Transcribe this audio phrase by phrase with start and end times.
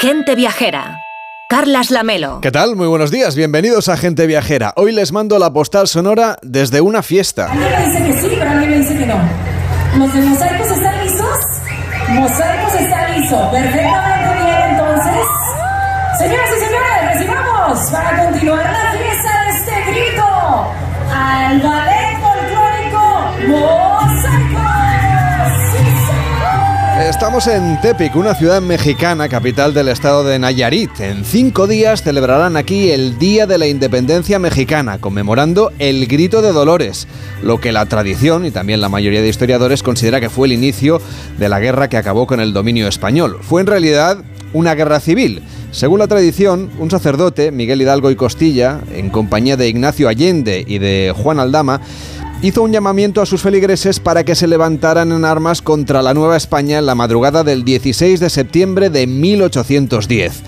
[0.00, 1.00] Gente Viajera.
[1.48, 2.38] Carlas Lamelo.
[2.40, 2.76] ¿Qué tal?
[2.76, 4.72] Muy buenos días, bienvenidos a Gente Viajera.
[4.76, 7.50] Hoy les mando la postal sonora desde una fiesta.
[7.50, 9.16] A mí me dice que sí, pero a mí me dice que no.
[9.96, 11.38] ¿Los de mosaicos están listos?
[12.10, 13.50] Mosaicos está listo.
[13.50, 15.26] Perfectamente bien, entonces.
[16.18, 20.72] Señoras y señores, recibamos para continuar la fiesta de este grito
[21.12, 23.34] al ballet folclórico
[27.00, 30.98] Estamos en Tepic, una ciudad mexicana, capital del estado de Nayarit.
[30.98, 36.52] En cinco días celebrarán aquí el Día de la Independencia Mexicana, conmemorando el Grito de
[36.52, 37.06] Dolores,
[37.40, 41.00] lo que la tradición y también la mayoría de historiadores considera que fue el inicio
[41.38, 43.38] de la guerra que acabó con el dominio español.
[43.42, 44.18] Fue en realidad
[44.52, 45.42] una guerra civil.
[45.70, 50.78] Según la tradición, un sacerdote, Miguel Hidalgo y Costilla, en compañía de Ignacio Allende y
[50.78, 51.80] de Juan Aldama,
[52.40, 56.36] hizo un llamamiento a sus feligreses para que se levantaran en armas contra la Nueva
[56.36, 60.42] España en la madrugada del 16 de septiembre de 1810.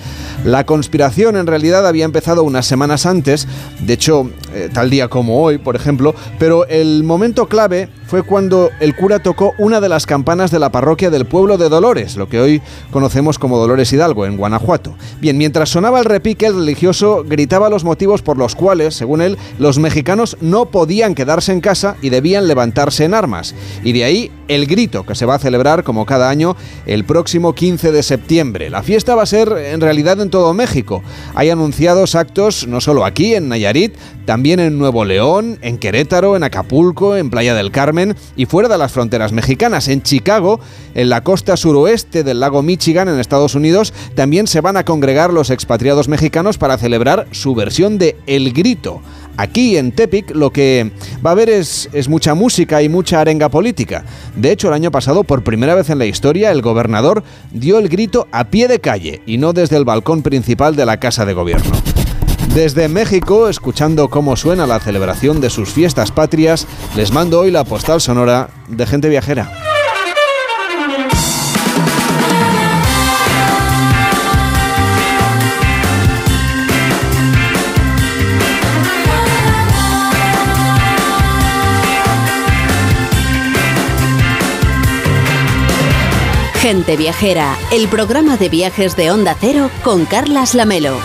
[0.44, 3.48] La conspiración en realidad había empezado unas semanas antes,
[3.80, 8.72] de hecho, eh, tal día como hoy, por ejemplo, pero el momento clave fue cuando
[8.80, 12.28] el cura tocó una de las campanas de la parroquia del pueblo de Dolores, lo
[12.28, 14.96] que hoy conocemos como Dolores Hidalgo, en Guanajuato.
[15.20, 19.38] Bien, mientras sonaba el repique, el religioso gritaba los motivos por los cuales, según él,
[19.60, 23.54] los mexicanos no podían quedarse en casa y debían levantarse en armas.
[23.84, 27.54] Y de ahí el grito que se va a celebrar como cada año el próximo
[27.54, 28.70] 15 de septiembre.
[28.70, 31.04] La fiesta va a ser en realidad en todo México.
[31.36, 33.94] Hay anunciados actos no solo aquí, en Nayarit,
[34.24, 37.99] también en Nuevo León, en Querétaro, en Acapulco, en Playa del Carmen
[38.36, 39.88] y fuera de las fronteras mexicanas.
[39.88, 40.60] En Chicago,
[40.94, 45.32] en la costa suroeste del lago Michigan, en Estados Unidos, también se van a congregar
[45.32, 49.00] los expatriados mexicanos para celebrar su versión de El Grito.
[49.36, 50.90] Aquí en Tepic lo que
[51.24, 54.04] va a haber es, es, mucha música y mucha arenga política.
[54.36, 57.88] De hecho, el año pasado, por primera vez en la historia, el gobernador dio el
[57.88, 61.32] grito a pie de calle y no desde el balcón principal de la Casa de
[61.32, 61.70] Gobierno.
[62.54, 67.62] Desde México, escuchando cómo suena la celebración de sus fiestas patrias, les mando hoy la
[67.62, 69.52] postal sonora de gente viajera.
[86.60, 90.98] Gente Viajera, el programa de viajes de Onda Cero con Carlas Lamelo.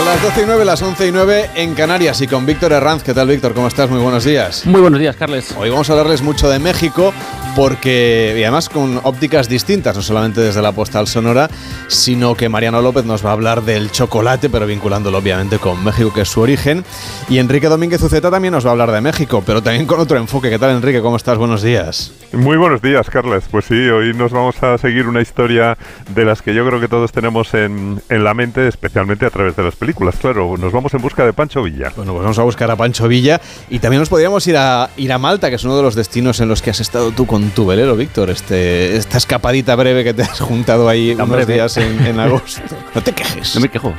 [0.00, 3.02] A las 12 y 9, las 11 y 9 en Canarias y con Víctor Herranz.
[3.02, 3.52] ¿Qué tal, Víctor?
[3.52, 3.90] ¿Cómo estás?
[3.90, 4.64] Muy buenos días.
[4.64, 5.54] Muy buenos días, Carles.
[5.58, 7.12] Hoy vamos a hablarles mucho de México
[7.60, 11.50] porque, y además con ópticas distintas, no solamente desde la postal sonora,
[11.88, 16.10] sino que Mariano López nos va a hablar del chocolate, pero vinculándolo obviamente con México,
[16.10, 16.86] que es su origen.
[17.28, 20.16] Y Enrique Domínguez Uceta también nos va a hablar de México, pero también con otro
[20.16, 20.48] enfoque.
[20.48, 21.02] ¿Qué tal, Enrique?
[21.02, 21.36] ¿Cómo estás?
[21.36, 22.14] Buenos días.
[22.32, 23.44] Muy buenos días, Carles.
[23.50, 25.76] Pues sí, hoy nos vamos a seguir una historia
[26.14, 29.54] de las que yo creo que todos tenemos en, en la mente, especialmente a través
[29.54, 30.16] de las películas.
[30.16, 31.92] Claro, nos vamos en busca de Pancho Villa.
[31.94, 33.38] Bueno, pues vamos a buscar a Pancho Villa
[33.68, 36.40] y también nos podríamos ir a, ir a Malta, que es uno de los destinos
[36.40, 38.30] en los que has estado tú con tu velero, Víctor.
[38.30, 41.54] Este, esta escapadita breve que te has juntado ahí Tan unos breve.
[41.54, 42.62] días en, en agosto.
[42.94, 43.54] No te quejes.
[43.54, 43.92] No me quejo.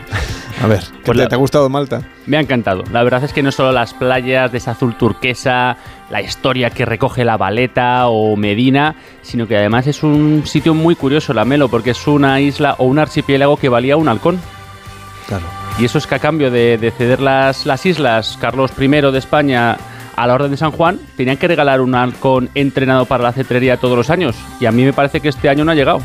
[0.62, 2.02] A ver, ¿qué Pues te, la- te ha gustado Malta?
[2.26, 2.84] Me ha encantado.
[2.92, 5.78] La verdad es que no solo las playas de esa azul turquesa,
[6.10, 10.96] la historia que recoge la Valeta o Medina, sino que además es un sitio muy
[10.96, 14.40] curioso, la Melo, porque es una isla o un archipiélago que valía un halcón.
[15.28, 15.46] Claro.
[15.80, 19.18] Y eso es que a cambio de, de ceder las, las islas, Carlos I de
[19.18, 19.78] España
[20.22, 23.78] a la Orden de San Juan, tenían que regalar un halcón entrenado para la cetrería
[23.78, 24.36] todos los años.
[24.60, 26.00] Y a mí me parece que este año no ha llegado.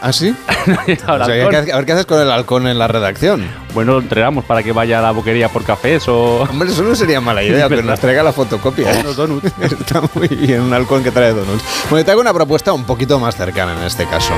[0.00, 0.34] ¿Ah, sí?
[0.66, 2.88] No ha llegado el O sea, a ver qué haces con el halcón en la
[2.88, 3.46] redacción.
[3.72, 6.42] Bueno, lo entrenamos para que vaya a la boquería por cafés o...
[6.42, 8.92] Hombre, eso no sería mala idea, pero nos traiga la fotocopia.
[8.92, 8.98] ¿eh?
[9.00, 9.52] Unos donuts.
[9.60, 11.62] Está muy bien, un halcón que trae donuts.
[11.88, 14.32] Bueno, te hago una propuesta un poquito más cercana en este caso.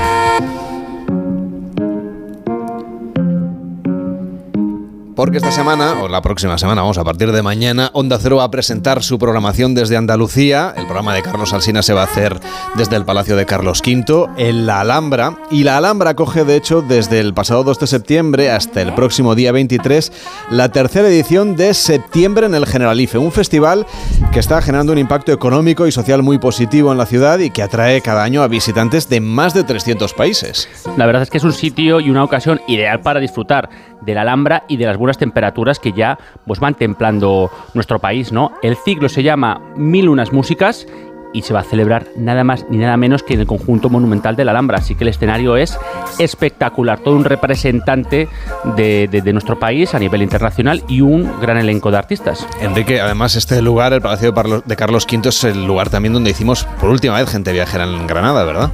[5.15, 8.43] Porque esta semana, o la próxima semana, vamos, a partir de mañana, Onda Cero va
[8.43, 10.73] a presentar su programación desde Andalucía.
[10.75, 12.37] El programa de Carlos Alsina se va a hacer
[12.75, 15.37] desde el Palacio de Carlos V, en la Alhambra.
[15.49, 19.35] Y la Alhambra coge, de hecho, desde el pasado 2 de septiembre hasta el próximo
[19.35, 20.11] día 23,
[20.51, 23.85] la tercera edición de Septiembre en el Generalife, un festival
[24.33, 27.63] que está generando un impacto económico y social muy positivo en la ciudad y que
[27.63, 30.67] atrae cada año a visitantes de más de 300 países.
[30.97, 33.69] La verdad es que es un sitio y una ocasión ideal para disfrutar
[34.01, 38.51] de la Alhambra y de las temperaturas que ya pues, van templando nuestro país, ¿no?
[38.61, 40.87] El ciclo se llama Mil unas músicas
[41.33, 44.37] y se va a celebrar nada más ni nada menos que en el conjunto monumental
[44.37, 44.77] de la Alhambra.
[44.77, 45.77] Así que el escenario es
[46.17, 48.29] espectacular, todo un representante
[48.77, 52.47] de, de- de nuestro país a nivel internacional y un gran elenco de artistas.
[52.61, 54.31] Enrique, además este lugar, el Palacio
[54.65, 58.07] de Carlos V, es el lugar también donde hicimos por última vez gente viajera en
[58.07, 58.71] Granada, ¿verdad?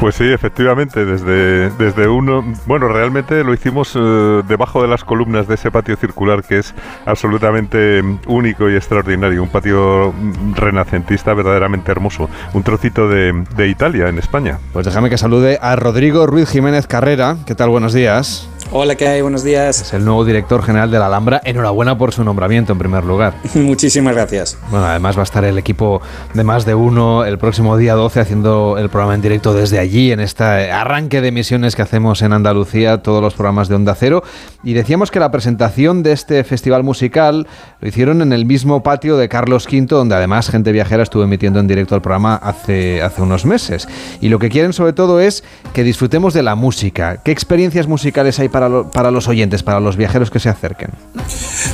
[0.00, 5.46] Pues sí, efectivamente, desde, desde uno, bueno, realmente lo hicimos eh, debajo de las columnas
[5.46, 6.74] de ese patio circular que es
[7.04, 10.14] absolutamente único y extraordinario, un patio
[10.54, 14.58] renacentista verdaderamente hermoso, un trocito de, de Italia en España.
[14.72, 17.36] Pues déjame que salude a Rodrigo Ruiz Jiménez Carrera.
[17.44, 17.68] ¿Qué tal?
[17.68, 18.48] Buenos días.
[18.72, 19.20] Hola, ¿qué hay?
[19.20, 19.82] Buenos días.
[19.82, 21.40] Es el nuevo director general de la Alhambra.
[21.42, 23.34] Enhorabuena por su nombramiento en primer lugar.
[23.54, 24.56] Muchísimas gracias.
[24.70, 26.00] Bueno, además va a estar el equipo
[26.34, 30.12] de más de uno el próximo día 12 haciendo el programa en directo desde allí,
[30.12, 34.22] en este arranque de emisiones que hacemos en Andalucía, todos los programas de Onda Cero.
[34.62, 37.48] Y decíamos que la presentación de este festival musical
[37.80, 41.58] lo hicieron en el mismo patio de Carlos V, donde además Gente Viajera estuvo emitiendo
[41.58, 43.88] en directo el programa hace, hace unos meses.
[44.20, 47.16] Y lo que quieren sobre todo es que disfrutemos de la música.
[47.24, 48.59] ¿Qué experiencias musicales hay para
[48.92, 50.90] para, los oyentes, para los viajeros que se acerquen?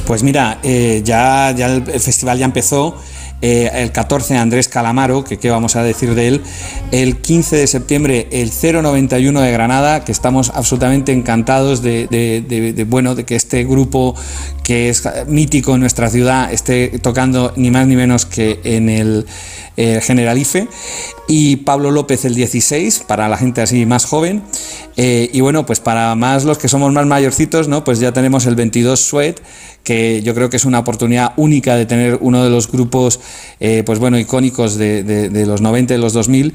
[0.07, 2.97] Pues mira, eh, ya, ya el, festival ya empezó.
[3.43, 6.43] Eh, el 14 Andrés Calamaro, que qué vamos a decir de él,
[6.91, 13.25] el 15 de septiembre el 091 de Granada, que estamos absolutamente encantados de, bueno, de
[13.25, 14.15] que este grupo
[14.63, 19.27] que es mítico en nuestra ciudad esté tocando ni más ni menos que en el
[19.77, 20.69] Generalife.
[21.29, 24.43] Y Pablo López el 16 para la gente así más joven.
[24.97, 28.47] Eh, y bueno pues para más los que somos más mayorcitos no pues ya tenemos
[28.47, 29.41] el 22 Sweat
[29.87, 33.21] que yo creo que es una oportunidad única de tener uno de los grupos
[33.61, 36.53] eh, pues bueno icónicos de, los 90 y los 2000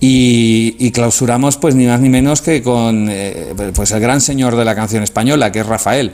[0.00, 3.08] y, y, clausuramos pues ni más ni menos que con
[3.72, 6.12] pues el gran señor de la canción española que es Rafael.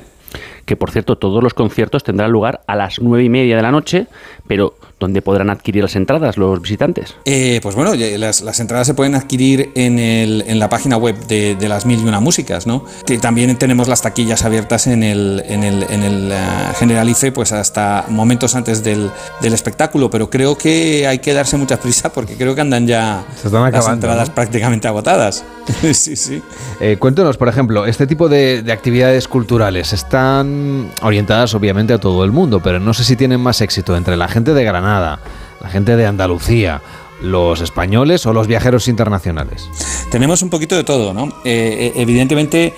[0.66, 3.72] Que por cierto todos los conciertos tendrán lugar a las nueve y media de la
[3.72, 4.06] noche,
[4.46, 7.14] pero ¿dónde podrán adquirir las entradas los visitantes?
[7.24, 11.56] Eh, pues bueno, las, entradas se pueden adquirir en, el, en la página web de,
[11.68, 12.84] las mil y una músicas, ¿no?
[13.20, 18.06] también tenemos las taquillas abiertas en el, en el, en el uh, Generalife, pues hasta
[18.08, 19.10] momentos antes del,
[19.40, 23.24] del, espectáculo, pero creo que hay que darse mucha prisa porque creo que andan ya
[23.50, 25.44] las entradas prácticamente agotadas.
[25.92, 26.42] sí, sí.
[26.80, 32.24] Eh, cuéntanos, por ejemplo, este tipo de, de actividades culturales están orientadas obviamente a todo
[32.24, 35.68] el mundo, pero no sé si tienen más éxito entre la gente de Granada, la
[35.68, 36.80] gente de Andalucía,
[37.20, 39.68] los españoles o los viajeros internacionales?
[40.10, 41.26] Tenemos un poquito de todo, ¿no?
[41.44, 42.74] Eh, eh, evidentemente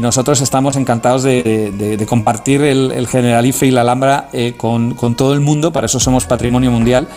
[0.00, 5.72] nosotros estamos encantados de, compartir el, Generalife y la Alhambra con, con, todo el mundo,
[5.72, 7.08] para eso somos patrimonio mundial.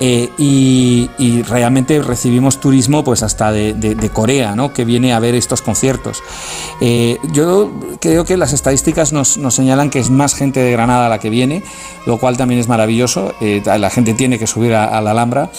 [0.00, 1.08] Eh, y,
[1.42, 4.72] realmente recibimos turismo pues hasta de, Corea, ¿no?
[4.72, 6.22] que viene a ver estos conciertos.
[6.80, 11.18] Eh, yo creo que las estadísticas nos, señalan que es más gente de Granada la
[11.18, 11.62] que viene,
[12.06, 13.34] lo cual también es maravilloso.
[13.40, 15.50] Eh, la gente tiene que subir a, la Alhambra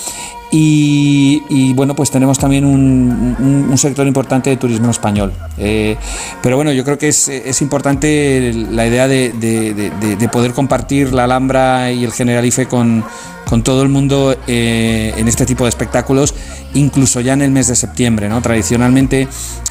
[0.52, 5.34] y, bueno, pues tenemos también un, sector importante de turismo español.
[5.58, 11.92] pero bueno, yo creo que es, importante la idea de, de, poder compartir la Alhambra
[11.92, 13.04] y el Generalife con,
[13.50, 16.36] con todo el mundo eh, en este tipo de espectáculos,
[16.76, 18.30] incluso ya en el mes de septiembre.
[18.30, 18.42] ¿no?
[18.42, 19.28] Tradicionalmente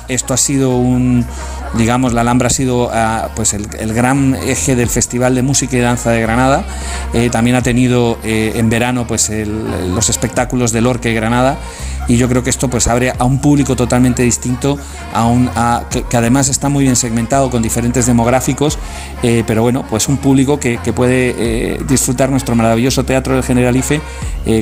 [0.09, 1.25] esto ha sido un,
[1.75, 5.81] digamos, la Alhambra ha sido ah, pues el, gran eje del Festival de Música y
[5.81, 6.65] Danza de Granada.
[7.13, 11.59] Eh, también ha tenido eh, en verano pues los espectáculos del Orque Granada
[12.07, 14.79] y yo creo que esto pues abre a un público totalmente distinto,
[15.13, 15.51] a un,
[15.91, 18.79] que, además está muy bien segmentado con diferentes demográficos,
[19.23, 24.01] eh, pero bueno, pues un público que, puede disfrutar nuestro maravilloso teatro del Generalife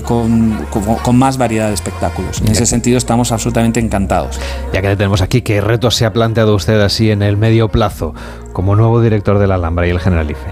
[0.05, 0.67] con,
[1.05, 2.41] con, más variedad de espectáculos.
[2.41, 4.41] En ese sentido estamos absolutamente encantados.
[4.73, 8.15] Ya que tenemos aquí, ¿qué retos se ha planteado usted así en el medio plazo
[8.55, 10.50] como nuevo director de la Alhambra y el Generalife?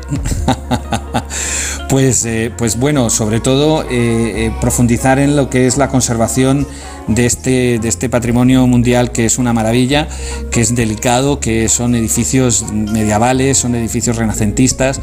[1.89, 6.67] pues, eh, pues bueno, sobre todo eh, eh, profundizar en lo que es la conservación
[7.09, 10.07] de este, de este patrimonio mundial que es una maravilla,
[10.51, 15.01] que es delicado, que son edificios medievales, son edificios renacentistas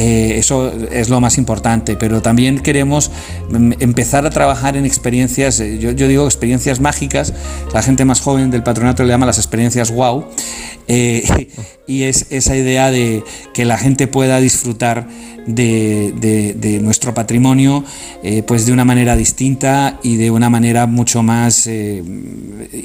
[0.00, 3.10] eh, eso es lo más importante, pero también queremos
[3.50, 7.34] mm, empezar a trabajar en experiencias, eh, yo, digo experiencias mágicas,
[7.74, 10.24] la gente más joven del patronato le llama las experiencias wow,
[11.88, 15.08] y es esa idea de que la gente pueda disfrutar
[15.46, 17.82] de, nuestro patrimonio
[18.22, 22.04] eh, pues de una manera distinta y de una manera mucho más eh,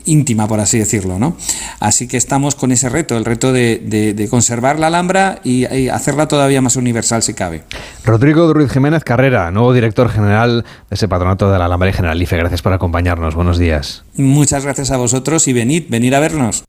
[0.05, 1.19] íntima, por así decirlo.
[1.19, 1.35] ¿no?
[1.79, 6.61] Así que estamos con ese reto, el reto de, conservar la Alhambra y, hacerla todavía
[6.61, 7.63] más universal si cabe.
[8.05, 12.37] Rodrigo Ruiz Jiménez Carrera, nuevo director general de ese patronato de la Alhambra y Generalife.
[12.37, 13.35] Gracias por acompañarnos.
[13.35, 14.03] Buenos días.
[14.15, 16.63] Muchas gracias a vosotros y venid, venid a vernos.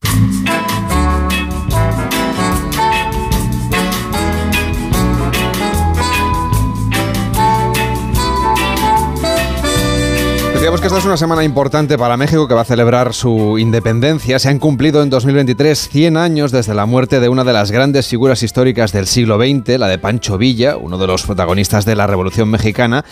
[10.74, 14.40] Decíamos que esta es una semana importante para México que va a celebrar su independencia.
[14.40, 18.08] Se han cumplido en 2023 100 años desde la muerte de una de las grandes
[18.08, 22.08] figuras históricas del siglo XX, la de Pancho Villa, uno de los protagonistas de la
[22.08, 23.04] Revolución Mexicana,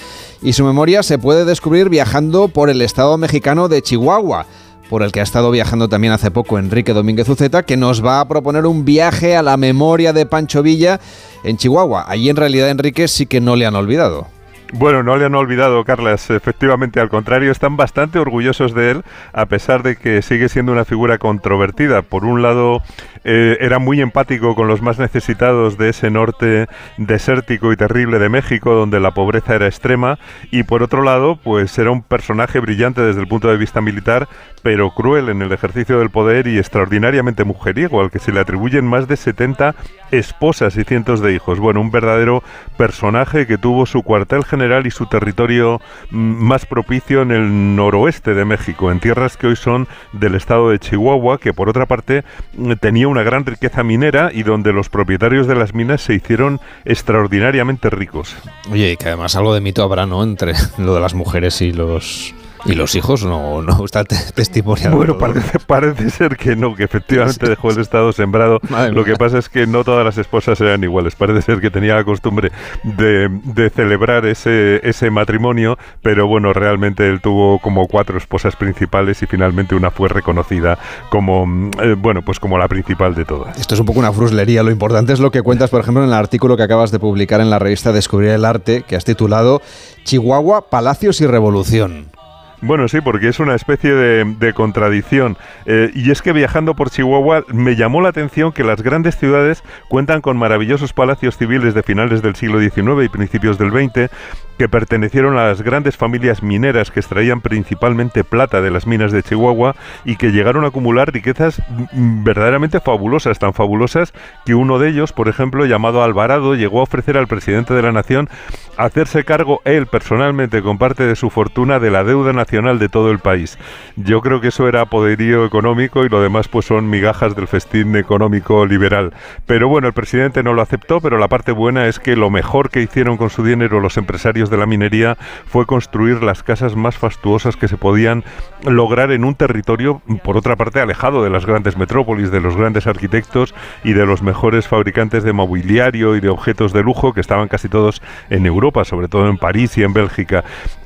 [0.42, 4.46] y su memoria se puede descubrir viajando por el estado mexicano de Chihuahua
[4.90, 8.18] por el que ha estado viajando también hace poco Enrique Domínguez Uceta, que nos va
[8.18, 11.00] a proponer un viaje a la memoria de Pancho Villa
[11.44, 12.06] en Chihuahua.
[12.08, 14.26] Allí en realidad Enrique sí que no le han olvidado.
[14.74, 16.30] Bueno, no le han olvidado, Carlas.
[16.30, 19.02] Efectivamente, al contrario, están bastante orgullosos de él,
[19.34, 22.00] a pesar de que sigue siendo una figura controvertida.
[22.00, 22.80] Por un lado,
[23.24, 28.28] eh, era muy empático con los más necesitados de ese norte desértico y terrible de
[28.28, 30.18] México, donde la pobreza era extrema.
[30.50, 34.28] Y por otro lado, pues era un personaje brillante desde el punto de vista militar,
[34.62, 38.86] pero cruel en el ejercicio del poder y extraordinariamente mujeriego, al que se le atribuyen
[38.86, 39.74] más de 70
[40.10, 41.58] esposas y cientos de hijos.
[41.58, 42.42] Bueno, un verdadero
[42.76, 48.34] personaje que tuvo su cuartel general y su territorio mm, más propicio en el noroeste
[48.34, 52.24] de México, en tierras que hoy son del estado de Chihuahua, que por otra parte
[52.56, 56.60] mm, tenía una gran riqueza minera y donde los propietarios de las minas se hicieron
[56.84, 58.34] extraordinariamente ricos.
[58.70, 60.22] Oye, que además algo de mito habrá, ¿no?
[60.22, 64.96] Entre lo de las mujeres y los y los hijos no, no está testimoniado.
[64.96, 68.60] Bueno, parece, parece, ser que no, que efectivamente dejó el Estado sembrado.
[68.92, 71.14] Lo que pasa es que no todas las esposas eran iguales.
[71.14, 72.52] Parece ser que tenía la costumbre
[72.82, 79.22] de, de, celebrar ese, ese matrimonio, pero bueno, realmente él tuvo como cuatro esposas principales
[79.22, 80.78] y finalmente una fue reconocida
[81.10, 83.58] como, eh, bueno, pues como la principal de todas.
[83.58, 84.62] Esto es un poco una fruslería.
[84.62, 87.40] Lo importante es lo que cuentas, por ejemplo, en el artículo que acabas de publicar
[87.40, 89.62] en la revista Descubrir el Arte, que has titulado
[90.04, 92.21] Chihuahua, Palacios y Revolución.
[92.62, 95.36] Bueno, sí, porque es una especie de, contradicción.
[95.66, 99.64] Eh, y es que viajando por Chihuahua me llamó la atención que las grandes ciudades
[99.88, 104.12] cuentan con maravillosos palacios civiles de finales del siglo XIX y principios del XX
[104.58, 109.24] que pertenecieron a las grandes familias mineras que extraían principalmente plata de las minas de
[109.24, 111.60] Chihuahua y que llegaron a acumular riquezas
[111.92, 114.12] verdaderamente fabulosas, tan fabulosas
[114.44, 117.90] que uno de ellos, por ejemplo, llamado Alvarado, llegó a ofrecer al presidente de la
[117.90, 118.28] nación
[118.76, 123.10] hacerse cargo él personalmente con parte de su fortuna de la deuda nacional de todo
[123.10, 123.58] el país.
[123.96, 127.96] Yo creo que eso era poderío económico y lo demás pues son migajas del festín
[127.96, 129.14] económico liberal.
[129.46, 132.68] Pero bueno, el presidente no lo aceptó, pero la parte buena es que lo mejor
[132.68, 135.16] que hicieron con su dinero los empresarios de la minería
[135.46, 138.22] fue construir las casas más fastuosas que se podían
[138.66, 142.86] lograr en un territorio, por otra parte, alejado de las grandes metrópolis, de los grandes
[142.86, 147.48] arquitectos y de los mejores fabricantes de mobiliario y de objetos de lujo que estaban
[147.48, 150.44] casi todos en Europa, sobre todo en París y en Bélgica.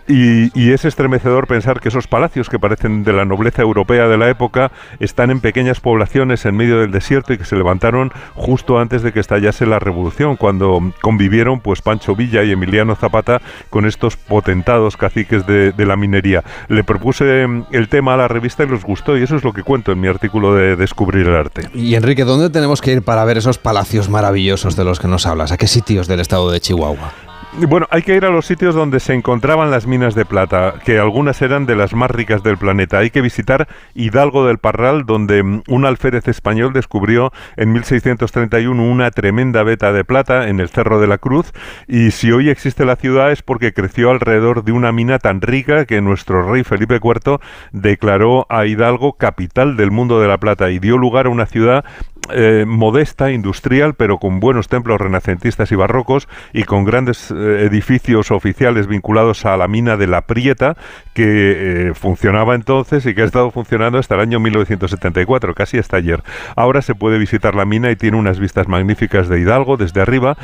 [0.08, 4.28] Y, es estremecedor pensar que esos palacios que parecen de la nobleza europea de la
[4.28, 4.70] época
[5.00, 9.10] están en pequeñas poblaciones en medio del desierto y que se levantaron justo antes de
[9.10, 14.98] que estallase la revolución, cuando convivieron pues Pancho Villa y Emiliano Zapata con estos potentados
[14.98, 16.44] caciques de, la minería.
[16.68, 19.54] Le propuse mm, el tema a la revista y les gustó y eso es lo
[19.54, 21.70] que cuento en mi artículo de Descubrir el arte.
[21.72, 25.24] Y Enrique, ¿dónde tenemos que ir para ver esos palacios maravillosos de los que nos
[25.24, 25.52] hablas?
[25.52, 27.14] ¿A qué sitios del estado de Chihuahua?
[27.58, 30.98] Bueno, hay que ir a los sitios donde se encontraban las minas de plata, que
[30.98, 32.98] algunas eran de las más ricas del planeta.
[32.98, 39.10] Hay que visitar Hidalgo del Parral, donde mm, un alférez español descubrió en 1631 una
[39.10, 41.54] tremenda veta de plata en el Cerro de la Cruz.
[41.88, 45.86] Y si hoy existe la ciudad es porque creció alrededor de una mina tan rica
[45.86, 47.38] que nuestro rey Felipe IV
[47.72, 51.86] declaró a Hidalgo capital del mundo de la plata y dio lugar a una ciudad
[52.32, 58.30] eh, modesta, industrial, pero con buenos templos renacentistas y barrocos y con grandes eh, edificios
[58.30, 60.76] oficiales vinculados a la mina de La Prieta,
[61.14, 65.96] que eh, funcionaba entonces y que ha estado funcionando hasta el año 1974, casi hasta
[65.96, 66.22] ayer.
[66.56, 70.36] Ahora se puede visitar la mina y tiene unas vistas magníficas de Hidalgo desde arriba,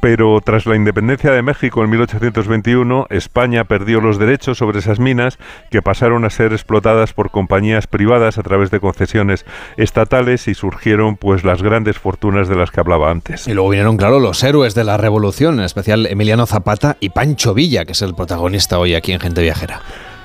[0.00, 5.38] pero tras la independencia de México en 1821, España perdió los derechos sobre esas minas
[5.70, 9.44] que pasaron a ser explotadas por compañías privadas a través de concesiones
[9.76, 13.48] estatales y surgieron pues las grandes fortunas de las que hablaba antes.
[13.48, 17.54] Y luego vinieron, claro, los héroes de la revolución, en especial Emiliano Zapata y Pancho
[17.54, 19.80] Villa, que es el protagonista hoy aquí en Gente Viajera.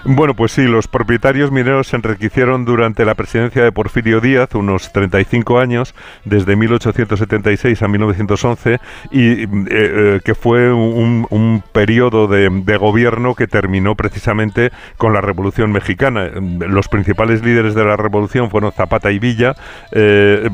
[0.06, 4.94] Bueno, pues sí, los propietarios mineros se enriquecieron durante la presidencia de Porfirio Díaz, unos
[4.94, 8.80] 35 años, desde 1876 a 1911,
[9.12, 15.74] y eh, eh, que fue un, periodo de, gobierno que terminó precisamente con la Revolución
[15.74, 16.30] Mexicana.
[16.30, 19.56] Los principales líderes de la Revolución fueron Zapata y Villa,
[19.92, 20.50] eh,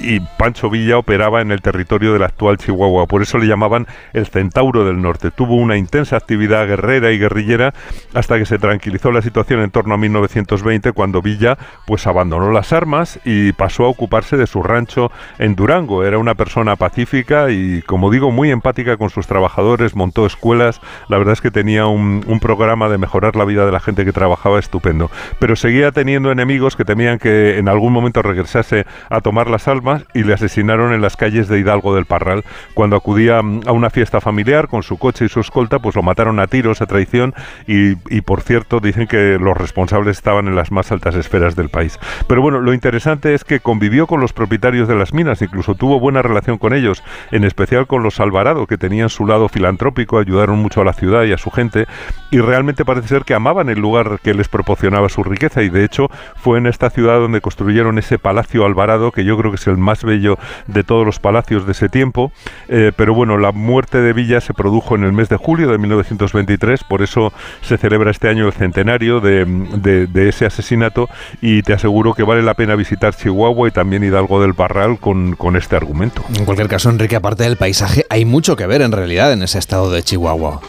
[0.00, 4.26] y Pancho Villa operaba en el territorio del actual Chihuahua, por eso le llamaban el
[4.26, 5.32] Centauro del Norte.
[5.32, 7.74] Tuvo una intensa actividad guerrera y guerrillera
[8.14, 12.52] hasta que se tranquilizó tranquilizó la situación en torno a 1920 cuando Villa pues abandonó
[12.52, 16.04] las armas y pasó a ocuparse de su rancho en Durango.
[16.04, 21.16] Era una persona pacífica y como digo muy empática con sus trabajadores, montó escuelas, la
[21.16, 24.58] verdad es que tenía un, programa de mejorar la vida de la gente que trabajaba
[24.58, 25.10] estupendo.
[25.38, 30.04] Pero seguía teniendo enemigos que temían que en algún momento regresase a tomar las almas
[30.12, 32.44] y le asesinaron en las calles de Hidalgo del Parral.
[32.74, 36.38] Cuando acudía a una fiesta familiar con su coche y su escolta, pues lo mataron
[36.38, 37.32] a tiros a traición
[37.66, 41.98] y por cierto dicen que los responsables estaban en las más altas esferas del país.
[42.26, 46.00] Pero bueno, lo interesante es que convivió con los propietarios de las minas, incluso tuvo
[46.00, 50.58] buena relación con ellos, en especial con los Alvarado, que tenían su lado filantrópico, ayudaron
[50.58, 51.86] mucho a la ciudad y a su gente,
[52.30, 55.84] y realmente parece ser que amaban el lugar que les proporcionaba su riqueza, y de
[55.84, 59.66] hecho fue en esta ciudad donde construyeron ese Palacio Alvarado, que yo creo que es
[59.66, 62.32] el más bello de todos los palacios de ese tiempo,
[62.68, 65.78] eh, pero bueno, la muerte de Villa se produjo en el mes de julio de
[65.78, 71.08] 1923, por eso se celebra este año el centenario de, ese asesinato
[71.42, 75.56] y te aseguro que vale la pena visitar Chihuahua y también Hidalgo del Parral con
[75.56, 76.24] este argumento.
[76.36, 79.58] En cualquier caso, Enrique, aparte del paisaje, hay mucho que ver en realidad en ese
[79.58, 80.60] estado de Chihuahua.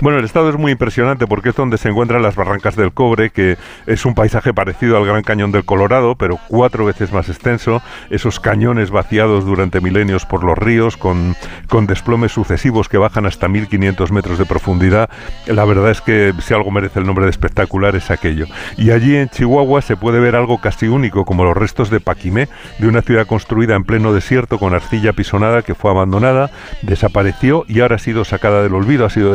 [0.00, 3.30] Bueno, el estado es muy impresionante porque es donde se encuentran las barrancas del cobre,
[3.30, 7.82] que es un paisaje parecido al Gran Cañón del Colorado, pero cuatro veces más extenso.
[8.08, 11.36] Esos cañones vaciados durante milenios por los ríos, con,
[11.68, 15.10] con desplomes sucesivos que bajan hasta 1500 metros de profundidad.
[15.46, 18.46] La verdad es que si algo merece el nombre de espectacular es aquello.
[18.76, 22.48] Y allí en Chihuahua se puede ver algo casi único, como los restos de Paquimé,
[22.78, 26.50] de una ciudad construida en pleno desierto con arcilla pisonada que fue abandonada,
[26.82, 29.32] desapareció y ahora ha sido sacada del olvido, ha sido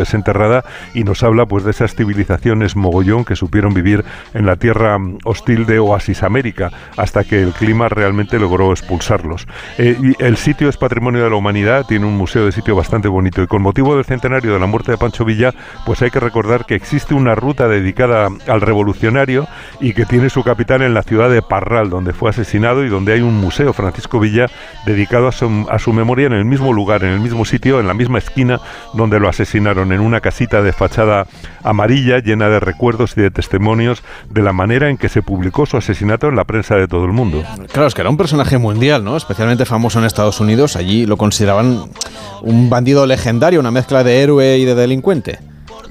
[0.94, 4.04] y nos habla pues de esas civilizaciones mogollón que supieron vivir
[4.34, 9.48] en la tierra hostil de Oasis América hasta que el clima realmente logró expulsarlos.
[9.78, 13.44] Eh, el sitio es patrimonio de la humanidad, tiene un museo de sitio bastante bonito
[13.44, 15.54] y con motivo del centenario de la muerte de Pancho Villa,
[15.86, 19.48] pues hay que recordar que existe una ruta dedicada al revolucionario
[19.80, 23.14] y que tiene su capital en la ciudad de Parral, donde fue asesinado y donde
[23.14, 24.48] hay un museo Francisco Villa
[24.86, 27.88] dedicado a su, a su memoria en el mismo lugar, en el mismo sitio, en
[27.88, 28.60] la misma esquina
[28.94, 31.28] donde lo asesinaron, en una casita de fachada
[31.64, 35.78] amarilla llena de recuerdos y de testimonios de la manera en que se publicó su
[35.78, 37.44] asesinato en la prensa de todo el mundo.
[37.72, 39.18] Claro, es que era un personaje mundial, ¿no?
[39.18, 40.76] Especialmente famoso en Estados Unidos.
[40.76, 41.86] Allí lo consideraban
[42.42, 45.40] un bandido legendario, una mezcla de héroe y de delincuente.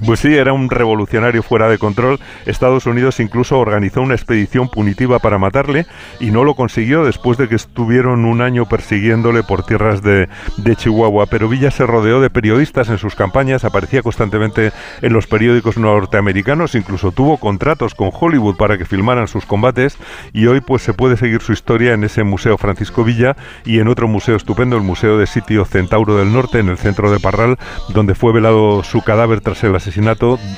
[0.03, 2.19] Pues sí, era un revolucionario fuera de control.
[2.45, 5.85] Estados Unidos incluso organizó una expedición punitiva para matarle
[6.19, 10.27] y no lo consiguió después de que estuvieron un año persiguiéndole por tierras de,
[10.75, 11.27] Chihuahua.
[11.27, 16.75] Pero Villa se rodeó de periodistas en sus campañas, aparecía constantemente en los periódicos norteamericanos,
[16.75, 19.97] incluso tuvo contratos con Hollywood para que filmaran sus combates
[20.33, 23.87] y hoy pues se puede seguir su historia en ese Museo Francisco Villa y en
[23.87, 27.57] otro museo estupendo, el Museo de Sitio Centauro del Norte, en el centro de Parral,
[27.89, 29.84] donde fue velado su cadáver tras el asesinato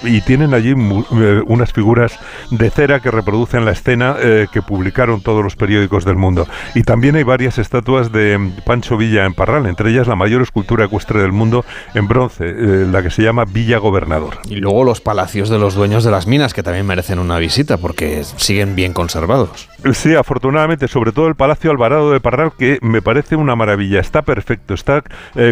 [0.04, 2.20] y tienen allí eh, unas figuras
[2.52, 6.48] de cera que reproducen la escena eh, que publicaron todos los periódicos del mundo.
[6.76, 10.86] Y también hay varias estatuas de Pancho Villa en Parral, entre ellas la mayor escultura
[10.86, 14.40] ecuestre del mundo en bronce, eh, la que se llama Villa Gobernador.
[14.50, 17.78] Y luego los palacios de los dueños de las minas, que también merecen una visita
[17.78, 19.70] porque siguen bien conservados.
[19.94, 24.00] Sí, afortunadamente, sobre todo el Palacio Alvarado de Parral, que me parece una maravilla.
[24.00, 25.04] Está perfecto, está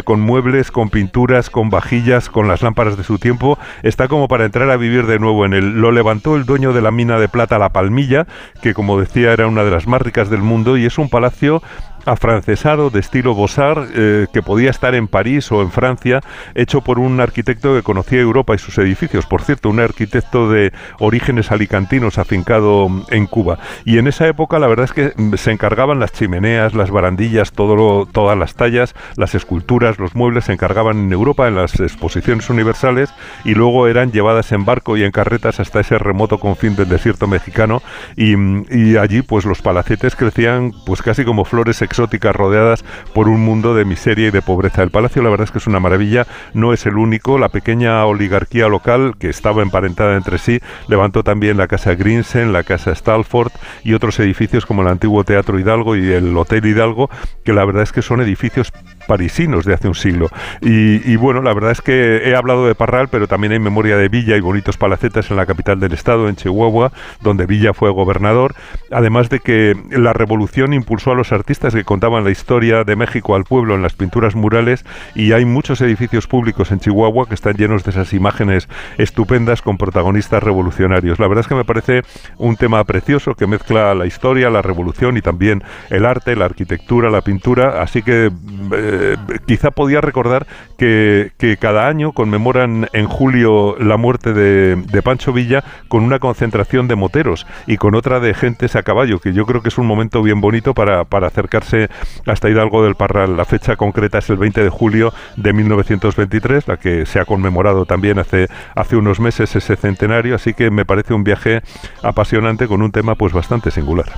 [0.04, 4.46] con muebles, con pinturas, con vajillas, con las lámparas de su tiempo está como para
[4.46, 5.82] entrar a vivir de nuevo en él.
[5.82, 8.28] Lo levantó el dueño de la mina de plata La Palmilla,
[8.62, 11.62] que como decía era una de las más ricas del mundo, y es un palacio
[12.06, 16.22] afrancesado de estilo Bossard eh, que podía estar en París o en Francia,
[16.54, 19.26] hecho por un arquitecto que conocía Europa y sus edificios.
[19.26, 23.60] Por cierto, un arquitecto de orígenes alicantinos afincado en Cuba.
[23.84, 28.38] Y en esa época la verdad es que se encargaban las chimeneas, las barandillas, todas
[28.38, 33.14] las tallas, las esculturas, los muebles se encargaban en Europa en las exposiciones universales
[33.44, 37.28] y luego eran llevadas en barco y en carretas hasta ese remoto confín del desierto
[37.28, 37.82] mexicano
[38.16, 38.36] y,
[38.70, 43.76] y allí pues los palacetes crecían pues casi como flores exóticas rodeadas por un mundo
[43.76, 44.84] de miseria y de pobreza.
[44.84, 48.06] El palacio la verdad es que es una maravilla, no es el único, la pequeña
[48.06, 53.52] oligarquía local que estaba emparentada entre sí levantó también la casa Grinsen, la casa Stalford
[53.84, 57.10] y otros edificios como el antiguo Teatro Hidalgo y el Hotel Hidalgo,
[57.44, 58.72] que la verdad es que son edificios
[59.06, 60.30] parisinos de hace un siglo.
[60.62, 64.10] Y, bueno, la verdad es que he hablado de Parral, pero también hay memoria de
[64.10, 66.92] Villa y bonitos palacetas en la capital del estado, en Chihuahua,
[67.22, 68.56] donde Villa fue gobernador.
[68.92, 73.36] Además de que la revolución impulsó a los artistas que contaban la historia de México
[73.36, 77.56] al pueblo en las pinturas murales y hay muchos edificios públicos en Chihuahua que están
[77.56, 81.20] llenos de esas imágenes estupendas con protagonistas revolucionarios.
[81.20, 82.02] La verdad es que me parece
[82.38, 87.10] un tema precioso que mezcla la historia, la revolución y también el arte, la arquitectura,
[87.10, 88.32] la pintura, así que
[88.74, 95.32] eh, eh, quizá podía recordar que, cada año conmemoran en julio la muerte de, Pancho
[95.32, 99.46] Villa con una concentración de moteros y con otra de gentes a caballo, que yo
[99.46, 101.90] creo que es un momento bien bonito para, acercarse
[102.26, 103.38] hasta Hidalgo del Parral.
[103.38, 107.86] La fecha concreta es el 20 de julio de 1923, la que se ha conmemorado
[107.86, 111.62] también hace, hace unos meses ese centenario, así que me parece un viaje
[112.02, 114.12] apasionante con un tema pues bastante singular.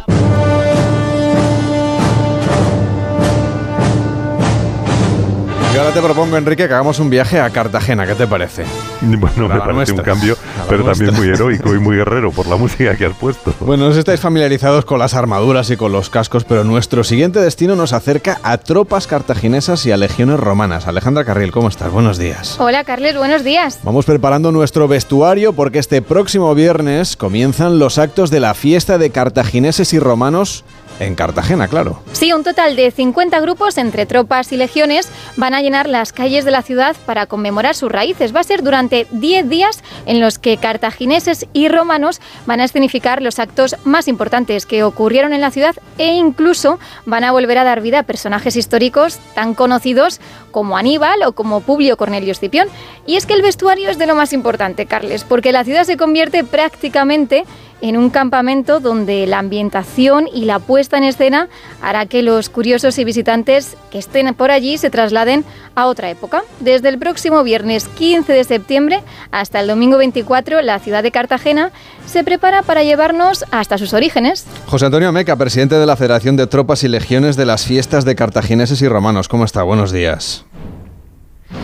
[5.78, 8.08] Ahora te propongo, Enrique, que hagamos un viaje a Cartagena.
[8.08, 8.63] ¿Qué te parece?
[9.02, 10.36] Bueno, me parece un cambio,
[10.68, 13.54] pero también muy heroico y muy guerrero por la música que has puesto.
[13.60, 17.76] Bueno, no estáis familiarizados con las armaduras y con los cascos, pero nuestro siguiente destino
[17.76, 20.88] nos acerca a tropas cartaginesas y a legiones romanas.
[20.88, 21.92] Alejandra Carril, ¿cómo estás?
[21.92, 22.60] Buenos días.
[22.60, 23.80] Hola, Carles, buenos días.
[23.84, 29.12] Vamos preparando nuestro vestuario porque este próximo viernes comienzan los actos de la fiesta de
[29.12, 30.63] cartagineses y romanos
[31.00, 32.02] en Cartagena, claro.
[32.14, 36.46] Sí, un total de 50 grupos entre tropas y legiones van a llenar las calles
[36.46, 38.36] de la ciudad para conmemorar sus raíces.
[38.36, 43.22] Va a ser durante 10 días en los que cartagineses y romanos van a escenificar
[43.22, 47.64] los actos más importantes que ocurrieron en la ciudad e incluso van a volver a
[47.64, 50.20] dar vida a personajes históricos tan conocidos
[50.58, 52.67] como Aníbal o como Publio Cornelio Escipión.
[53.06, 55.98] Y es que el vestuario es de lo más importante, Carles, porque la ciudad se
[55.98, 57.46] convierte prácticamente
[57.82, 61.48] en un campamento donde la ambientación y la puesta en escena
[61.80, 66.41] hará que los curiosos y visitantes que estén por allí se trasladen a otra época.
[66.60, 71.72] Desde el próximo viernes 15 de septiembre hasta el domingo 24, la ciudad de Cartagena
[72.08, 74.48] se prepara para llevarnos hasta sus orígenes.
[74.65, 78.15] José Antonio Meca, presidente de la Federación de Tropas y Legiones de las Fiestas de
[78.15, 79.28] Cartagineses y Romanos.
[79.28, 79.62] ¿Cómo está?
[79.62, 80.47] Buenos días.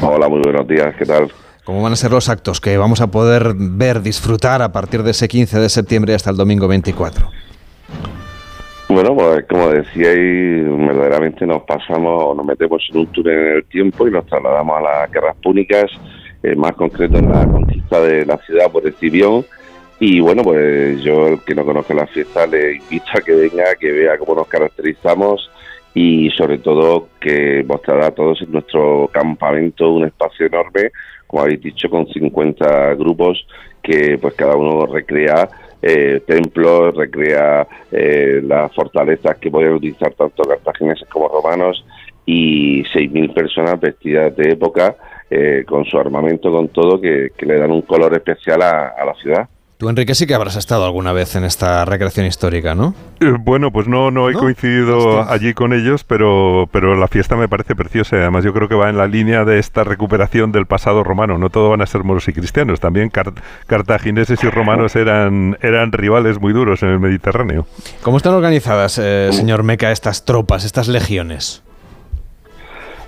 [0.01, 0.95] Hola, muy buenos días.
[0.97, 1.31] ¿Qué tal?
[1.63, 5.11] ¿Cómo van a ser los actos que vamos a poder ver, disfrutar a partir de
[5.11, 7.29] ese 15 de septiembre hasta el domingo 24?
[8.89, 13.65] Bueno, pues como decíais, verdaderamente nos pasamos o nos metemos en un túnel en el
[13.65, 15.85] tiempo y nos trasladamos a las guerras púnicas,
[16.43, 19.45] eh, más concreto en la conquista de la ciudad por Escipión.
[19.99, 23.63] Y bueno, pues yo, el que no conozca la fiesta, le invito a que venga,
[23.79, 25.49] que vea cómo nos caracterizamos
[25.93, 30.91] y sobre todo que mostrará a todos en nuestro campamento un espacio enorme
[31.33, 33.47] como habéis dicho, con 50 grupos
[33.81, 35.49] que pues cada uno recrea
[35.81, 41.83] eh, templos, recrea eh, las fortalezas que pueden utilizar tanto cartagineses como romanos
[42.27, 44.95] y 6.000 personas vestidas de época
[45.27, 49.49] eh, con su armamento, con todo, que, le dan un color especial a la ciudad.
[49.83, 52.95] Tú, Enrique, sí que habrás estado alguna vez en esta recreación histórica, ¿no?
[53.19, 57.49] Eh, bueno, pues no, no he coincidido allí con ellos, pero, pero la fiesta me
[57.49, 58.15] parece preciosa.
[58.15, 61.37] Además, yo creo que va en la línea de esta recuperación del pasado romano.
[61.37, 62.79] No todo van a ser moros y cristianos.
[62.79, 63.11] También
[63.67, 67.65] cartagineses y romanos eran, eran rivales muy duros en el Mediterráneo.
[68.03, 71.61] ¿Cómo están organizadas, eh, señor Meca, estas tropas, estas legiones?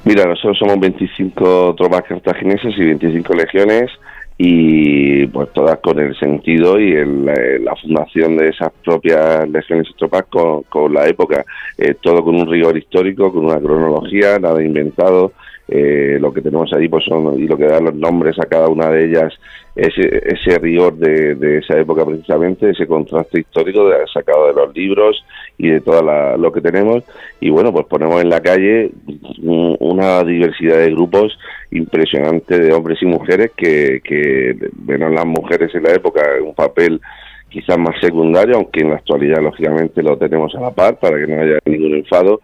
[0.03, 3.89] Mira, nosotros somos 25 tropas cartagineses y 25 legiones
[4.37, 10.25] y pues todas con el sentido y la, fundación de esas propias legiones y tropas
[10.25, 11.45] con, la época,
[11.77, 15.31] eh, todo con un rigor histórico, con una cronología, nada inventado,
[15.67, 18.67] eh, lo que tenemos ahí pues son y lo que da los nombres a cada
[18.67, 19.33] una de ellas
[19.75, 25.23] ese, ese rigor de, esa época precisamente, ese contraste histórico de, sacado de los libros
[25.57, 26.01] y de todo
[26.37, 27.03] lo que tenemos.
[27.39, 28.91] Y bueno, pues ponemos en la calle
[29.41, 31.37] una diversidad de grupos
[31.71, 37.01] impresionante de hombres y mujeres que, que ven las mujeres en la época un papel
[37.49, 41.27] quizás más secundario, aunque en la actualidad lógicamente lo tenemos a la par para que
[41.27, 42.41] no haya ningún enfado.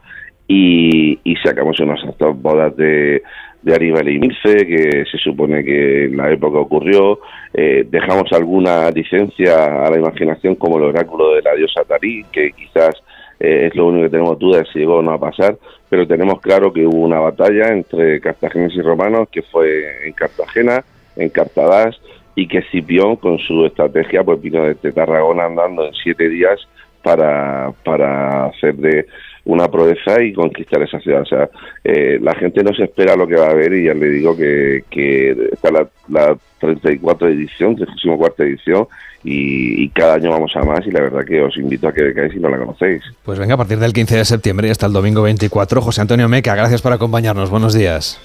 [0.48, 2.00] Y, y sacamos unas
[2.42, 3.22] bodas de,
[3.62, 7.20] de Aníbal y Mirce, que se supone que en la época ocurrió.
[7.54, 12.52] Eh, dejamos alguna licencia a la imaginación, como el oráculo de la diosa Tarí, que
[12.52, 12.96] quizás
[13.40, 15.58] eh, es lo único que tenemos dudas si llegó o no a pasar,
[15.90, 20.84] pero tenemos claro que hubo una batalla entre cartageneses y romanos, que fue en Cartagena,
[21.16, 22.00] en Cartadas,
[22.36, 26.60] y que Cipión, con su estrategia, pues vino desde Tarragona andando en siete días
[27.04, 29.06] para, para hacer de
[29.46, 31.22] una proeza y conquistar esa ciudad.
[31.22, 31.50] O sea,
[31.84, 34.36] eh, la gente no se espera lo que va a ver y ya le digo
[34.36, 38.88] que, que está la, la 34 edición, 34 edición
[39.24, 42.04] y, y, cada año vamos a más y la verdad que os invito a que
[42.04, 43.04] vengáis si no la conocéis.
[43.24, 46.28] Pues venga, a partir del 15 de septiembre y hasta el domingo 24, José Antonio
[46.28, 47.50] Meca, gracias por acompañarnos.
[47.50, 48.20] Buenos días.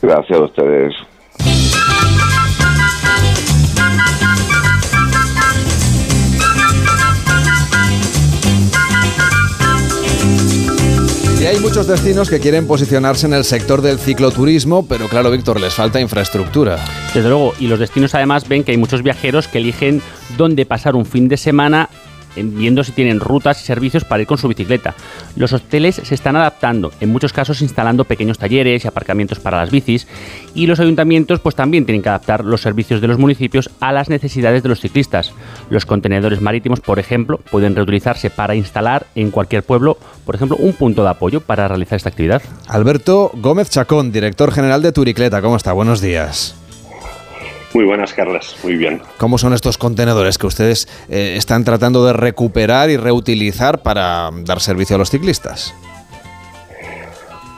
[0.00, 0.94] Gracias a ustedes.
[11.42, 15.60] Y hay muchos destinos que quieren posicionarse en el sector del cicloturismo, pero claro, Víctor,
[15.60, 16.78] les falta infraestructura.
[17.12, 20.00] Desde luego, y los destinos además ven que hay muchos viajeros que eligen
[20.36, 21.90] dónde pasar un fin de semana
[22.36, 24.94] viendo si tienen rutas y servicios para ir con su bicicleta.
[25.36, 29.70] Los hoteles se están adaptando, en muchos casos instalando pequeños talleres y aparcamientos para las
[29.70, 30.06] bicis,
[30.54, 34.08] y los ayuntamientos pues también tienen que adaptar los servicios de los municipios a las
[34.08, 35.32] necesidades de los ciclistas.
[35.70, 40.72] Los contenedores marítimos, por ejemplo, pueden reutilizarse para instalar en cualquier pueblo, por ejemplo, un
[40.72, 42.42] punto de apoyo para realizar esta actividad.
[42.68, 45.72] Alberto Gómez Chacón, director general de Turicleta, ¿cómo está?
[45.72, 46.61] Buenos días.
[47.74, 48.56] Muy buenas, Carlas.
[48.62, 49.00] Muy bien.
[49.16, 54.60] ¿Cómo son estos contenedores que ustedes eh, están tratando de recuperar y reutilizar para dar
[54.60, 55.74] servicio a los ciclistas?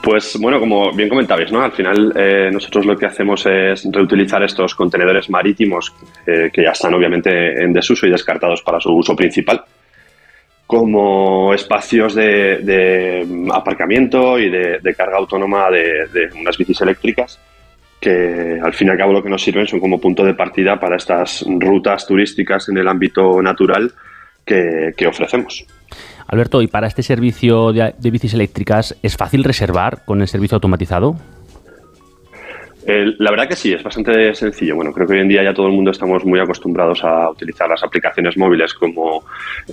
[0.01, 1.63] Pues bueno, como bien comentabais, ¿no?
[1.63, 5.93] Al final eh, nosotros lo que hacemos es reutilizar estos contenedores marítimos
[6.27, 9.63] eh, que ya están obviamente en desuso y descartados para su uso principal
[10.67, 17.39] como espacios de, aparcamiento y de, carga autónoma de, unas bicis eléctricas
[18.05, 20.79] que al fin y al cabo lo que nos sirven son como punto de partida
[20.79, 23.91] para estas rutas turísticas en el ámbito natural
[24.45, 25.65] que, ofrecemos.
[26.27, 31.15] Alberto, ¿y para este servicio de, bicis eléctricas es fácil reservar con el servicio automatizado?
[32.87, 34.75] la verdad que sí, es bastante sencillo.
[34.75, 37.67] Bueno, creo que hoy en día ya todo el mundo estamos muy acostumbrados a utilizar
[37.67, 39.23] las aplicaciones móviles como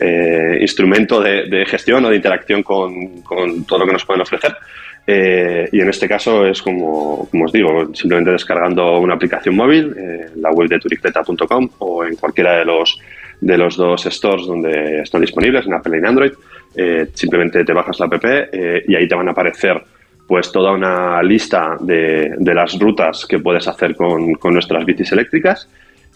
[0.01, 3.23] eh, instrumento de, gestión o de interacción con,
[3.67, 4.57] todo lo que nos pueden ofrecer.
[5.07, 10.27] Eh, y en este caso es como, os digo, simplemente descargando una aplicación móvil, eh,
[10.37, 13.01] la web de turicleta.com o en cualquiera de los,
[13.41, 16.33] de los dos stores donde están disponibles, en Apple y en Android.
[17.15, 18.25] simplemente te bajas la app
[18.89, 19.83] y ahí te van a aparecer
[20.27, 25.69] pues toda una lista de, las rutas que puedes hacer con, nuestras bicis eléctricas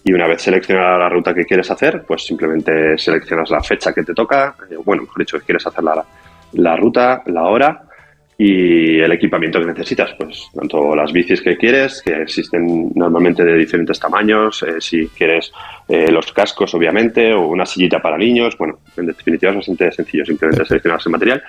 [0.02, 4.04] y una vez seleccionada la ruta que quieres hacer, pues simplemente seleccionas la fecha que
[4.04, 6.02] te toca, eh, bueno, mejor dicho, que quieres hacer la,
[6.52, 7.82] la ruta, la hora
[8.38, 13.56] y el equipamiento que necesitas, pues tanto las bicis que quieres, que existen normalmente de
[13.56, 15.50] diferentes tamaños, eh, si quieres
[15.88, 20.24] eh, los cascos obviamente, o una sillita para niños, bueno, en definitiva es bastante sencillo,
[20.24, 21.42] simplemente seleccionas el material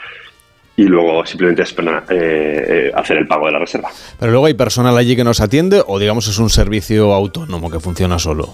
[0.78, 3.90] y luego simplemente eh, eh, hacer el pago de la reserva.
[4.20, 7.80] Pero luego hay personal allí que nos atiende o digamos es un servicio autónomo que
[7.80, 8.54] funciona solo.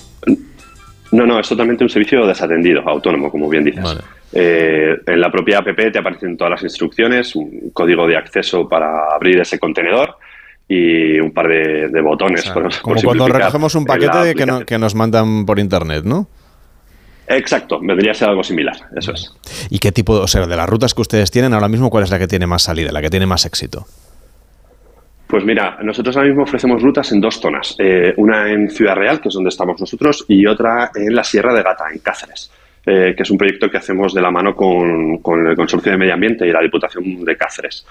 [1.13, 3.97] No, no, es totalmente un servicio desatendido, autónomo, como bien dices.
[4.33, 9.13] Eh, en la propia app te aparecen todas las instrucciones, un código de acceso para
[9.13, 10.17] abrir ese contenedor
[10.67, 12.49] y un par de, botones.
[12.81, 16.27] como cuando recogemos un paquete que, que nos mandan por internet, ¿no?
[17.27, 19.31] Exacto, vendría a ser algo similar, eso es.
[19.69, 22.09] ¿Y qué tipo, o sea, de las rutas que ustedes tienen ahora mismo, cuál es
[22.09, 23.85] la que tiene más salida, la que tiene más éxito?
[25.33, 27.75] Pues mira, nosotros ahora mismo ofrecemos rutas en dos zonas.
[27.79, 31.51] Eh, una en Ciudad Real, que es donde estamos nosotros, y otra en la Sierra
[31.55, 32.51] de Gata, en Cáceres,
[32.85, 36.13] eh, que es un proyecto que hacemos de la mano con, el Consorcio de Medio
[36.13, 37.83] Ambiente y la Diputación de Cáceres.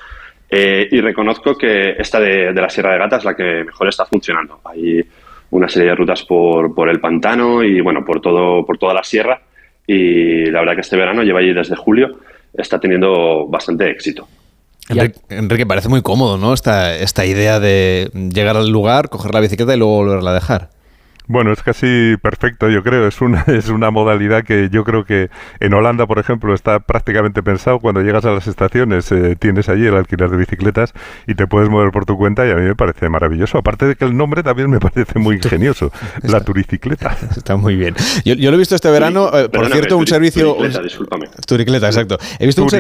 [0.49, 4.07] Eh, y reconozco que esta de, la Sierra de Gata es la que mejor está
[4.07, 4.61] funcionando.
[4.65, 5.05] Hay
[5.51, 9.03] una serie de rutas por, por el pantano y bueno, por todo, por toda la
[9.03, 9.43] sierra.
[9.85, 12.21] Y la verdad que este verano lleva allí desde julio,
[12.55, 14.29] está teniendo bastante éxito.
[15.29, 16.53] Enrique, parece muy cómodo, ¿no?
[16.53, 20.71] Esta, esta idea de llegar al lugar, coger la bicicleta y luego volverla a dejar.
[21.27, 23.07] Bueno, es casi perfecto, yo creo.
[23.07, 25.31] Es una, es una modalidad que yo creo que
[25.61, 27.81] en Holanda, por ejemplo, está prácticamente pensado.
[27.81, 30.93] Cuando llegas a las estaciones, eh, tienes allí el alquiler de bicicletas
[31.27, 33.59] y te puedes mover por tu cuenta y a mí me parece maravilloso.
[33.59, 37.17] Aparte de que el nombre también me parece muy ingenioso, la turicicleta.
[37.37, 37.95] Está muy bien.
[38.25, 40.55] Yo, lo he visto este verano, eh, por cierto, un servicio...
[40.55, 41.27] Turicleta, discúlpame.
[41.47, 42.19] Turicleta, exacto.
[42.39, 42.71] He visto, Un,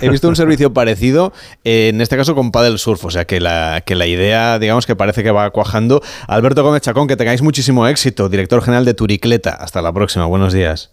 [0.00, 1.32] he visto un servicio parecido,
[1.64, 4.86] eh, en este caso con paddle surf, o sea que la, que la idea, digamos
[4.86, 6.02] que parece que va cuajando.
[6.28, 9.50] Alberto Gómez Chacón, que tengáis muchísimo éxito, director general de Turicleta.
[9.50, 10.92] Hasta la próxima, buenos días.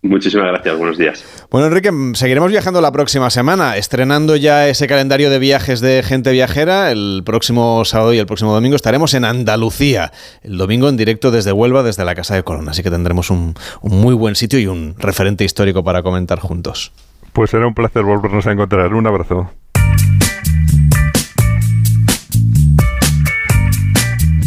[0.00, 1.24] Muchísimas gracias, buenos días.
[1.50, 6.30] Bueno, Enrique, seguiremos viajando la próxima semana, estrenando ya ese calendario de viajes de gente
[6.30, 6.92] viajera.
[6.92, 10.12] El próximo sábado y el próximo domingo estaremos en Andalucía.
[10.42, 12.70] El domingo en directo desde Huelva, desde la Casa de Corona.
[12.70, 16.92] Así que tendremos un, un muy buen sitio y un referente histórico para comentar juntos.
[17.32, 18.94] Pues será un placer volvernos a encontrar.
[18.94, 19.50] Un abrazo.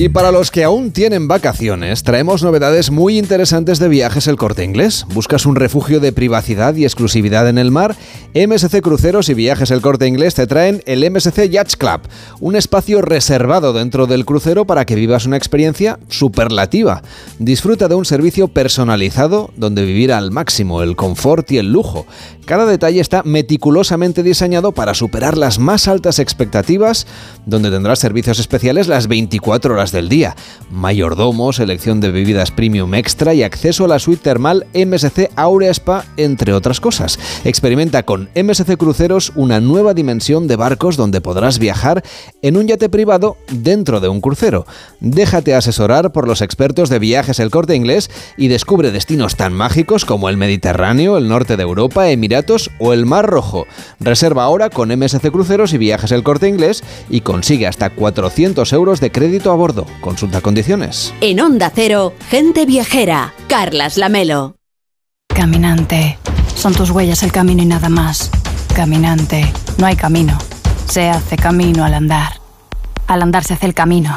[0.01, 4.63] Y para los que aún tienen vacaciones, traemos novedades muy interesantes de viajes el corte
[4.63, 5.05] inglés.
[5.13, 7.95] ¿Buscas un refugio de privacidad y exclusividad en el mar?
[8.33, 12.01] MSC Cruceros y Viajes el corte inglés te traen el MSC Yacht Club,
[12.39, 17.03] un espacio reservado dentro del crucero para que vivas una experiencia superlativa.
[17.37, 22.07] Disfruta de un servicio personalizado donde vivir al máximo el confort y el lujo.
[22.45, 27.05] Cada detalle está meticulosamente diseñado para superar las más altas expectativas,
[27.45, 30.36] donde tendrás servicios especiales las 24 horas del día,
[30.71, 36.06] mayordomo, selección de bebidas premium extra y acceso a la suite termal MSC Aurea Spa,
[36.17, 37.19] entre otras cosas.
[37.43, 42.04] Experimenta con MSC Cruceros una nueva dimensión de barcos donde podrás viajar
[42.41, 44.65] en un yate privado dentro de un crucero.
[44.99, 50.06] Déjate asesorar por los expertos de viajes El Corte Inglés y descubre destinos tan mágicos
[50.06, 53.65] como el Mediterráneo, el norte de Europa, Emiratos o el Mar Rojo.
[53.99, 58.99] Reserva ahora con MSC Cruceros y Viajes El Corte Inglés y consigue hasta 400 euros
[58.99, 61.13] de crédito a bordo Consulta condiciones.
[61.21, 63.33] En Onda Cero, gente viajera.
[63.47, 64.55] Carlas Lamelo.
[65.27, 66.17] Caminante.
[66.55, 68.29] Son tus huellas el camino y nada más.
[68.75, 69.51] Caminante.
[69.77, 70.37] No hay camino.
[70.87, 72.33] Se hace camino al andar.
[73.07, 74.15] Al andar se hace el camino.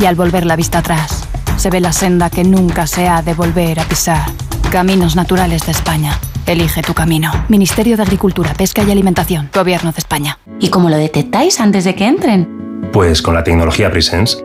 [0.00, 1.24] Y al volver la vista atrás,
[1.56, 4.26] se ve la senda que nunca se ha de volver a pisar.
[4.70, 6.18] Caminos Naturales de España.
[6.46, 7.30] Elige tu camino.
[7.48, 9.50] Ministerio de Agricultura, Pesca y Alimentación.
[9.54, 10.38] Gobierno de España.
[10.60, 12.90] ¿Y cómo lo detectáis antes de que entren?
[12.92, 14.44] Pues con la tecnología Presence.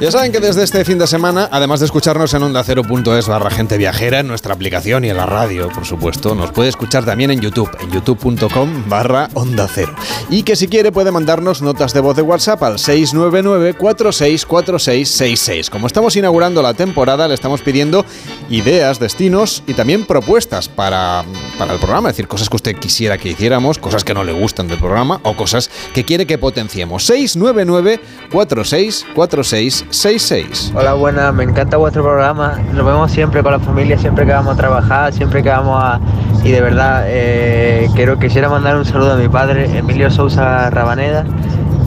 [0.00, 3.76] Ya saben que desde este fin de semana, además de escucharnos en ondacero.es barra gente
[3.76, 7.42] viajera, en nuestra aplicación y en la radio, por supuesto, nos puede escuchar también en
[7.42, 9.94] YouTube, en youtube.com barra onda cero.
[10.30, 15.68] Y que si quiere puede mandarnos notas de voz de WhatsApp al 699-464666.
[15.68, 18.06] Como estamos inaugurando la temporada, le estamos pidiendo
[18.48, 21.26] ideas, destinos y también propuestas para,
[21.58, 24.32] para el programa, es decir, cosas que usted quisiera que hiciéramos, cosas que no le
[24.32, 27.04] gustan del programa o cosas que quiere que potenciemos.
[27.04, 28.00] 699
[28.32, 30.72] 4646 66.
[30.76, 32.58] Hola, buenas, me encanta vuestro programa.
[32.72, 36.00] Nos vemos siempre con la familia, siempre que vamos a trabajar, siempre que vamos a.
[36.44, 41.26] Y de verdad, eh, quisiera mandar un saludo a mi padre, Emilio Sousa Rabaneda,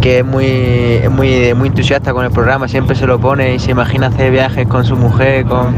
[0.01, 3.71] que es muy, muy, muy entusiasta con el programa, siempre se lo pone y se
[3.71, 5.45] imagina hacer viajes con su mujer.
[5.45, 5.73] Con...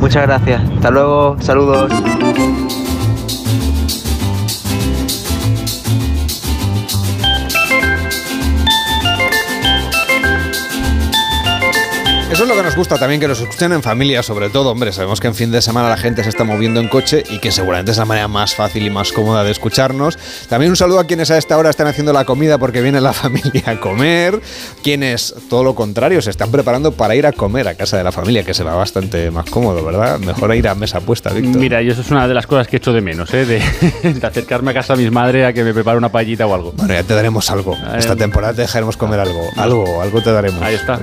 [0.00, 0.62] Muchas gracias.
[0.76, 1.92] Hasta luego, saludos.
[12.36, 14.70] Eso es lo que nos gusta también, que nos escuchen en familia, sobre todo.
[14.70, 17.38] Hombre, sabemos que en fin de semana la gente se está moviendo en coche y
[17.38, 20.18] que seguramente es la manera más fácil y más cómoda de escucharnos.
[20.46, 23.12] También un saludo a quienes a esta hora están haciendo la comida porque viene la
[23.14, 24.38] familia a comer.
[24.82, 28.12] Quienes, todo lo contrario, se están preparando para ir a comer a casa de la
[28.12, 30.18] familia, que será bastante más cómodo, ¿verdad?
[30.18, 31.58] Mejor ir a mesa puesta, Víctor.
[31.58, 33.46] Mira, y eso es una de las cosas que echo de menos, ¿eh?
[33.46, 33.62] de,
[34.12, 36.72] de acercarme a casa de mis madres a que me prepare una paellita o algo.
[36.72, 37.78] Bueno, ya te daremos algo.
[37.96, 39.40] Esta temporada te dejaremos comer algo.
[39.56, 40.60] Algo, algo te daremos.
[40.60, 40.98] Ahí está.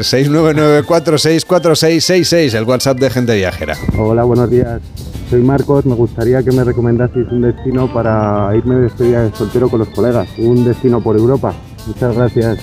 [1.24, 3.78] 699464666, el WhatsApp de Gente Viajera.
[3.98, 4.82] Hola, buenos días.
[5.30, 5.86] Soy Marcos.
[5.86, 9.88] Me gustaría que me recomendaseis un destino para irme de despedida de soltero con los
[9.90, 10.28] colegas.
[10.38, 11.54] Un destino por Europa.
[11.88, 12.60] Muchas gracias.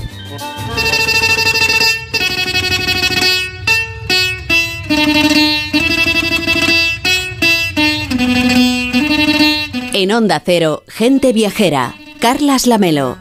[9.95, 11.95] En Onda Cero, gente viajera.
[12.21, 13.17] Carlas Lamelo.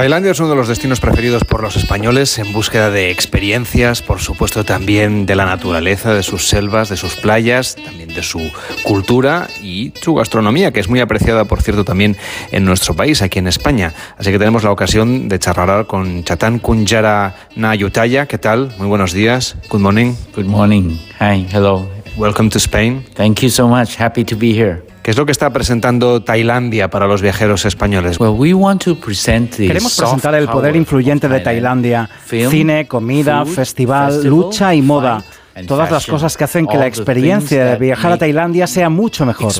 [0.00, 4.18] Tailandia es uno de los destinos preferidos por los españoles en búsqueda de experiencias, por
[4.18, 8.40] supuesto también de la naturaleza, de sus selvas, de sus playas, también de su
[8.82, 12.16] cultura y su gastronomía, que es muy apreciada, por cierto, también
[12.50, 13.92] en nuestro país, aquí en España.
[14.16, 18.24] Así que tenemos la ocasión de charlar con Chatan Kunjara Nayutaya.
[18.24, 18.72] ¿Qué tal?
[18.78, 19.56] Muy buenos días.
[19.68, 20.14] Good morning.
[20.34, 20.96] Good morning.
[21.20, 21.86] Hi, hello.
[22.16, 23.04] Welcome to Spain.
[23.16, 23.96] Thank you so much.
[23.96, 24.82] Happy to be here.
[25.02, 28.20] ¿Qué es lo que está presentando Tailandia para los viajeros españoles?
[28.20, 31.40] Well, we want to present Queremos presentar el poder influyente de.
[31.40, 32.08] Tailandia.
[32.24, 35.24] Film, Cine, comida, food, festival, festival, lucha y moda.
[35.66, 39.50] Todas las cosas que hacen que la experiencia de viajar a Tailandia sea mucho mejor.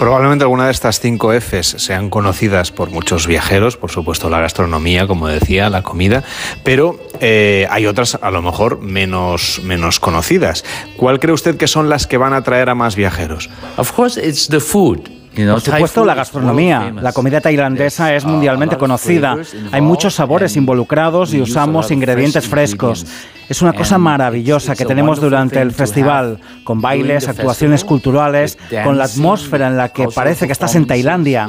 [0.00, 5.06] Probablemente alguna de estas cinco Fs sean conocidas por muchos viajeros, por supuesto la gastronomía,
[5.06, 6.24] como decía, la comida,
[6.64, 10.64] pero eh, hay otras a lo mejor menos, menos conocidas.
[10.96, 13.50] ¿Cuál cree usted que son las que van a atraer a más viajeros?
[13.76, 15.19] Of course, it's the food.
[15.54, 16.92] Por supuesto, la gastronomía.
[17.02, 19.36] La comida tailandesa es mundialmente conocida.
[19.72, 23.06] Hay muchos sabores involucrados y usamos ingredientes frescos.
[23.48, 29.04] Es una cosa maravillosa que tenemos durante el festival, con bailes, actuaciones culturales, con la
[29.04, 31.48] atmósfera en la que parece que estás en Tailandia.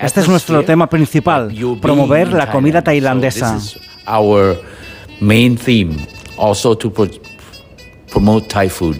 [0.00, 1.50] Este es nuestro tema principal,
[1.80, 3.58] promover la comida tailandesa.
[5.20, 5.96] Main theme,
[6.38, 7.08] also to pro-
[8.10, 8.96] promote Thai food.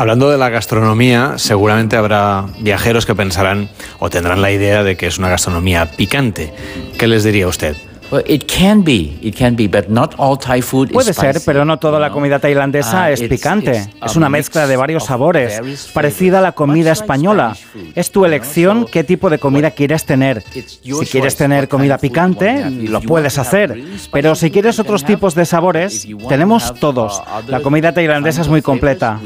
[0.00, 5.06] Hablando de la gastronomía, seguramente habrá viajeros que pensarán o tendrán la idea de que
[5.06, 6.54] es una gastronomía picante.
[6.98, 7.76] ¿Qué les diría usted?
[8.10, 11.34] Well, it can be, it can be, but not all Thai food is Puede ser,
[11.34, 13.90] spicy, pero no toda la comida tailandesa Ah, es it's- picante.
[14.02, 15.60] Es una mix mezcla de varios of sabores,
[15.92, 17.54] parecida a la comida española.
[17.94, 20.42] Es tu elección qué tipo de comida quieres tener.
[20.42, 23.78] Si quieres tener comida picante, lo puedes hacer.
[24.10, 27.22] Pero si quieres otros tipos de sabores, tenemos todos.
[27.48, 29.20] La comida tailandesa es muy completa.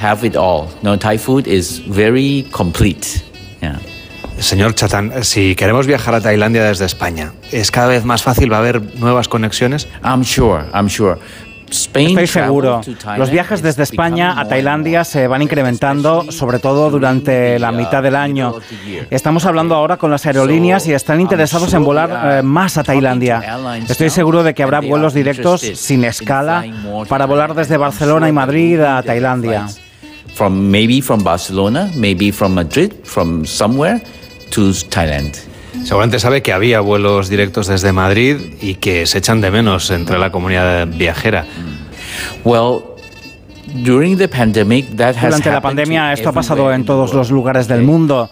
[0.00, 0.68] Have it all.
[0.82, 3.22] No, Thai food is very complete.
[3.60, 3.78] Yeah.
[4.38, 8.50] Señor Chatán, si queremos viajar a Tailandia desde España, ¿es cada vez más fácil?
[8.50, 9.86] ¿Va a haber nuevas conexiones?
[10.02, 11.18] I'm sure, I'm sure.
[11.70, 12.80] Spain Estoy seguro.
[12.84, 17.70] to Thailand Los viajes desde España a Tailandia se van incrementando, sobre todo durante la
[17.70, 18.54] mitad del año.
[19.10, 23.42] Estamos hablando ahora con las aerolíneas y están interesados en volar eh, más a Tailandia.
[23.88, 26.64] Estoy seguro de que habrá vuelos directos sin escala
[27.08, 29.66] para volar desde Barcelona y Madrid a Tailandia.
[30.40, 34.00] From maybe from Barcelona, maybe from Madrid, from somewhere
[34.48, 35.36] to Thailand.
[35.84, 40.18] Seguramente sabe que había vuelos directos desde Madrid y que se echan de menos entre
[40.18, 41.44] la comunidad viajera.
[42.42, 42.84] Well,
[43.84, 47.10] during the pandemic, that has Durante la happened pandemia to esto ha pasado en todos
[47.10, 47.18] world.
[47.18, 48.26] los lugares del mundo.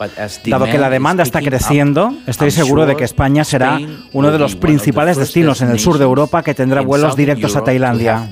[0.46, 3.78] Dado que la demanda está creciendo, estoy seguro de que España será
[4.14, 7.62] uno de los principales destinos en el sur de Europa que tendrá vuelos directos a
[7.64, 8.26] Tailandia.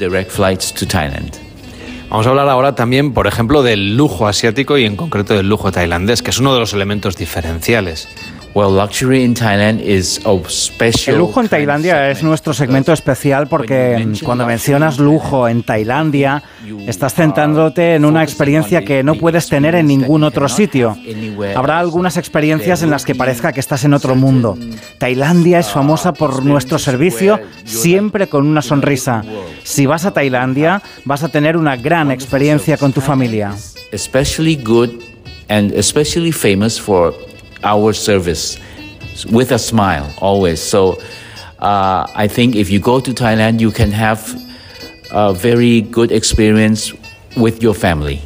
[2.09, 5.73] Vamos a hablar ahora también, por ejemplo, del lujo asiático y en concreto del lujo
[5.73, 8.09] tailandés, que es uno de los elementos diferenciales.
[8.57, 13.49] Well, luxury in Thailand is a special El lujo en Tailandia es nuestro segmento especial
[13.49, 16.43] porque cuando mencionas lujo en Tailandia
[16.87, 20.97] estás centrándote en una experiencia que no puedes tener en ningún otro sitio.
[21.55, 24.57] Habrá algunas experiencias en las que parezca que estás en otro mundo.
[24.97, 29.23] Tailandia es famosa por nuestro servicio siempre con una sonrisa.
[29.65, 33.55] Si vas a Tailandia vas a tener una gran experiencia con tu familia.
[37.63, 38.59] Our service
[39.31, 40.61] with a smile always.
[40.61, 40.99] So
[41.59, 44.21] uh, I think if you go to Thailand, you can have
[45.11, 46.93] a very good experience
[47.37, 48.21] with your family.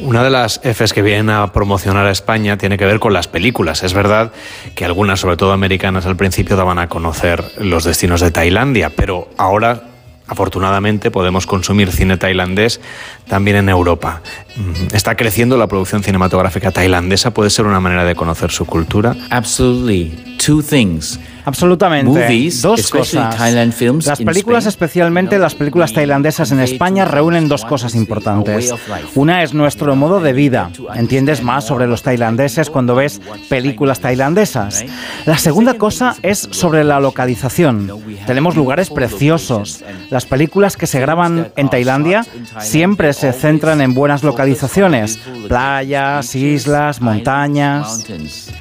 [0.00, 3.28] Una de las Fs que vienen a promocionar a España tiene que ver con las
[3.28, 3.84] películas.
[3.84, 4.32] Es verdad
[4.74, 9.28] que algunas, sobre todo americanas, al principio daban a conocer los destinos de Tailandia, pero
[9.38, 9.91] ahora,
[10.32, 12.80] afortunadamente, podemos consumir cine tailandés
[13.28, 14.22] también en Europa.
[14.56, 19.14] Mm, Está creciendo la producción cinematográfica tailandesa, puede ser una manera de conocer su cultura.
[19.30, 20.36] Absolutely.
[20.44, 21.18] Two things.
[21.44, 22.10] Absolutamente.
[22.10, 23.36] Movies, dos cosas.
[23.36, 28.72] Thailand films Las películas, Spain, especialmente las películas tailandesas en España, reúnen dos cosas importantes.
[29.14, 30.70] Una es nuestro modo de vida.
[30.94, 34.84] Entiendes más sobre los tailandeses cuando ves películas tailandesas.
[35.26, 37.90] La segunda cosa es sobre la localización.
[38.26, 39.84] Tenemos lugares preciosos.
[40.10, 42.24] Las películas que se graban en Tailandia
[42.60, 45.18] siempre se centran en buenas localizaciones.
[45.48, 48.06] Playas, islas, montañas.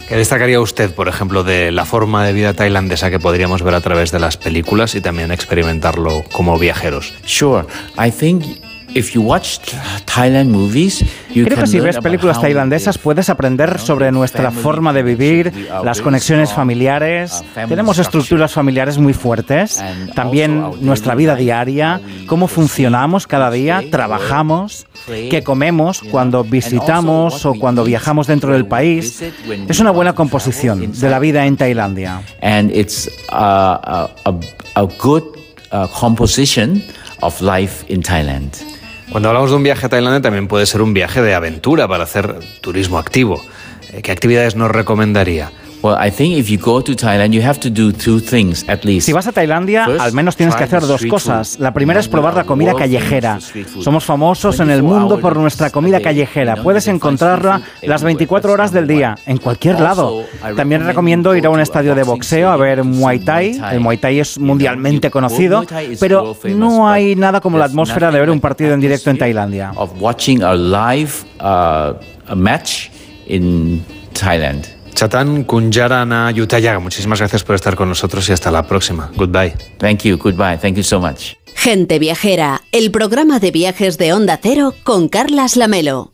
[0.07, 2.70] ¿Qué destacaría usted, por ejemplo, de la forma de vida tailandesa
[3.09, 7.13] que podríamos ver a través de las películas y también experimentarlo como viajeros?
[7.25, 7.65] Sure.
[7.97, 8.45] I think
[8.93, 9.59] if you watch
[10.05, 15.03] Thailand movies, you Creo que si ves películas tailandesas puedes aprender sobre nuestra forma de
[15.03, 17.43] vivir, las conexiones familiares.
[17.67, 19.83] Tenemos estructuras familiares muy fuertes,
[20.15, 27.83] también nuestra vida diaria, cómo funcionamos cada día, trabajamos, qué comemos cuando visitamos o cuando
[27.83, 29.23] viajamos dentro del país.
[29.67, 32.21] Es una buena composición de la vida en Tailandia.
[32.41, 34.39] and it's a, a,
[34.75, 35.23] a good
[35.71, 36.81] uh, composition
[37.21, 38.70] of life in Thailand.
[39.11, 42.05] Cuando hablamos de un viaje a Tailandia también puede ser un viaje de aventura para
[42.05, 43.43] hacer turismo activo.
[43.91, 45.51] Eh, ¿Qué actividades nos recomendaría?
[45.83, 48.85] Well, I think if you go to Thailand, you have to do two things at
[48.85, 49.07] least.
[49.07, 51.57] Si vas a Tailandia, al menos tienes que hacer dos cosas.
[51.59, 53.39] La primera es probar la comida callejera.
[53.81, 56.57] Somos famosos en el mundo por nuestra comida callejera.
[56.57, 60.23] Puedes encontrarla las 24 horas del día, en cualquier lado.
[60.55, 63.59] También recomiendo ir a un estadio de boxeo a ver Muay Thai.
[63.71, 65.63] El Muay Thai es mundialmente conocido,
[65.99, 69.71] pero no hay nada como la atmósfera de ver un partido en directo en Tailandia.
[69.75, 72.89] Of watching a live uh, match
[73.25, 74.80] in Thailand.
[74.93, 79.11] Chatan Kunjarana Yutayaga, muchísimas gracias por estar con nosotros y hasta la próxima.
[79.15, 79.53] Goodbye.
[79.77, 80.17] Thank you.
[80.17, 80.57] Goodbye.
[80.57, 81.35] Thank you so much.
[81.55, 86.13] Gente Viajera, el programa de viajes de Onda Cero con Carlas Lamelo.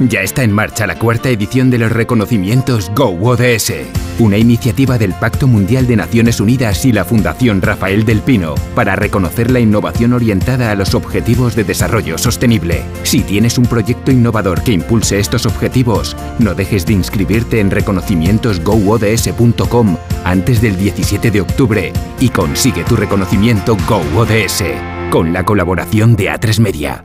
[0.00, 3.72] Ya está en marcha la cuarta edición de los reconocimientos Go ODS,
[4.18, 8.96] una iniciativa del Pacto Mundial de Naciones Unidas y la Fundación Rafael del Pino para
[8.96, 12.82] reconocer la innovación orientada a los objetivos de desarrollo sostenible.
[13.02, 19.96] Si tienes un proyecto innovador que impulse estos objetivos, no dejes de inscribirte en reconocimientosgoods.com
[20.24, 24.64] antes del 17 de octubre y consigue tu reconocimiento Go ODS
[25.10, 27.04] con la colaboración de A3 Media.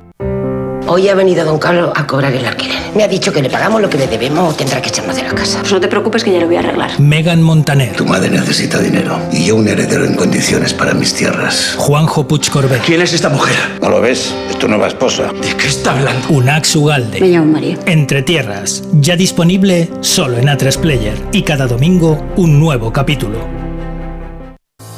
[0.95, 2.77] Hoy ha venido don Carlos a cobrar el alquiler.
[2.93, 5.23] Me ha dicho que le pagamos lo que le debemos o tendrá que echarnos de
[5.23, 5.57] la casa.
[5.61, 6.99] Pues no te preocupes que ya lo voy a arreglar.
[6.99, 7.95] Megan Montaner.
[7.95, 11.73] Tu madre necesita dinero y yo un heredero en condiciones para mis tierras.
[11.79, 12.83] Juanjo Puig Corbet.
[12.85, 13.55] ¿Quién es esta mujer?
[13.81, 14.35] ¿No lo ves?
[14.51, 15.31] Es tu nueva esposa.
[15.41, 16.27] ¿De qué está hablando?
[16.29, 17.19] Unax Ugalde.
[17.21, 17.79] Me llamo María.
[17.87, 18.83] Entre Tierras.
[18.93, 21.19] Ya disponible solo en A3 Player.
[21.31, 23.72] Y cada domingo un nuevo capítulo.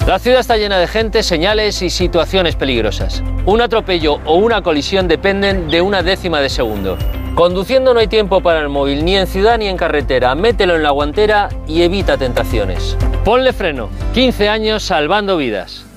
[0.07, 3.23] La ciudad está llena de gente, señales y situaciones peligrosas.
[3.47, 6.95] Un atropello o una colisión dependen de una décima de segundo.
[7.33, 10.35] Conduciendo no hay tiempo para el móvil, ni en ciudad ni en carretera.
[10.35, 12.95] Mételo en la guantera y evita tentaciones.
[13.23, 13.89] Ponle freno.
[14.13, 15.87] 15 años salvando vidas.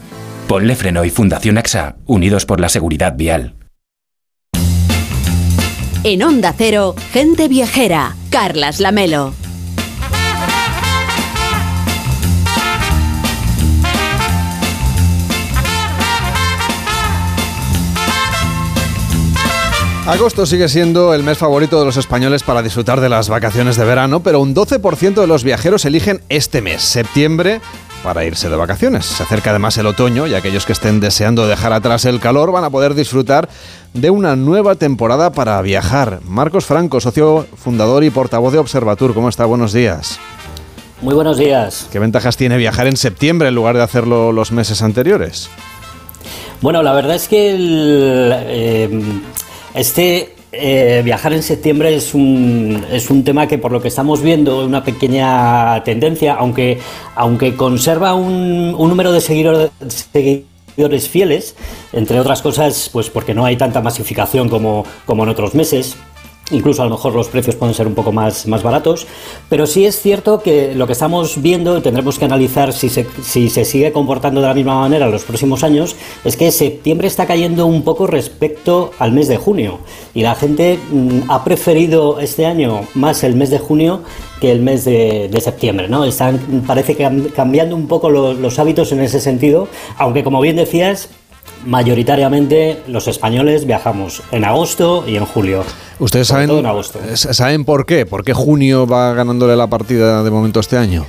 [0.49, 3.57] Ponle freno y Fundación AXA, unidos por la seguridad vial.
[6.03, 8.17] En Onda Cero, gente viajera.
[8.31, 9.35] Carlas Lamelo.
[20.09, 23.85] Agosto sigue siendo el mes favorito de los españoles para disfrutar de las vacaciones de
[23.85, 27.61] verano, pero un 12% de los viajeros eligen este mes, septiembre,
[28.03, 29.05] para irse de vacaciones.
[29.05, 32.65] Se acerca además el otoño y aquellos que estén deseando dejar atrás el calor van
[32.65, 33.51] a poder disfrutar
[33.93, 36.21] de una nueva temporada para viajar.
[36.25, 39.45] Marcos Franco, socio fundador y portavoz de Observatur, ¿cómo está?
[39.45, 40.19] Buenos días.
[41.03, 41.87] Muy buenos días.
[41.93, 45.51] ¿Qué ventajas tiene viajar en septiembre en lugar de hacerlo los meses anteriores?
[46.63, 49.21] Bueno, la verdad es que el, eh,
[49.79, 54.23] este eh, viajar en septiembre es un, es un tema que por lo que estamos
[54.23, 56.79] viendo una pequeña tendencia, aunque,
[57.15, 59.71] aunque conserva un, un número de seguidores,
[60.13, 61.55] seguidores fieles,
[61.93, 65.97] entre otras cosas, pues porque no hay tanta masificación como, como en otros meses.
[66.51, 69.07] Incluso a lo mejor los precios pueden ser un poco más, más baratos,
[69.51, 73.51] pero sí es cierto que lo que estamos viendo, tendremos que analizar si se, si
[73.51, 75.95] se sigue comportando de la misma manera en los próximos años,
[76.25, 79.79] es que septiembre está cayendo un poco respecto al mes de junio.
[80.15, 84.01] Y la gente mm, ha preferido este año más el mes de junio
[84.41, 86.05] que el mes de, de septiembre, ¿no?
[86.05, 89.69] Están, parece que cam- cambiando un poco lo- los hábitos en ese sentido,
[89.99, 91.11] aunque como bien decías,
[91.65, 95.65] mayoritariamente los españoles viajamos en agosto y en julio.
[95.99, 97.01] ¿Ustedes saben, todo en agosto.
[97.15, 98.07] saben por qué?
[98.07, 101.07] ¿Por qué junio va ganándole la partida de momento este año?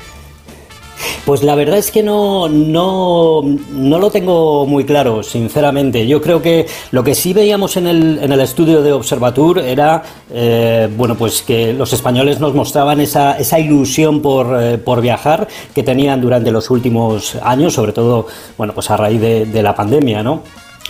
[1.30, 6.08] Pues la verdad es que no, no, no lo tengo muy claro, sinceramente.
[6.08, 10.02] Yo creo que lo que sí veíamos en el, en el estudio de Observatur era,
[10.32, 15.48] eh, bueno, pues que los españoles nos mostraban esa, esa ilusión por, eh, por viajar
[15.76, 18.26] que tenían durante los últimos años, sobre todo,
[18.58, 20.42] bueno, pues a raíz de, de la pandemia, ¿no?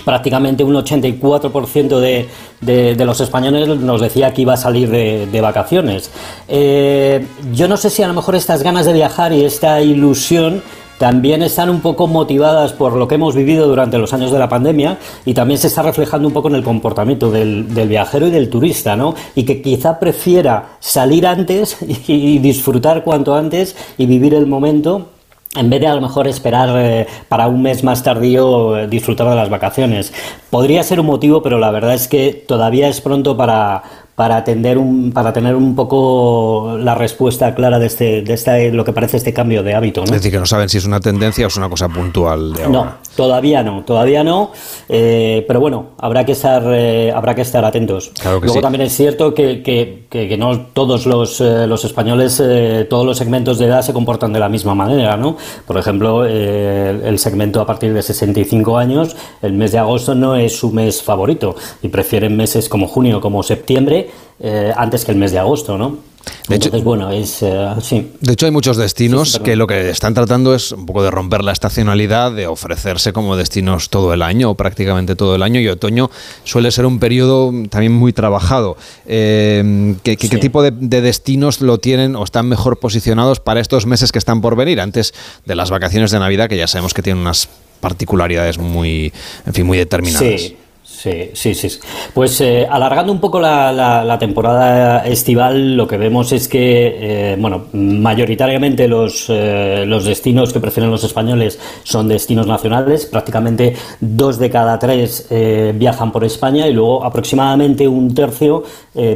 [0.03, 2.27] Prácticamente un 84% de,
[2.61, 6.11] de, los españoles nos decía que iba a salir de, vacaciones.
[6.47, 10.61] Eh, yo no sé si a lo mejor estas ganas de viajar y esta ilusión
[10.97, 14.49] también están un poco motivadas por lo que hemos vivido durante los años de la
[14.49, 18.49] pandemia y también se está reflejando un poco en el comportamiento del, viajero y del
[18.49, 19.15] turista, ¿no?
[19.33, 21.77] Y que quizá prefiera salir antes
[22.07, 25.07] y disfrutar cuanto antes y vivir el momento
[25.55, 29.29] en vez de a lo mejor esperar eh, para un mes más tardío eh, disfrutar
[29.29, 30.13] de las vacaciones.
[30.49, 33.83] Podría ser un motivo, pero la verdad es que todavía es pronto para,
[34.19, 38.83] para, atender un, para tener un poco la respuesta clara de, este, de este, lo
[38.83, 40.01] que parece este cambio de hábito.
[40.01, 40.07] ¿no?
[40.07, 42.65] Es decir, que no saben si es una tendencia o es una cosa puntual de
[42.65, 42.79] ahora.
[42.79, 44.51] No, todavía no, todavía no.
[44.89, 48.11] Eh, pero bueno, habrá que estar, eh, habrá que estar atentos.
[48.19, 48.61] Claro que Luego sí.
[48.61, 52.43] también es cierto que, que, que, que no todos los, eh, los españoles,
[52.89, 55.37] todos los segmentos de edad se comportan de la misma manera, ¿no?
[55.65, 60.57] Por ejemplo, el segmento a partir de 65 años, el mes de agosto no es
[60.57, 64.08] su mes favorito y prefieren meses como junio, como septiembre,
[64.39, 66.07] eh, antes que el mes de agosto, ¿no?
[66.49, 68.11] Entonces, bueno, es eh, sí.
[68.19, 71.43] De hecho, hay muchos destinos que lo que están tratando es un poco de romper
[71.43, 75.59] la estacionalidad, de ofrecerse como destinos todo el año o prácticamente todo el año.
[75.61, 76.11] Y otoño
[76.43, 78.75] suele ser un periodo también muy trabajado.
[79.07, 83.59] Eh, ¿qué, qué- qué tipo de, de destinos lo tienen o están mejor posicionados para
[83.61, 85.13] estos meses que están por venir, antes
[85.45, 87.47] de las vacaciones de Navidad, que ya sabemos que tienen unas
[87.79, 89.11] particularidades muy,
[89.45, 90.41] en fin, muy determinadas?
[90.41, 90.57] Sí.
[91.01, 91.69] Sí, sí, sí.
[92.13, 97.31] Pues eh, alargando un poco la, la- la temporada estival, lo que vemos es que,
[97.33, 103.05] eh, bueno, mayoritariamente los, eh, los destinos que prefieren los españoles son destinos nacionales.
[103.05, 105.27] Prácticamente dos de cada tres
[105.75, 108.63] viajan por España y luego aproximadamente un tercio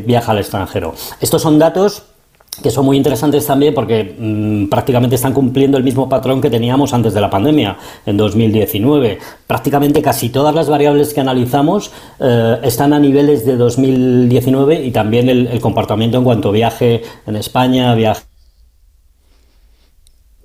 [0.06, 0.94] viaja al extranjero.
[1.20, 2.04] Estos son datos
[2.62, 6.94] que son muy interesantes también porque mm, prácticamente están cumpliendo el mismo patrón que teníamos
[6.94, 9.20] antes de la pandemia, en 2019.
[9.48, 15.30] Prácticamente casi todas las variables que analizamos eh, están a niveles de 2019 y también
[15.30, 18.33] el, el comportamiento en cuanto viaje en España, viaje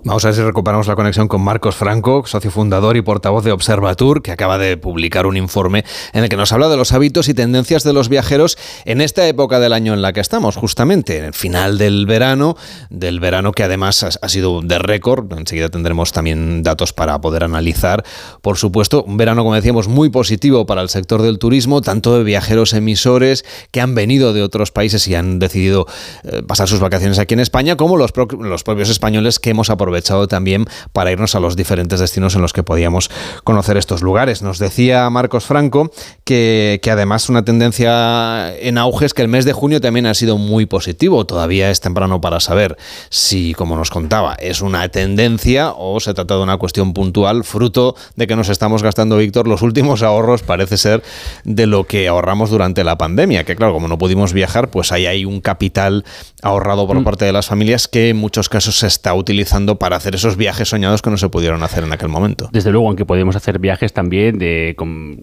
[0.01, 3.51] Vamos a ver si recuperamos la conexión con Marcos Franco, socio fundador y portavoz de
[3.51, 5.83] Observatur, que acaba de publicar un informe
[6.13, 9.27] en el que nos habla de los hábitos y tendencias de los viajeros en esta
[9.27, 12.55] época del año en la que estamos, justamente en el final del verano,
[12.89, 15.33] del verano que además ha sido de récord.
[15.37, 18.05] Enseguida tendremos también datos para poder analizar.
[18.41, 22.23] Por supuesto, un verano, como decíamos, muy positivo para el sector del turismo, tanto de
[22.23, 25.87] viajeros emisores que han venido de otros países y han decidido
[26.23, 29.88] eh, pasar sus vacaciones aquí en España, como los, los propios españoles que hemos aprovechado
[29.89, 33.09] aprovechado también para irnos a los diferentes destinos en los que podíamos
[33.43, 34.43] conocer estos lugares.
[34.43, 35.91] Nos decía Marcos Franco
[36.23, 40.13] que, que además una tendencia en auge es que el mes de junio también ha
[40.13, 41.25] sido muy positivo.
[41.25, 42.77] Todavía es temprano para saber
[43.09, 47.95] si, como nos contaba, es una tendencia o se trata de una cuestión puntual, fruto
[48.15, 51.01] de que nos estamos gastando, Víctor, los últimos ahorros, parece ser,
[51.45, 53.43] de lo que ahorramos durante la pandemia.
[53.43, 56.05] Que claro, como no pudimos viajar, pues ahí hay un capital
[56.43, 57.03] ahorrado por mm.
[57.03, 60.69] parte de las familias que en muchos casos se está utilizando para hacer esos viajes
[60.69, 62.49] soñados que no se pudieron hacer en aquel momento.
[62.51, 64.75] Desde luego, aunque podemos hacer viajes también de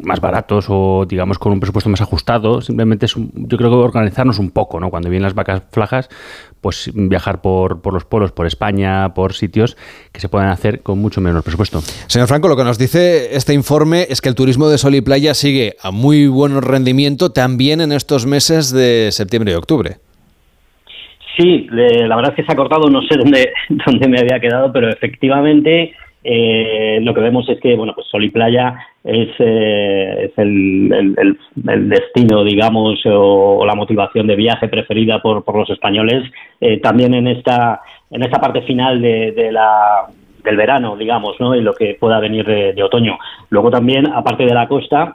[0.03, 4.39] más baratos o digamos con un presupuesto más ajustado, simplemente es yo creo que organizarnos
[4.39, 4.91] un poco, ¿no?
[4.91, 6.09] Cuando vienen las vacas flajas,
[6.61, 9.77] pues viajar por, por los polos, por España, por sitios
[10.13, 11.83] que se puedan hacer con mucho menos presupuesto.
[12.07, 15.01] Señor Franco, lo que nos dice este informe es que el turismo de sol y
[15.01, 19.99] playa sigue a muy buen rendimiento también en estos meses de septiembre y octubre.
[21.37, 23.53] Sí, la verdad es que se ha cortado, no sé dónde,
[23.87, 28.25] dónde me había quedado, pero efectivamente eh, lo que vemos es que, bueno, pues Sol
[28.25, 28.75] y Playa
[29.05, 31.39] es, eh, el,
[31.89, 36.25] destino, digamos, o, la motivación de viaje preferida por, por los españoles,
[36.61, 37.81] eh, también en esta,
[38.11, 40.07] en esta parte final de, la,
[40.43, 41.55] del verano, digamos, ¿no?
[41.55, 43.19] Y lo que pueda venir de otoño.
[43.51, 45.15] Luego también, aparte de la costa,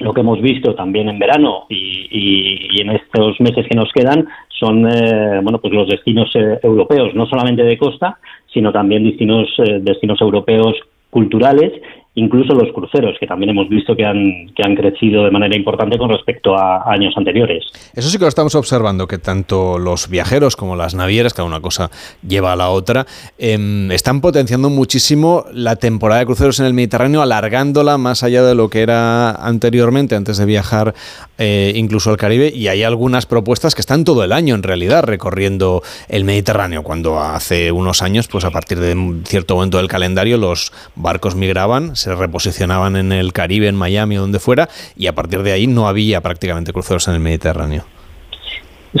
[0.00, 4.26] lo que hemos visto también en verano y, en estos meses que nos quedan
[4.60, 8.18] son eh, bueno pues los destinos eh, europeos no solamente de costa
[8.52, 10.76] sino también destinos eh, destinos europeos
[11.08, 11.72] culturales
[12.14, 15.96] incluso los cruceros, que también hemos visto que han, que han crecido de manera importante
[15.96, 17.64] con respecto a años anteriores.
[17.94, 21.60] Eso sí que lo estamos observando, que tanto los viajeros como las navieras, cada una
[21.60, 21.90] cosa
[22.26, 23.06] lleva a la otra,
[23.38, 28.56] em, están potenciando muchísimo la temporada de cruceros en el Mediterráneo, alargándola más allá de
[28.56, 30.94] lo que era anteriormente, antes de viajar
[31.38, 35.04] eh, incluso al Caribe, y hay algunas propuestas que están todo el año en realidad
[35.04, 40.36] recorriendo el Mediterráneo, cuando hace unos años, pues a partir de cierto momento del calendario,
[40.38, 45.42] los barcos migraban, reposicionaban en el Caribe, en Miami o donde fuera, y a partir
[45.42, 47.84] de ahí no había prácticamente cruceros en el Mediterráneo.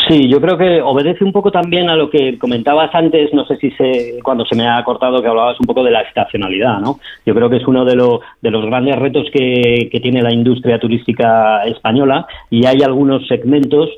[0.08, 3.56] Sí, yo creo que obedece un poco también a lo que comentabas antes, no sé
[3.56, 7.00] si se, cuando se me ha cortado que hablabas un poco de la estacionalidad, ¿no?
[7.26, 7.96] Yo creo que es uno de,
[8.40, 13.88] de los grandes retos que, que tiene la industria turística española y hay algunos segmentos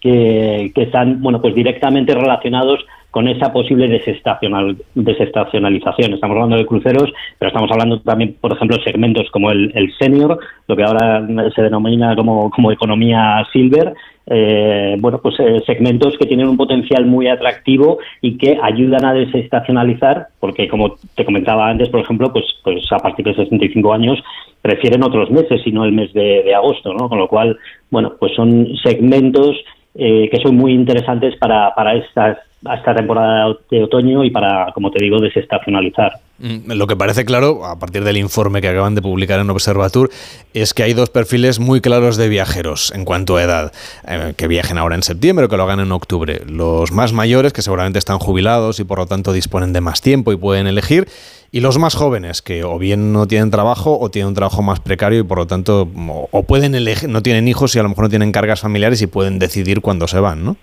[0.00, 2.84] que, que, están bueno pues directamente relacionados
[3.16, 6.12] con esa posible desestacional, desestacionalización.
[6.12, 10.38] Estamos hablando de cruceros, pero estamos hablando también, por ejemplo, segmentos como el, senior,
[10.68, 13.94] lo que ahora se denomina como, como economía silver,
[14.26, 19.14] eh, bueno, pues eh, segmentos que tienen un potencial muy atractivo y que ayudan a
[19.14, 24.22] desestacionalizar, porque como te comentaba antes, por ejemplo, pues, pues a partir de 65 años
[24.60, 27.08] prefieren otros meses y no el mes de, de agosto, ¿no?
[27.08, 27.56] Con lo cual,
[27.90, 29.56] bueno, pues son segmentos
[29.94, 34.72] eh, que son muy interesantes para, para estas a esta temporada de otoño y para,
[34.72, 36.20] como te digo, desestacionalizar.
[36.38, 40.10] Mm, lo que parece claro, a partir del informe que acaban de publicar en Observatur,
[40.52, 43.72] es que hay dos perfiles muy claros de viajeros en cuanto a edad,
[44.06, 46.42] eh, que viajen ahora en septiembre o que lo hagan en octubre.
[46.46, 50.32] Los más mayores, que seguramente están jubilados y por lo tanto disponen de más tiempo
[50.32, 51.08] y pueden elegir,
[51.52, 54.80] y los más jóvenes, que o bien no tienen trabajo o tienen un trabajo más
[54.80, 55.88] precario y por lo tanto
[56.30, 59.06] o pueden elegir, no tienen hijos y a lo mejor no tienen cargas familiares y
[59.06, 60.56] pueden decidir cuándo se van, ¿no?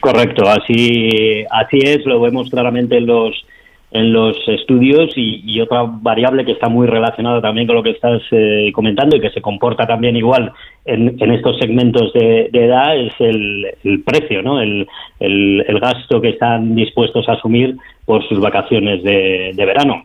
[0.00, 3.44] Correcto, así, así es, lo vemos claramente en los,
[3.90, 8.22] en los estudios y, otra variable que está muy relacionada también con lo que estás
[8.30, 10.52] eh, comentando y que se comporta también igual
[10.84, 14.60] en, estos segmentos de, edad es el, el precio, ¿no?
[14.60, 14.86] El,
[15.20, 20.04] el, gasto que están dispuestos a asumir por sus vacaciones de, verano.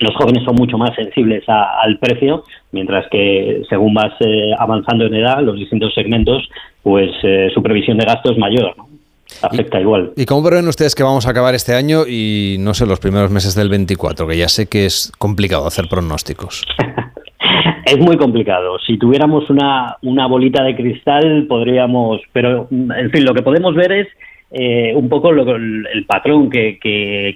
[0.00, 5.14] Los jóvenes son mucho más sensibles al precio, mientras que según vas eh, avanzando en
[5.14, 6.48] edad, los distintos segmentos,
[6.82, 8.76] pues eh, su previsión de gasto es mayor.
[8.76, 8.93] ¿no?
[9.42, 10.12] Afecta igual.
[10.16, 13.30] ¿Y cómo prevén ustedes que vamos a acabar este año y no sé, los primeros
[13.30, 14.26] meses del 24?
[14.26, 16.64] Que ya sé que es complicado hacer pronósticos.
[17.86, 18.78] es muy complicado.
[18.86, 22.20] Si tuviéramos una, una bolita de cristal, podríamos.
[22.32, 24.08] Pero, en fin, lo que podemos ver es
[24.50, 26.78] eh, un poco el, patrón que,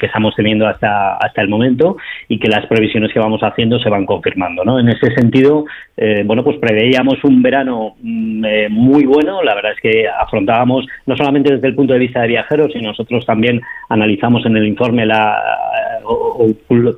[0.01, 1.97] estamos teniendo hasta, hasta el momento
[2.29, 4.65] y que las previsiones que vamos haciendo se van confirmando.
[4.65, 4.79] ¿no?
[4.79, 5.65] En ese sentido,
[5.97, 9.43] eh, bueno, pues preveíamos un verano mm, eh, muy bueno.
[9.43, 12.91] La verdad es que afrontábamos, no solamente desde el punto de vista de viajeros, sino
[12.91, 15.41] nosotros también analizamos en el informe la,
[16.05, 16.47] o,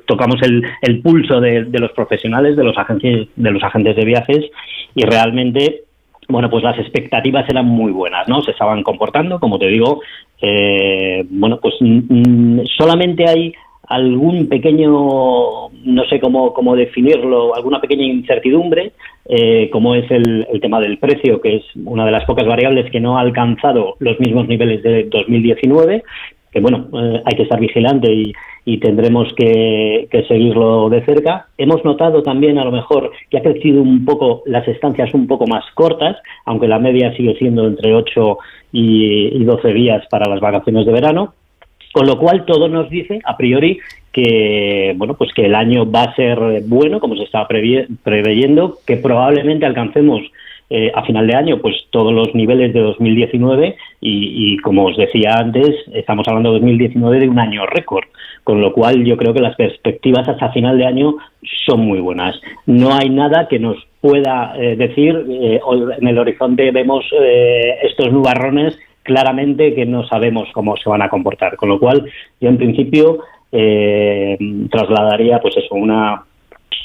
[0.05, 4.05] tocamos el, el pulso de, de, los profesionales, de los, agentes, de los agentes de
[4.05, 4.45] viajes
[4.93, 5.83] y realmente
[6.31, 8.41] bueno, pues las expectativas eran muy buenas, ¿no?
[8.41, 10.01] Se estaban comportando, como te digo,
[10.41, 13.53] eh, bueno, pues mm, mm, solamente hay
[13.87, 18.93] algún pequeño, no sé cómo, cómo definirlo, alguna pequeña incertidumbre,
[19.25, 22.89] eh, como es el, el, tema del precio, que es una de las pocas variables
[22.89, 26.03] que no ha alcanzado los mismos niveles de 2019,
[26.51, 28.33] que bueno, eh, hay que estar vigilante y,
[28.65, 31.47] y tendremos que, seguirlo de cerca.
[31.57, 35.47] Hemos notado también a lo mejor que ha crecido un poco las estancias un poco
[35.47, 38.37] más cortas, aunque la media sigue siendo entre 8
[38.73, 41.33] y, y 12 días para las vacaciones de verano.
[41.93, 43.79] Con lo cual todo nos dice a priori
[44.13, 48.97] que bueno pues que el año va a ser bueno como se estaba preveyendo, que
[48.97, 50.21] probablemente alcancemos
[50.73, 55.33] eh, a final de año pues todos los niveles de 2019 y, como os decía
[55.35, 58.05] antes, estamos hablando de 2019 de un año récord,
[58.45, 61.17] con lo cual yo creo que las perspectivas hasta final de año
[61.65, 62.39] son muy buenas.
[62.67, 65.59] No hay nada que nos pueda eh, decir, eh,
[65.99, 67.03] en el horizonte vemos
[67.83, 72.09] estos nubarrones claramente que no sabemos cómo se van a comportar, con lo cual
[72.39, 73.19] yo en principio
[74.69, 76.23] trasladaría pues eso, una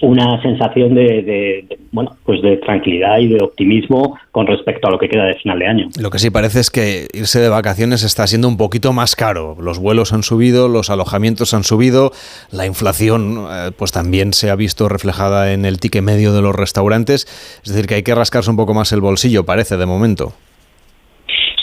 [0.03, 5.09] una sensación de, bueno pues de tranquilidad y de optimismo con respecto a lo que
[5.09, 5.89] queda de final de año.
[6.01, 9.57] Lo que sí parece es que irse de vacaciones está siendo un poquito más caro.
[9.61, 12.13] Los vuelos han subido, los alojamientos han subido,
[12.53, 16.55] la inflación eh, pues también se ha visto reflejada en el ticket medio de los
[16.55, 17.27] restaurantes.
[17.65, 20.33] Es decir, que hay que rascarse un poco más el bolsillo, parece de momento.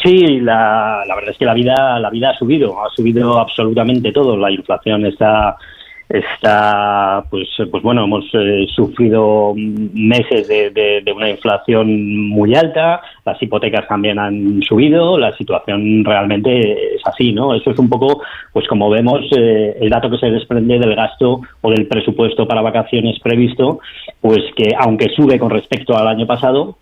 [0.03, 4.11] Sí, la, la verdad es que la vida la vida ha subido, ha subido absolutamente
[4.11, 4.35] todo.
[4.35, 5.55] La inflación está
[6.09, 13.87] está pues pues bueno hemos eh, sufrido meses de, una inflación muy alta las hipotecas
[13.87, 18.89] también han subido la situación realmente es así no eso es un poco pues como
[18.89, 23.79] vemos eh, el dato que se desprende del gasto o del presupuesto para vacaciones previsto
[24.21, 26.77] pues que aunque sube con respecto al año pasado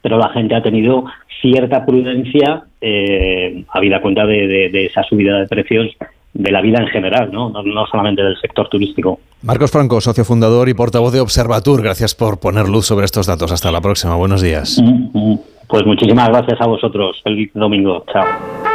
[0.00, 1.04] pero la gente ha tenido
[1.40, 5.88] cierta prudencia eh, habida cuenta de esa subida de precios
[6.34, 7.50] de la vida en general, ¿no?
[7.50, 7.86] ¿no?
[7.86, 9.20] solamente del sector turístico.
[9.42, 13.52] Marcos Franco, socio fundador y portavoz de Observatur, gracias por poner luz sobre estos datos.
[13.52, 14.80] Hasta la próxima, buenos días.
[14.82, 15.40] Mm, mm.
[15.68, 17.20] Pues muchísimas gracias a vosotros.
[17.24, 18.04] Feliz domingo.
[18.12, 18.71] Chao.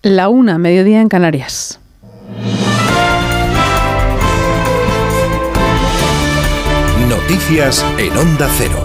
[0.00, 1.81] La una, mediodía en Canarias.
[7.22, 8.84] Noticias en Onda Cero.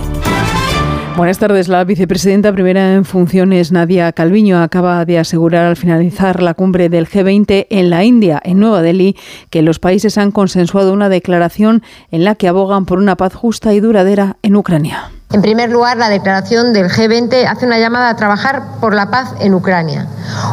[1.17, 1.67] Buenas tardes.
[1.67, 7.07] La vicepresidenta primera en funciones, Nadia Calviño, acaba de asegurar al finalizar la cumbre del
[7.07, 9.17] G20 en la India, en Nueva Delhi,
[9.49, 11.81] que los países han consensuado una declaración
[12.11, 15.09] en la que abogan por una paz justa y duradera en Ucrania.
[15.33, 19.33] En primer lugar, la declaración del G20 hace una llamada a trabajar por la paz
[19.41, 20.07] en Ucrania,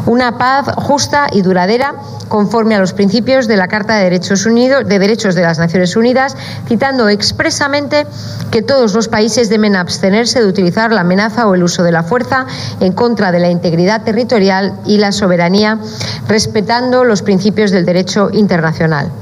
[0.06, 1.94] una paz justa y duradera
[2.26, 5.94] conforme a los principios de la Carta de Derechos, Unidos, de, Derechos de las Naciones
[5.94, 8.04] Unidas, citando expresamente
[8.50, 12.02] que todos los países deben abstenerse de utilizar la amenaza o el uso de la
[12.02, 12.46] fuerza
[12.80, 15.78] en contra de la integridad territorial y la soberanía,
[16.26, 19.12] respetando los principios del derecho internacional.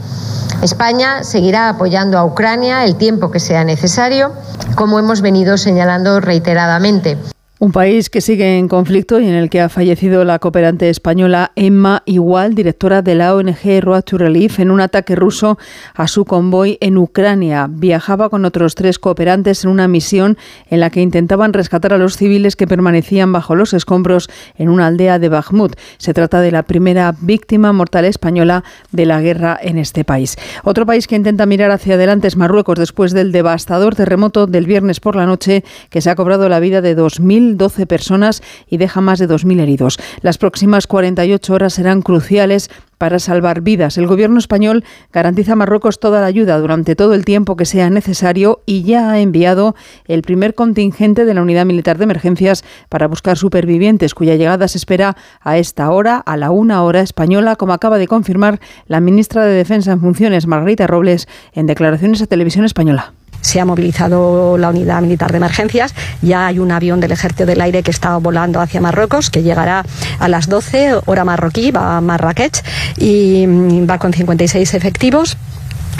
[0.62, 4.32] España seguirá apoyando a Ucrania el tiempo que sea necesario,
[4.76, 7.18] como hemos venido señalando reiteradamente.
[7.62, 11.52] Un país que sigue en conflicto y en el que ha fallecido la cooperante española
[11.54, 15.58] Emma Igual, directora de la ONG Road to Relief, en un ataque ruso
[15.94, 17.68] a su convoy en Ucrania.
[17.70, 20.38] Viajaba con otros tres cooperantes en una misión
[20.70, 24.88] en la que intentaban rescatar a los civiles que permanecían bajo los escombros en una
[24.88, 25.76] aldea de Bakhmut.
[25.98, 30.36] Se trata de la primera víctima mortal española de la guerra en este país.
[30.64, 34.98] Otro país que intenta mirar hacia adelante es Marruecos después del devastador terremoto del viernes
[34.98, 39.00] por la noche que se ha cobrado la vida de 2.000 12 personas y deja
[39.00, 39.98] más de 2.000 heridos.
[40.20, 42.70] Las próximas 48 horas serán cruciales
[43.02, 43.98] para salvar vidas.
[43.98, 47.90] El gobierno español garantiza a Marruecos toda la ayuda durante todo el tiempo que sea
[47.90, 49.74] necesario y ya ha enviado
[50.06, 54.78] el primer contingente de la Unidad Militar de Emergencias para buscar supervivientes, cuya llegada se
[54.78, 59.44] espera a esta hora, a la una hora española, como acaba de confirmar la ministra
[59.44, 64.70] de Defensa en funciones, Margarita Robles, en declaraciones a Televisión Española se ha movilizado la
[64.70, 65.94] unidad militar de emergencias.
[66.22, 69.84] Ya hay un avión del Ejército del Aire que está volando hacia Marruecos, que llegará
[70.18, 72.62] a las 12 hora marroquí, va a Marrakech
[72.96, 75.36] y mm, va con 56 efectivos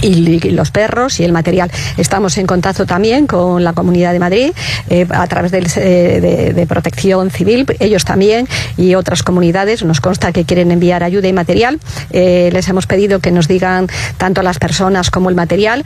[0.01, 1.71] y, los perros y el material.
[1.97, 4.53] Estamos en contacto también con la Comunidad de Madrid
[4.89, 9.85] eh, a través eh, de, protección civil, ellos también y otras comunidades.
[9.85, 11.79] Nos consta que quieren enviar ayuda y material.
[12.11, 15.85] Eh, les hemos pedido que nos digan tanto las personas como el material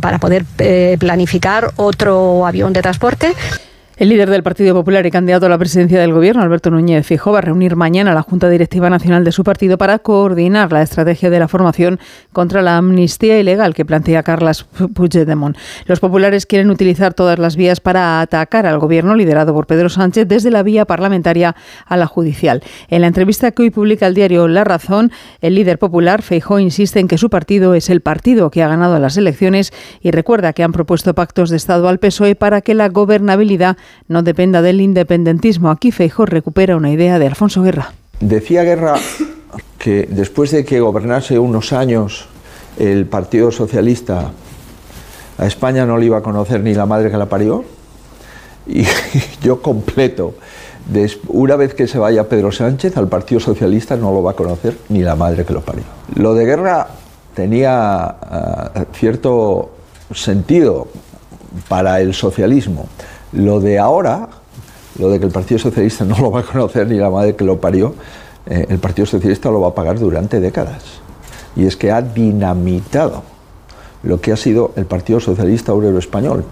[0.00, 0.44] para poder
[0.98, 3.34] planificar otro avión de transporte.
[3.98, 7.32] El líder del Partido Popular y candidato a la presidencia del Gobierno, Alberto Núñez Fijó,
[7.32, 10.82] va a reunir mañana a la Junta Directiva Nacional de su partido para coordinar la
[10.82, 11.98] estrategia de la formación
[12.34, 15.56] contra la amnistía ilegal que plantea Carles Puigdemont.
[15.86, 20.28] Los populares quieren utilizar todas las vías para atacar al Gobierno liderado por Pedro Sánchez
[20.28, 22.62] desde la vía parlamentaria a la judicial.
[22.88, 27.00] En la entrevista que hoy publica el diario La Razón, el líder popular Feijó insiste
[27.00, 29.72] en que su partido es el partido que ha ganado las elecciones
[30.02, 33.78] y recuerda que han propuesto pactos de Estado al PSOE para que la gobernabilidad
[34.08, 35.70] no dependa del independentismo.
[35.70, 37.92] Aquí Feijóo recupera una idea de Alfonso Guerra.
[38.20, 38.94] Decía Guerra
[39.78, 42.28] que después de que gobernase unos años
[42.78, 44.30] el Partido Socialista,
[45.38, 47.64] a España no le iba a conocer ni la madre que la parió.
[48.66, 48.84] Y
[49.42, 50.34] yo completo.
[51.28, 54.76] Una vez que se vaya Pedro Sánchez, al Partido Socialista no lo va a conocer
[54.88, 55.84] ni la madre que lo parió.
[56.14, 56.88] Lo de guerra
[57.34, 59.70] tenía ah, cierto
[60.14, 60.88] sentido
[61.68, 62.88] para el socialismo.
[63.32, 64.28] Lo de ahora,
[64.98, 67.44] lo de que el Partido Socialista no lo va a conocer ni la madre que
[67.44, 67.94] lo parió,
[68.46, 70.84] eh, el Partido Socialista lo va a pagar durante décadas.
[71.56, 73.22] Y es que ha dinamitado
[74.02, 76.44] lo que ha sido el Partido Socialista Obrero Español.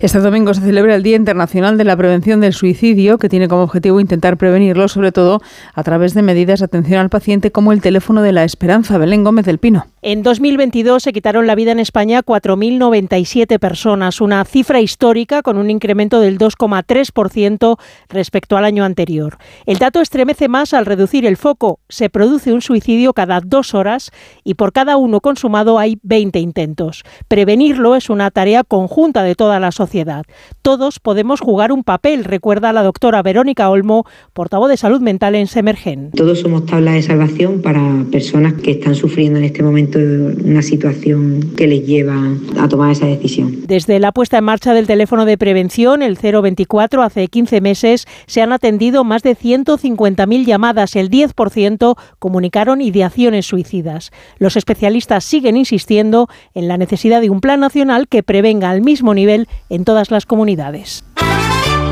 [0.00, 3.62] Este domingo se celebra el Día Internacional de la Prevención del Suicidio, que tiene como
[3.62, 5.40] objetivo intentar prevenirlo, sobre todo
[5.74, 8.98] a través de medidas de atención al paciente como el teléfono de la esperanza.
[8.98, 9.86] Belén Gómez del Pino.
[10.04, 15.70] En 2022 se quitaron la vida en España 4.097 personas, una cifra histórica con un
[15.70, 17.78] incremento del 2,3%
[18.08, 19.38] respecto al año anterior.
[19.64, 21.78] El dato estremece más al reducir el foco.
[21.88, 24.10] Se produce un suicidio cada dos horas
[24.42, 27.04] y por cada uno consumado hay 20 intentos.
[27.28, 30.24] Prevenirlo es una tarea conjunta de toda la sociedad.
[30.62, 35.46] Todos podemos jugar un papel, recuerda la doctora Verónica Olmo, portavoz de salud mental en
[35.46, 36.10] Semergen.
[36.10, 41.52] Todos somos tabla de salvación para personas que están sufriendo en este momento una situación
[41.56, 42.16] que les lleva
[42.58, 43.64] a tomar esa decisión.
[43.66, 48.42] Desde la puesta en marcha del teléfono de prevención, el 024, hace 15 meses se
[48.42, 50.96] han atendido más de 150.000 llamadas.
[50.96, 54.10] El 10% comunicaron ideaciones suicidas.
[54.38, 59.14] Los especialistas siguen insistiendo en la necesidad de un plan nacional que prevenga al mismo
[59.14, 61.04] nivel en todas las comunidades.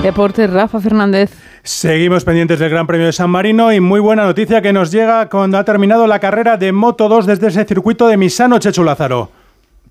[0.03, 1.50] Deportes, Rafa Fernández.
[1.63, 5.29] Seguimos pendientes del Gran Premio de San Marino y muy buena noticia que nos llega
[5.29, 9.31] cuando ha terminado la carrera de Moto 2 desde ese circuito de Misano Chechu Lázaro.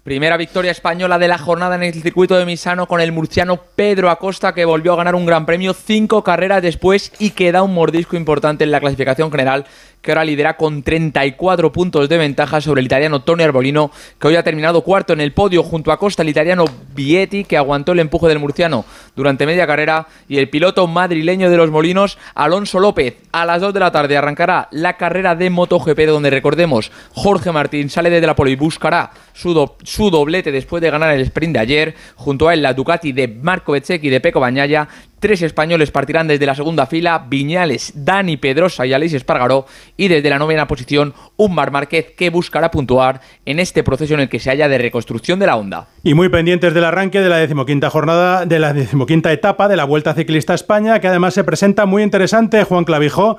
[0.02, 4.10] Primera victoria española de la jornada en el circuito de Misano con el murciano Pedro
[4.10, 7.76] Acosta que volvió a ganar un gran premio cinco carreras después y que da un
[7.76, 9.66] mordisco importante en la clasificación general
[10.02, 14.36] que ahora lidera con 34 puntos de ventaja sobre el italiano Tony Arbolino, que hoy
[14.36, 18.00] ha terminado cuarto en el podio junto a Costa, el italiano Vietti, que aguantó el
[18.00, 18.86] empuje del murciano
[19.16, 23.18] durante media carrera, y el piloto madrileño de los Molinos, Alonso López.
[23.32, 27.90] A las 2 de la tarde arrancará la carrera de MotoGP, donde recordemos, Jorge Martín
[27.90, 31.96] sale desde la pole y buscará su, doblete después de ganar el sprint de ayer,
[32.16, 34.88] junto a él la Ducati de Marco Bezzecchi de Peco Bañaya,
[35.20, 39.66] Tres españoles partirán desde la segunda fila, Viñales, Dani Pedrosa y Aleix Espargaró,
[39.98, 44.22] y desde la novena posición, un Mar Márquez que buscará puntuar en este proceso en
[44.22, 45.88] el que se halla de reconstrucción de la Honda.
[46.04, 49.84] Y muy pendientes del arranque de la decimoquinta jornada, de la decimoquinta etapa de la
[49.84, 53.38] Vuelta Ciclista España, que además se presenta muy interesante, Juan Clavijo.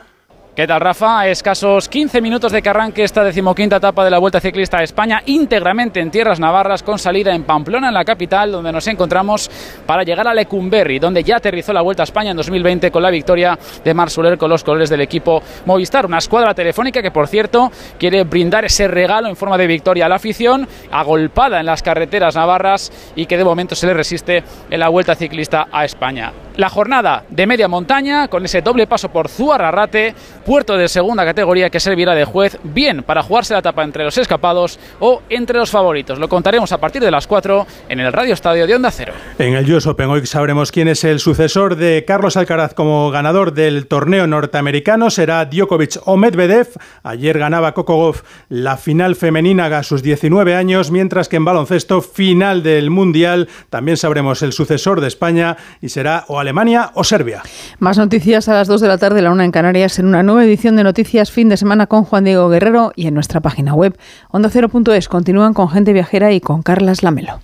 [0.61, 1.20] ¿Qué tal, Rafa?
[1.20, 4.82] A escasos 15 minutos de que arranque esta decimoquinta etapa de la Vuelta Ciclista a
[4.82, 9.50] España, íntegramente en tierras navarras, con salida en Pamplona, en la capital, donde nos encontramos
[9.86, 13.11] para llegar a Lecumberri, donde ya aterrizó la Vuelta a España en 2020 con la
[13.11, 16.04] victoria de Mar Soler con los colores del equipo Movistar.
[16.04, 20.08] Una escuadra telefónica que, por cierto, quiere brindar ese regalo en forma de victoria a
[20.11, 24.78] la afición, agolpada en las carreteras navarras y que de momento se le resiste en
[24.78, 26.34] la Vuelta Ciclista a España.
[26.56, 30.14] La jornada de media montaña, con ese doble paso por Zuarrarrate,
[30.51, 34.18] puerto de segunda categoría que servirá de juez bien para jugarse la etapa entre los
[34.18, 36.18] escapados o entre los favoritos.
[36.18, 39.12] Lo contaremos a partir de las 4 en el Radio Estadio de Onda Cero.
[39.38, 43.55] En el US Open hoy sabremos quién es el sucesor de Carlos Alcaraz como ganador
[43.55, 45.09] del torneo norteamericano.
[45.11, 46.66] Será Djokovic o Medvedev.
[47.05, 48.16] Ayer ganaba Coco
[48.48, 53.96] la final femenina a sus 19 años, mientras que en baloncesto final del Mundial también
[53.96, 57.44] sabremos el sucesor de España y será o Alemania o Serbia.
[57.78, 60.45] Más noticias a las 2 de la tarde, la una en Canarias, en una nueva
[60.45, 63.99] edición de Noticias Fin de Semana con Juan Diego Guerrero y en nuestra página web
[64.31, 65.09] ondacero.es.
[65.09, 67.41] Continúan con Gente Viajera y con Carlas Lamelo.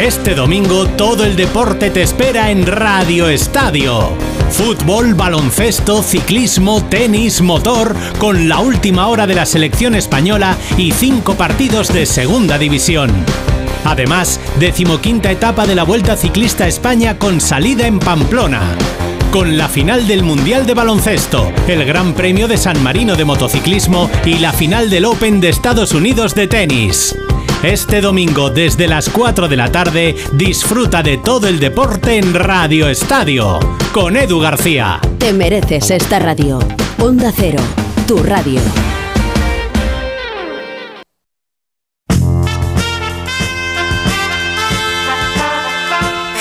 [0.00, 4.08] Este domingo todo el deporte te espera en Radio Estadio.
[4.50, 11.34] Fútbol, baloncesto, ciclismo, tenis, motor, con la última hora de la selección española y cinco
[11.34, 13.12] partidos de segunda división.
[13.84, 18.76] Además, decimoquinta etapa de la Vuelta Ciclista España con salida en Pamplona.
[19.32, 24.10] Con la final del Mundial de Baloncesto, el Gran Premio de San Marino de Motociclismo
[24.26, 27.16] y la final del Open de Estados Unidos de tenis.
[27.62, 32.90] Este domingo desde las 4 de la tarde disfruta de todo el deporte en Radio
[32.90, 33.58] Estadio
[33.90, 35.00] con Edu García.
[35.16, 36.58] Te mereces esta radio.
[36.98, 37.62] Onda Cero,
[38.06, 38.60] tu radio.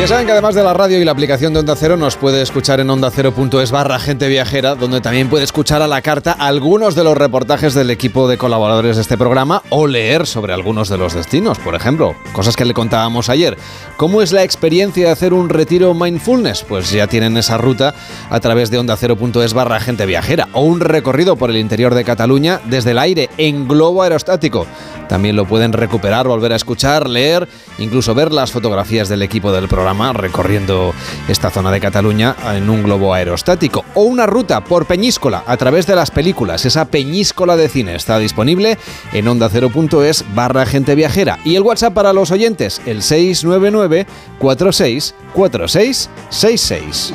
[0.00, 2.40] Ya saben que además de la radio y la aplicación de Onda Cero nos puede
[2.40, 7.04] escuchar en ondacero.es barra gente viajera, donde también puede escuchar a la carta algunos de
[7.04, 11.12] los reportajes del equipo de colaboradores de este programa o leer sobre algunos de los
[11.12, 13.58] destinos, por ejemplo, cosas que le contábamos ayer.
[13.98, 16.64] ¿Cómo es la experiencia de hacer un retiro mindfulness?
[16.66, 17.94] Pues ya tienen esa ruta
[18.30, 22.62] a través de ondacero.es barra gente viajera o un recorrido por el interior de Cataluña
[22.64, 24.66] desde el aire en globo aerostático.
[25.10, 27.48] También lo pueden recuperar, volver a escuchar, leer,
[27.78, 30.94] incluso ver las fotografías del equipo del programa recorriendo
[31.28, 33.84] esta zona de Cataluña en un globo aerostático.
[33.94, 36.64] O una ruta por Peñíscola a través de las películas.
[36.64, 38.78] Esa Peñíscola de cine está disponible
[39.12, 41.38] en ondacero.es barra gente viajera.
[41.44, 44.06] Y el WhatsApp para los oyentes, el 699
[44.38, 45.14] 46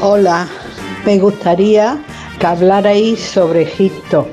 [0.02, 0.48] Hola,
[1.06, 1.98] me gustaría
[2.40, 4.28] que hablarais sobre Egipto.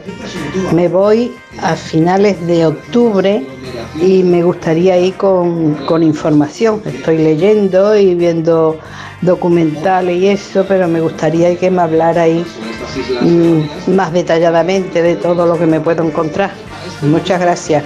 [0.73, 3.47] Me voy a finales de octubre
[4.01, 6.83] y me gustaría ir con, con información.
[6.85, 8.79] Estoy leyendo y viendo
[9.21, 12.47] documentales y eso, pero me gustaría que me hablarais
[13.21, 16.51] mm, más detalladamente de todo lo que me puedo encontrar.
[17.03, 17.85] Muchas gracias.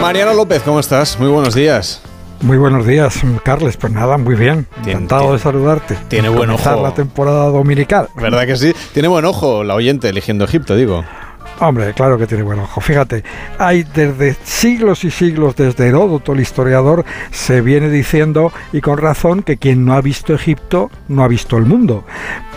[0.00, 1.18] Mariano López, ¿cómo estás?
[1.18, 2.00] Muy buenos días.
[2.40, 3.76] Muy buenos días, Carles.
[3.76, 4.66] Pues nada, muy bien.
[4.86, 5.96] Encantado de saludarte.
[6.08, 6.82] Tiene buen ojo.
[6.82, 8.08] la temporada dominical.
[8.14, 8.72] ¿Verdad que sí?
[8.94, 11.04] Tiene buen ojo la oyente eligiendo Egipto, digo.
[11.60, 12.80] Hombre, claro que tiene buen ojo.
[12.80, 13.24] Fíjate,
[13.58, 19.42] hay desde siglos y siglos, desde Heródoto, el historiador, se viene diciendo, y con razón,
[19.42, 22.04] que quien no ha visto Egipto no ha visto el mundo.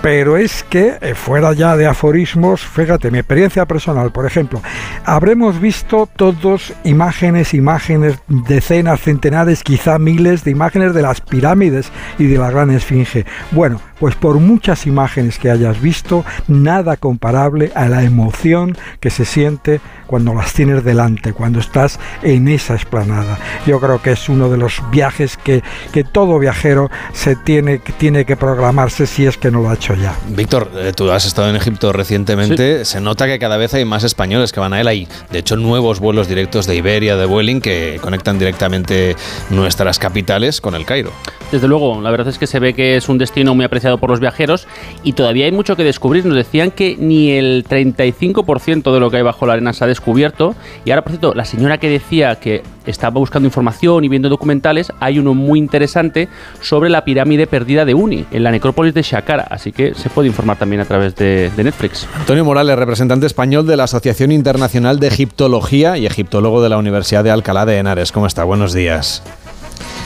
[0.01, 4.59] Pero es que, eh, fuera ya de aforismos, fíjate, mi experiencia personal, por ejemplo,
[5.05, 12.25] habremos visto todos imágenes, imágenes, decenas, centenares, quizá miles de imágenes de las pirámides y
[12.25, 13.25] de la gran esfinge.
[13.51, 19.25] Bueno, pues por muchas imágenes que hayas visto, nada comparable a la emoción que se
[19.25, 19.81] siente
[20.12, 23.39] cuando las tienes delante, cuando estás en esa explanada.
[23.66, 28.26] Yo creo que es uno de los viajes que, que todo viajero se tiene, tiene
[28.26, 30.14] que programarse si es que no lo ha hecho ya.
[30.28, 32.84] Víctor, eh, tú has estado en Egipto recientemente.
[32.84, 34.88] Se nota que cada vez hay más españoles que van a él.
[34.89, 39.16] Hay, de hecho, nuevos vuelos directos de Iberia, de Vueling, que conectan directamente
[39.49, 41.12] nuestras capitales con el Cairo.
[41.53, 44.09] desde luego, la verdad es que se ve que es un destino muy apreciado por
[44.09, 44.68] los viajeros
[45.03, 46.26] y todavía hay mucho que descubrir.
[46.26, 49.88] Nos decían que ni el 35% de lo que hay bajo la arena se ha
[49.88, 50.00] descubierto.
[50.05, 54.91] Y ahora, por cierto, la señora que decía que estaba buscando información y viendo documentales,
[54.99, 56.27] hay uno muy interesante
[56.61, 59.47] sobre la pirámide perdida de Uni, en la necrópolis de Shakara.
[59.49, 62.07] Así que se puede informar también a través de, de Netflix.
[62.15, 67.23] Antonio Morales, representante español de la Asociación Internacional de Egiptología y egiptólogo de la Universidad
[67.23, 68.11] de Alcalá de Henares.
[68.11, 68.43] ¿Cómo está?
[68.43, 69.23] Buenos días.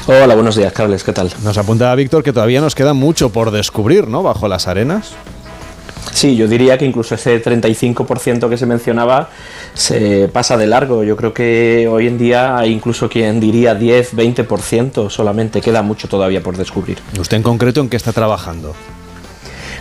[0.07, 1.31] Hola, buenos días, Carles, ¿qué tal?
[1.43, 4.21] Nos apunta Víctor que todavía nos queda mucho por descubrir, ¿no?
[4.21, 5.13] Bajo las arenas.
[6.11, 9.29] Sí, yo diría que incluso ese 35% que se mencionaba
[9.73, 11.03] se pasa de largo.
[11.03, 15.61] Yo creo que hoy en día hay incluso quien diría 10, 20% solamente.
[15.61, 16.99] Queda mucho todavía por descubrir.
[17.19, 18.73] ¿Usted en concreto en qué está trabajando?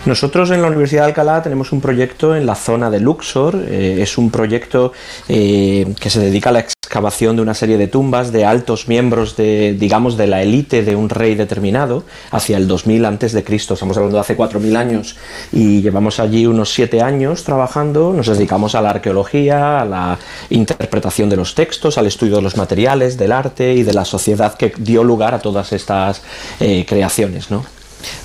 [0.05, 3.55] Nosotros en la Universidad de Alcalá tenemos un proyecto en la zona de Luxor.
[3.67, 4.93] Eh, es un proyecto
[5.27, 6.59] eh, que se dedica a la
[6.95, 10.95] excavación de una serie de tumbas de altos miembros de, digamos, de la élite de
[10.95, 13.73] un rey determinado hacia el 2000 antes de Cristo.
[13.73, 15.17] Estamos hablando de hace 4000 años
[15.51, 18.13] y llevamos allí unos 7 años trabajando.
[18.13, 20.17] Nos dedicamos a la arqueología, a la
[20.49, 24.55] interpretación de los textos, al estudio de los materiales, del arte y de la sociedad
[24.55, 26.21] que dio lugar a todas estas
[26.61, 27.65] eh, creaciones, ¿no?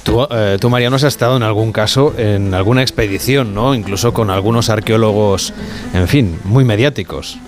[0.05, 3.75] Tú, eh, tú, Mariano, has estado en algún caso en alguna expedición, ¿no?
[3.75, 5.53] Incluso con algunos arqueólogos,
[5.93, 7.41] en fin, muy mediáticos.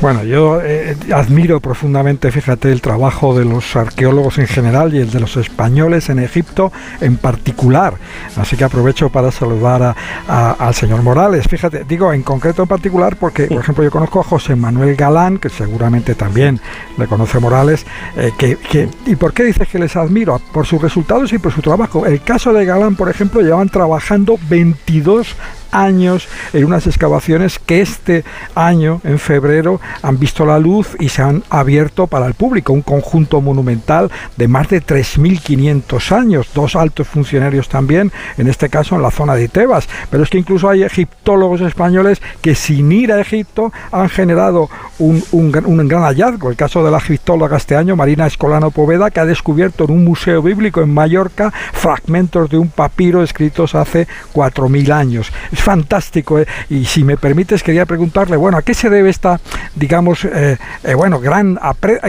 [0.00, 5.10] Bueno, yo eh, admiro profundamente, fíjate, el trabajo de los arqueólogos en general y el
[5.10, 6.70] de los españoles en Egipto
[7.00, 7.94] en particular.
[8.36, 9.96] Así que aprovecho para saludar
[10.28, 11.46] al señor Morales.
[11.48, 15.38] Fíjate, digo en concreto en particular porque, por ejemplo, yo conozco a José Manuel Galán,
[15.38, 16.60] que seguramente también
[16.98, 17.86] le conoce Morales.
[18.16, 20.38] Eh, que, ¿Y por qué dices que les admiro?
[20.52, 22.04] Por sus resultados y por su trabajo.
[22.04, 25.34] El caso de Galán, por ejemplo, llevan trabajando 22
[25.76, 28.24] años en unas excavaciones que este
[28.54, 32.72] año, en febrero, han visto la luz y se han abierto para el público.
[32.72, 38.96] Un conjunto monumental de más de 3.500 años, dos altos funcionarios también, en este caso
[38.96, 39.88] en la zona de Tebas.
[40.10, 45.22] Pero es que incluso hay egiptólogos españoles que sin ir a Egipto han generado un,
[45.32, 45.50] un,
[45.88, 46.50] gran hallazgo.
[46.50, 50.04] El caso de la egiptóloga este año, Marina Escolano Poveda, que ha descubierto en un
[50.04, 55.32] museo bíblico en Mallorca fragmentos de un papiro escritos hace 4.000 años
[55.66, 56.38] fantástico.
[56.38, 56.46] ¿eh?
[56.70, 59.40] Y si me permites, quería preguntarle, bueno, ¿a qué se debe esta,
[59.74, 61.58] digamos, eh, eh, bueno, gran,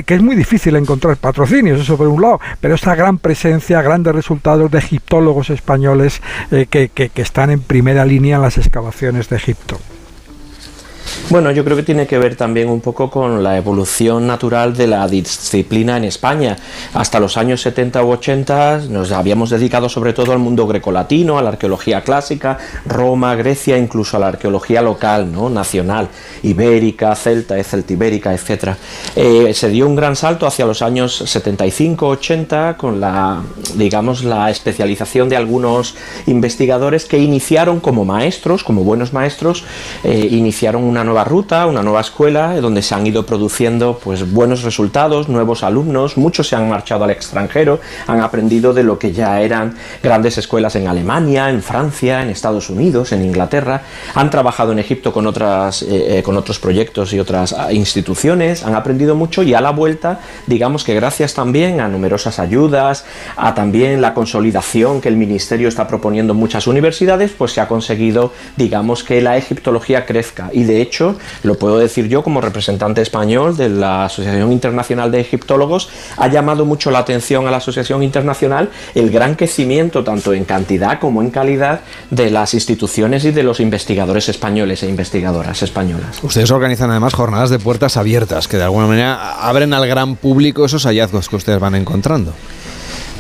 [0.06, 4.14] que es muy difícil encontrar patrocinios, eso por un lado, pero esta gran presencia, grandes
[4.14, 6.22] resultados de egiptólogos españoles
[6.70, 9.80] que, que están en primera línea en las excavaciones de Egipto?
[11.30, 14.88] Bueno, yo creo que tiene que ver también un poco con la evolución natural de
[14.88, 16.56] la disciplina en España.
[16.94, 21.42] Hasta los años 70 u 80 nos habíamos dedicado sobre todo al mundo grecolatino, a
[21.42, 25.50] la arqueología clásica, Roma, Grecia, incluso a la arqueología local, ¿no?
[25.50, 26.08] nacional,
[26.44, 28.76] ibérica, celta, celtibérica, etc.
[29.16, 33.42] Eh, se dio un gran salto hacia los años 75-80 con la,
[33.76, 35.96] digamos, la especialización de algunos
[36.26, 39.66] investigadores que iniciaron como maestros, como buenos maestros,
[40.06, 44.64] eh, iniciaron una nueva ruta, una nueva escuela, donde se han ido produciendo pues, buenos
[44.64, 49.42] resultados, nuevos alumnos, muchos se han marchado al extranjero, han aprendido de lo que ya
[49.42, 53.84] eran grandes escuelas en Alemania, en Francia, en Estados Unidos, en Inglaterra,
[54.14, 58.64] han trabajado en Egipto con, otras, eh, eh, con otros proyectos y otras ah, instituciones,
[58.64, 63.06] han aprendido mucho y a la vuelta, digamos que gracias también a numerosas ayudas,
[63.38, 67.68] a también la consolidación que el Ministerio está proponiendo en muchas universidades, pues se ha
[67.68, 70.50] conseguido, digamos, que la egiptología crezca.
[70.52, 70.97] Y de hecho,
[71.44, 76.66] lo puedo decir yo como representante español de la Asociación Internacional de Egiptólogos, ha llamado
[76.66, 81.30] mucho la atención a la Asociación Internacional el gran crecimiento, tanto en cantidad como en
[81.30, 86.24] calidad, de las instituciones y de los investigadores españoles e investigadoras españolas.
[86.24, 90.66] Ustedes organizan además jornadas de puertas abiertas, que de alguna manera abren al gran público
[90.66, 92.34] esos hallazgos que ustedes van encontrando.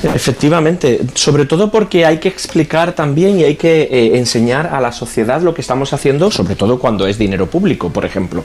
[0.03, 4.91] Efectivamente, sobre todo porque hay que explicar también y hay que eh, enseñar a la
[4.91, 8.43] sociedad lo que estamos haciendo, sobre todo cuando es dinero público, por ejemplo.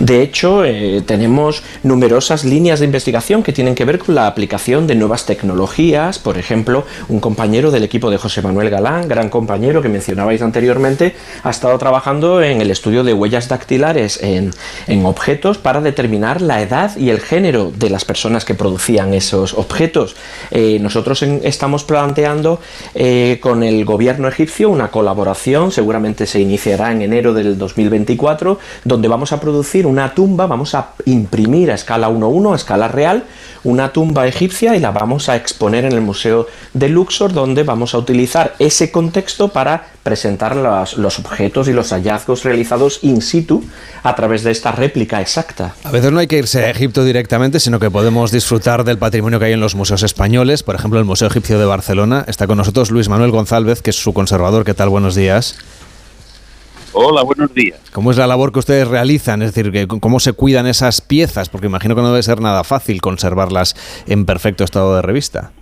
[0.00, 4.86] De hecho, eh, tenemos numerosas líneas de investigación que tienen que ver con la aplicación
[4.86, 6.18] de nuevas tecnologías.
[6.18, 11.14] Por ejemplo, un compañero del equipo de José Manuel Galán, gran compañero que mencionabais anteriormente,
[11.42, 14.52] ha estado trabajando en el estudio de huellas dactilares en,
[15.04, 20.16] objetos para determinar la edad y el género de las personas que producían esos objetos.
[20.50, 22.60] Eh, nosotros estamos planteando
[22.94, 29.08] eh, con el gobierno egipcio una colaboración, seguramente se iniciará en enero del 2024, donde
[29.08, 33.24] vamos a producir una tumba, vamos a imprimir a escala 1-1, a escala real,
[33.64, 37.94] una tumba egipcia y la vamos a exponer en el Museo de Luxor, donde vamos
[37.94, 43.64] a utilizar ese contexto para presentar los, objetos y los hallazgos realizados in situ
[44.02, 45.74] a través de esta réplica exacta.
[45.82, 49.38] A veces no hay que irse a Egipto directamente, sino que podemos disfrutar del patrimonio
[49.38, 50.62] que hay en los museos españoles.
[50.62, 52.24] Por ejemplo, el Museo Egipcio de Barcelona.
[52.28, 54.64] Está con nosotros Luis Manuel González, que es su conservador.
[54.64, 54.90] ¿Qué tal?
[54.90, 55.58] Buenos días.
[56.92, 57.80] Hola, buenos días.
[57.92, 59.42] ¿Cómo es la labor que ustedes realizan?
[59.42, 61.48] Es decir, ¿cómo se cuidan esas piezas?
[61.48, 63.74] Porque imagino que no debe ser nada fácil conservarlas
[64.06, 65.52] en perfecto estado de revista.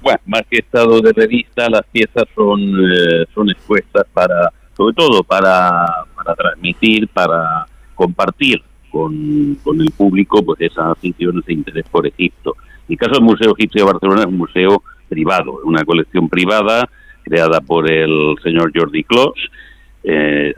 [0.00, 5.22] bueno, más que estado de revista, las piezas son, eh, son expuestas para, sobre todo
[5.22, 8.62] para, para transmitir, para compartir
[8.92, 12.56] con, con el público pues esas aficiones de interés por Egipto.
[12.88, 16.88] En el caso del Museo Egipcio de Barcelona es un museo privado, una colección privada
[17.24, 19.32] creada por el señor Jordi Clos.
[20.04, 20.54] Eh,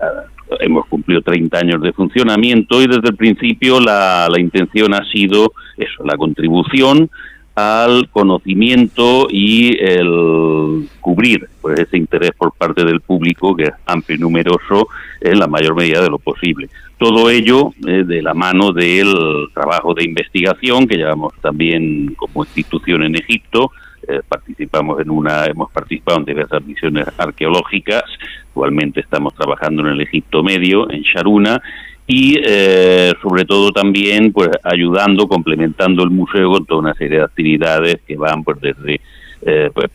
[0.60, 5.52] hemos cumplido 30 años de funcionamiento y desde el principio la, la intención ha sido
[5.76, 7.10] eso, la contribución
[7.54, 14.16] al conocimiento y el cubrir pues, ese interés por parte del público, que es amplio
[14.16, 14.88] y numeroso,
[15.20, 16.68] en la mayor medida de lo posible.
[16.98, 19.14] Todo ello eh, de la mano del
[19.52, 23.70] trabajo de investigación que llevamos también como institución en Egipto,
[24.06, 28.02] eh, participamos en una, hemos participado en diversas misiones arqueológicas,
[28.48, 31.62] actualmente estamos trabajando en el Egipto Medio, en Sharuna,
[32.06, 37.24] y eh, sobre todo también pues ayudando, complementando el museo con toda una serie de
[37.24, 39.00] actividades que van pues desde
[39.46, 39.90] eh, pues,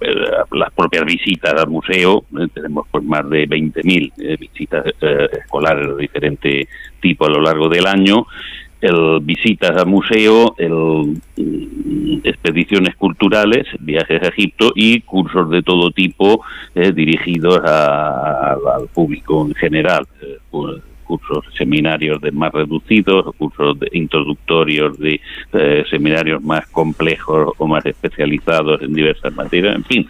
[0.52, 2.24] las propias visitas al museo,
[2.54, 4.86] tenemos pues más de 20.000 visitas
[5.32, 6.68] escolares de diferente
[7.00, 8.26] tipo a lo largo del año,
[8.82, 15.92] el visitas al museo, el, mm, expediciones culturales, viajes a Egipto y cursos de todo
[15.92, 16.42] tipo
[16.76, 20.08] eh, dirigidos al público en general.
[20.22, 20.38] Eh,
[21.10, 25.20] cursos, seminarios de más reducidos, cursos de introductorios de
[25.54, 29.76] eh, seminarios más complejos o más especializados en diversas materias.
[29.76, 30.08] En fin,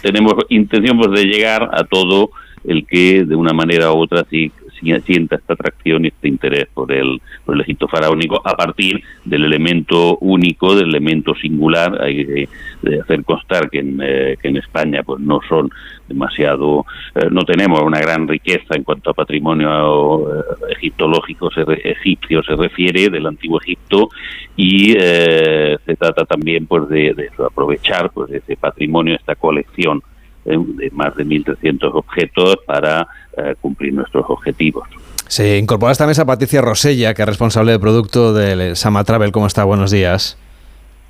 [0.00, 2.30] tenemos intención pues, de llegar a todo
[2.64, 4.50] el que de una manera u otra sí
[4.80, 9.44] sienta esta atracción y este interés por el, por el Egipto faraónico a partir del
[9.44, 12.00] elemento único, del elemento singular.
[12.02, 15.70] Hay de, hacer constar que en, eh, que en España pues no son
[16.08, 16.84] demasiado,
[17.14, 22.54] eh, no tenemos una gran riqueza en cuanto a patrimonio eh, egiptológico se egipcio se
[22.54, 24.10] refiere del antiguo Egipto
[24.56, 30.02] y se trata también pues de, de aprovechar pues ese patrimonio, esta colección
[30.46, 33.06] de más de 1.300 objetos para
[33.36, 34.88] eh, cumplir nuestros objetivos.
[35.28, 39.32] Se incorpora a esta mesa Patricia Rosella, que es responsable de producto del Sama Travel.
[39.32, 39.64] ¿Cómo está?
[39.64, 40.38] Buenos días.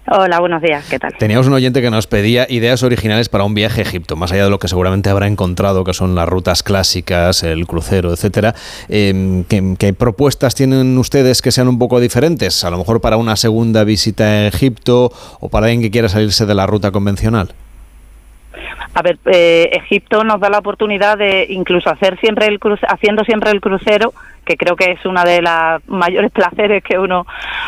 [0.08, 1.14] Hola, buenos días, ¿qué tal?
[1.18, 4.44] Teníamos un oyente que nos pedía ideas originales para un viaje a Egipto, más allá
[4.44, 8.54] de lo que seguramente habrá encontrado, que son las rutas clásicas, el crucero, etcétera.
[8.88, 12.62] Em, ¿qué, propuestas tienen ustedes que sean un poco diferentes?
[12.62, 15.10] A lo mejor para una segunda visita a Egipto
[15.40, 17.52] o para alguien que quiera salirse de la ruta convencional.
[18.96, 22.58] A ver, eh, Egipto nos da la oportunidad de incluso hacer siempre el
[22.88, 27.26] haciendo siempre el crucero, que creo que es una de las mayores placeres que uno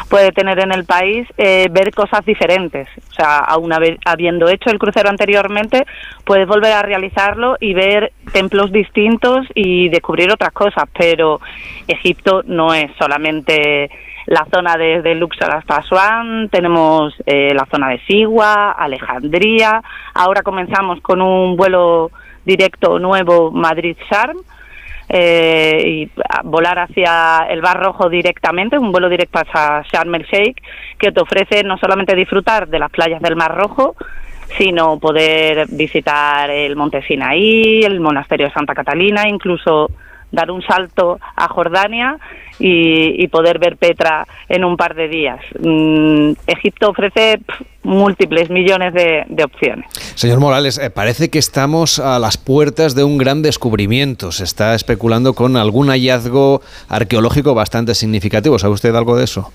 [0.08, 2.88] puede tener en el país, eh, ver cosas diferentes.
[3.10, 3.70] O sea, aún
[4.06, 5.84] habiendo hecho el crucero anteriormente,
[6.24, 10.84] puedes volver a realizarlo y ver templos distintos y descubrir otras cosas.
[10.98, 11.42] Pero
[11.86, 13.90] Egipto no es solamente
[14.28, 19.82] la zona desde Luxor hasta Asuán, tenemos eh, la zona de Sigua, Alejandría,
[20.14, 22.10] ahora comenzamos con un vuelo
[22.44, 24.36] directo nuevo Madrid-Sharm,
[25.08, 26.10] eh, y
[26.44, 30.62] volar hacia el Bar Rojo directamente, un vuelo directo hacia Sharm el Sheikh,
[30.98, 33.96] que te ofrece no solamente disfrutar de las playas del Mar Rojo,
[34.58, 39.90] sino poder visitar el Monte Sinaí, el Monasterio de Santa Catalina, incluso
[40.32, 42.18] dar un salto a Jordania
[42.58, 45.40] y, poder ver Petra en un par de días.
[45.60, 47.40] Mm, Egipto ofrece
[47.82, 49.86] múltiples millones de, opciones.
[50.14, 54.32] Señor Morales, eh, parece que estamos a las puertas de un gran descubrimiento.
[54.32, 58.58] Se está especulando con algún hallazgo arqueológico bastante significativo.
[58.58, 59.52] ¿Sabe usted algo de eso?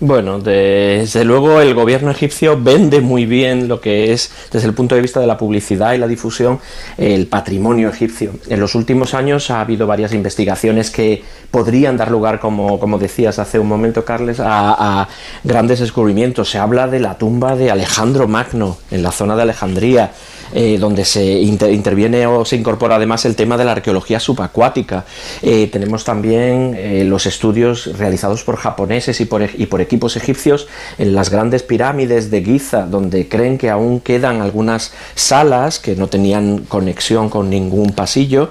[0.00, 4.94] Bueno, desde luego el gobierno egipcio vende muy bien lo que es, desde el punto
[4.94, 6.60] de vista de la publicidad y la difusión,
[6.96, 8.30] el patrimonio egipcio.
[8.48, 13.40] En los últimos años ha habido varias investigaciones que podrían dar lugar, como, como decías
[13.40, 15.08] hace un momento, Carles, a,
[15.42, 16.48] grandes descubrimientos.
[16.48, 20.12] Se habla de la tumba de Alejandro Magno en la zona de Alejandría.
[20.52, 25.04] Eh, donde se interviene o se incorpora además el tema de la arqueología subacuática.
[25.42, 30.66] Eh, tenemos también eh, los estudios realizados por japoneses y por, y por equipos egipcios
[30.96, 36.06] en las grandes pirámides de Giza, donde creen que aún quedan algunas salas que no
[36.06, 38.50] tenían conexión con ningún pasillo,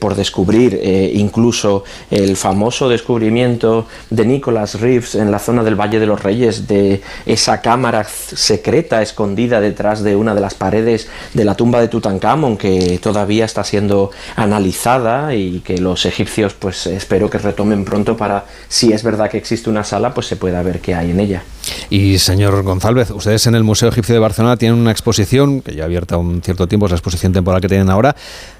[0.00, 0.80] por descubrir
[1.14, 6.66] incluso el famoso descubrimiento de Nicholas Reeves en la zona del Valle de los Reyes
[6.68, 11.88] de esa cámara secreta escondida detrás de una de las paredes de la tumba de
[11.88, 18.16] Tutankamón que todavía está siendo analizada y que los egipcios pues espero que retomen pronto
[18.16, 21.20] para si es verdad que existe una sala pues se pueda ver qué hay en
[21.20, 21.42] ella.
[21.90, 25.84] Y señor González, ustedes en el Museo Egipcio de Barcelona tienen una exposición que ya
[25.84, 28.14] abierta un cierto tiempo, es la exposición temporal que tienen ahora,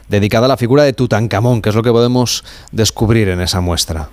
[0.09, 4.09] dedicada a la figura de Tutankamón, que es lo que podemos descubrir en esa muestra.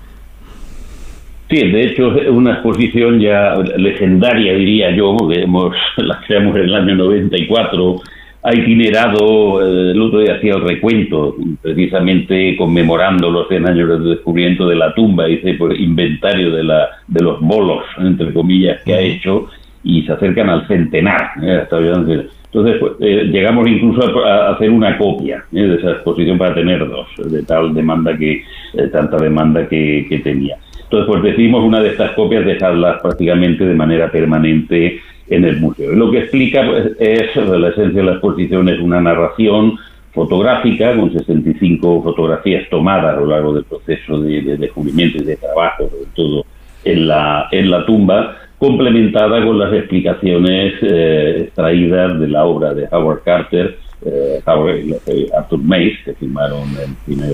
[1.50, 6.64] Sí, de hecho es una exposición ya legendaria, diría yo, porque hemos, la creamos en
[6.64, 8.02] el año 94,
[8.44, 14.10] ha itinerado, eh, el otro día hacía el recuento, precisamente conmemorando los 100 años del
[14.16, 18.94] descubrimiento de la tumba, hice por inventario de, la, de los bolos, entre comillas, que
[18.94, 19.48] ha hecho,
[19.84, 21.32] y se acercan al centenar.
[21.42, 21.64] ¿eh?
[21.72, 27.08] Entonces, pues, eh, llegamos incluso a, hacer una copia de esa exposición para tener dos,
[27.32, 28.44] de tal demanda que,
[28.92, 30.58] tanta demanda que, que tenía.
[30.94, 35.02] Entonces, pues decidimos una de estas copias dejarlas prácticamente de manera permanente
[35.36, 35.92] en el museo.
[35.94, 39.78] lo que explica pues, es, la esencia de la exposición es una narración
[40.14, 45.90] fotográfica con 65 fotografías tomadas a lo largo del proceso de, descubrimiento y de trabajo,
[45.90, 46.46] sobre todo
[46.86, 52.88] en la, en la tumba, complementada con las explicaciones eh, extraídas de la obra de
[52.92, 54.78] Howard Carter, eh, Howard,
[55.08, 57.34] eh, Arthur Mace, que firmaron el primer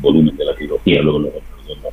[0.00, 1.30] volumen de la trilogía, luego lo,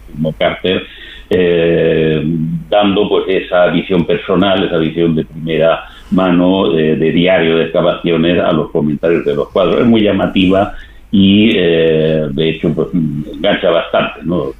[0.07, 0.83] firmó Carter,
[1.29, 8.51] dando pues esa visión personal, esa visión de primera mano de, diario de excavaciones a
[8.51, 9.81] los comentarios de los cuadros.
[9.81, 10.73] Es muy llamativa
[11.11, 14.53] y de hecho pues engancha bastante, ¿no?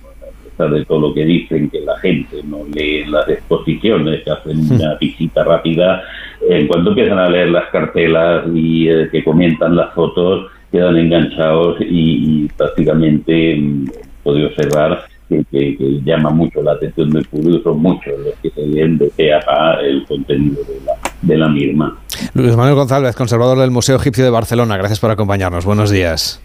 [0.65, 4.95] de todo lo que dicen, que la gente no lee las exposiciones, que hacen una
[4.95, 6.03] visita rápida,
[6.49, 11.77] en cuanto empiezan a leer las cartelas y eh, que comentan las fotos, quedan enganchados
[11.79, 13.89] y, prácticamente mm,
[14.25, 18.97] he observar que, llama mucho la atención del público, son muchos los que se leen
[18.97, 21.97] de pe a el contenido de la, de la misma.
[22.33, 25.65] Luis Manuel González, conservador del Museo Egipcio de Barcelona, gracias por acompañarnos.
[25.65, 26.41] Buenos días.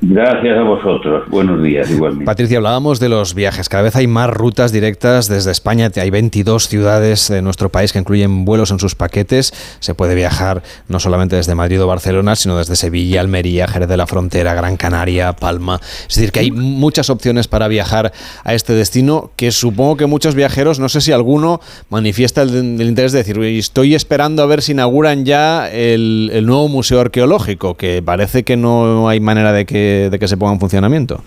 [0.00, 1.28] Gracias a vosotros.
[1.28, 2.24] Buenos días, igualmente.
[2.24, 3.68] Patricia, hablábamos de los viajes.
[3.68, 5.90] Cada vez hay más rutas directas desde España.
[5.96, 9.52] Hay 22 ciudades de nuestro país que incluyen vuelos en sus paquetes.
[9.80, 13.96] Se puede viajar no solamente desde Madrid o Barcelona, sino desde Sevilla, Almería, Jerez de
[13.96, 15.80] la Frontera, Gran Canaria, Palma.
[16.08, 18.12] Es decir, que hay muchas opciones para viajar
[18.44, 21.60] a este destino que supongo que muchos viajeros, no sé si alguno,
[21.90, 27.00] manifiesta el, interés de decir, estoy esperando a ver si inauguran ya el nuevo museo
[27.00, 31.22] arqueológico, que parece que no hay manera de que de, que se ponga en funcionamiento.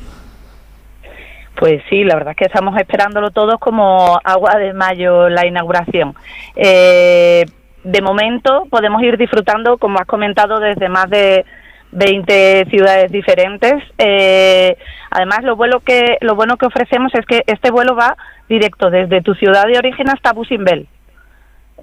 [1.55, 6.15] Pues sí, la verdad es que estamos esperándolo todos como agua de mayo la inauguración.
[6.55, 7.45] Eh,
[7.83, 11.45] de momento podemos ir disfrutando, como has comentado, desde más de
[11.91, 13.73] 20 ciudades diferentes.
[13.97, 14.75] Eh,
[15.09, 18.17] además, lo bueno, que, lo bueno que ofrecemos es que este vuelo va
[18.49, 20.87] directo desde tu ciudad de origen hasta Busimbel.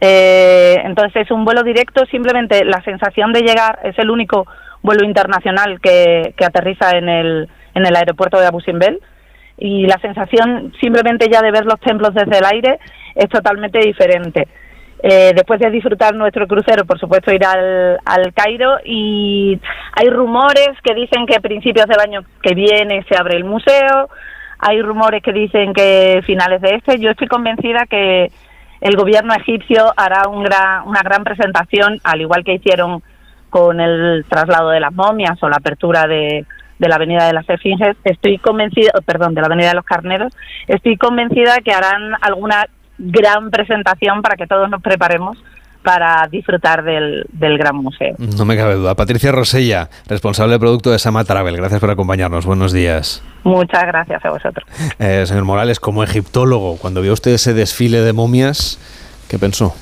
[0.01, 4.47] Eh, entonces es un vuelo directo, simplemente la sensación de llegar es el único
[4.83, 9.01] vuelo internacional que, aterriza en el, en el aeropuerto de Abu Simbel
[9.57, 12.79] y la sensación simplemente ya de ver los templos desde el aire
[13.15, 14.47] es totalmente diferente.
[15.01, 19.61] Eh, después de disfrutar nuestro crucero, por supuesto, ir al, al Cairo y
[19.93, 24.09] hay rumores que dicen que a principios del año que viene se abre el museo,
[24.59, 26.99] hay rumores que dicen que finales de este.
[26.99, 28.31] Yo estoy convencida que
[28.81, 33.03] el gobierno egipcio hará un gran, una gran presentación, al igual que hicieron
[33.51, 36.47] con el traslado de las momias o la apertura de,
[36.79, 40.33] de la Avenida de las Esfinges, estoy convencida, perdón, de la Avenida de los Carneros,
[40.67, 42.67] estoy convencida que harán alguna
[42.99, 45.39] gran presentación para que todos nos preparemos
[45.83, 48.15] para disfrutar del, del, gran museo.
[48.37, 48.95] No me cabe duda.
[48.95, 51.57] Patricia Rosella, responsable de producto de Sama Travel.
[51.57, 52.45] Gracias por acompañarnos.
[52.45, 53.23] Buenos días.
[53.45, 54.69] Muchas gracias a vosotros.
[54.99, 58.79] Eh, señor Morales, como egiptólogo, cuando vio usted ese desfile de momias,
[59.29, 59.75] ¿qué pensó?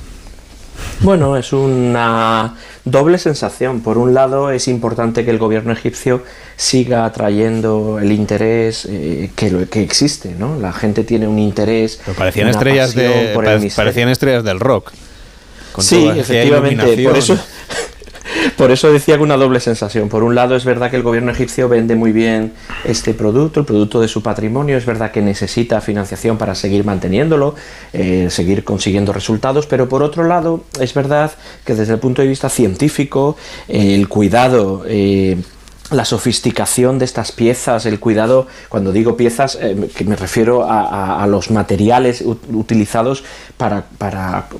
[1.01, 2.55] Bueno, es una
[2.85, 3.81] doble sensación.
[3.81, 6.23] Por un lado, es importante que el gobierno egipcio
[6.57, 10.59] siga atrayendo el interés eh, que, que existe, ¿no?
[10.59, 12.01] La gente tiene un interés.
[12.17, 13.33] parecían estrellas de
[13.75, 14.93] parecían estrellas del rock.
[15.79, 17.05] sí, efectivamente.
[17.05, 17.39] Por eso,
[18.57, 20.09] por eso decía que una doble sensación.
[20.09, 22.53] Por un lado, es verdad que el gobierno egipcio vende muy bien
[22.85, 24.77] este producto, el producto de su patrimonio.
[24.77, 27.55] Es verdad que necesita financiación para seguir manteniéndolo,
[27.93, 29.67] eh, seguir consiguiendo resultados.
[29.67, 31.33] Pero por otro lado, es verdad
[31.65, 33.37] que desde el punto de vista científico,
[33.69, 34.85] el cuidado.
[34.87, 35.37] Eh,
[35.91, 41.51] la sofisticación de estas piezas, el cuidado, cuando digo piezas, eh, me refiero a, los
[41.51, 43.25] materiales utilizados
[43.57, 43.85] para,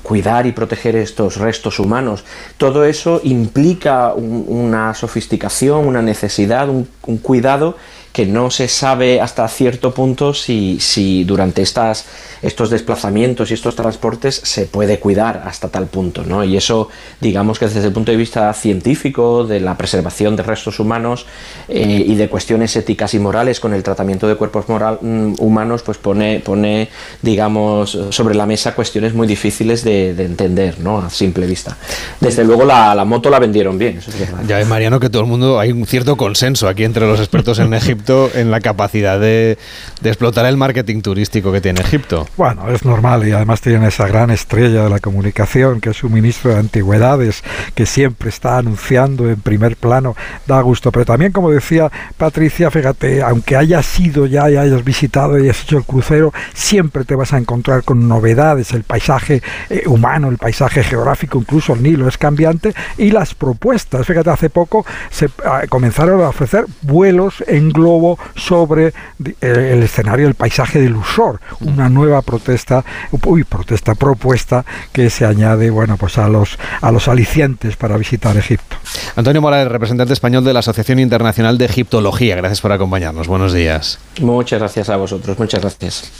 [0.03, 2.23] cuidar y proteger estos restos humanos.
[2.57, 7.75] Todo eso implica una sofisticación, una necesidad, un cuidado
[8.11, 12.05] que no se sabe hasta cierto punto si, si durante estas,
[12.41, 16.23] estos desplazamientos y estos transportes se puede cuidar hasta tal punto.
[16.23, 16.43] ¿no?
[16.43, 16.89] Y eso,
[17.21, 21.25] digamos que desde el punto de vista científico, de la preservación de restos humanos
[21.67, 25.83] eh, y de cuestiones éticas y morales con el tratamiento de cuerpos moral, mm, humanos,
[25.83, 26.89] pues pone, pone,
[27.21, 30.99] digamos, sobre la mesa cuestiones muy difíciles de, entender ¿no?
[30.99, 31.77] a simple vista.
[32.19, 33.99] Desde luego la, la moto la vendieron bien.
[33.99, 34.11] Eso
[34.47, 37.59] Ya es, Mariano, que todo el mundo, hay un cierto consenso aquí entre los expertos
[37.59, 37.96] en Egipto
[38.35, 39.57] en la capacidad de,
[40.03, 42.27] explotar el marketing turístico que tiene Egipto.
[42.37, 46.09] Bueno, es normal y además tienen esa gran estrella de la comunicación que es su
[46.09, 47.43] ministro de Antigüedades,
[47.75, 50.15] que siempre está anunciando en primer plano,
[50.45, 50.91] da gusto.
[50.91, 55.63] Pero también, como decía Patricia, fíjate, aunque hayas sido ya y hayas visitado y hayas
[55.63, 58.71] hecho el crucero, siempre te vas a encontrar con novedades.
[58.71, 64.05] El paisaje eh, humano, el paisaje geográfico, incluso el Nilo es cambiante y las propuestas.
[64.05, 67.86] Fíjate, hace poco se ah, comenzaron a ofrecer vuelos en globo
[68.35, 68.93] sobre
[69.41, 72.83] el escenario, el paisaje del Usor, una nueva protesta,
[73.25, 78.37] uy, protesta propuesta que se añade, bueno, pues a los a los alicientes para visitar
[78.37, 78.77] Egipto.
[79.15, 83.27] Antonio Morales, representante español de la Asociación Internacional de Egiptología, gracias por acompañarnos.
[83.27, 83.99] Buenos días.
[84.21, 86.11] Muchas gracias a vosotros, muchas gracias.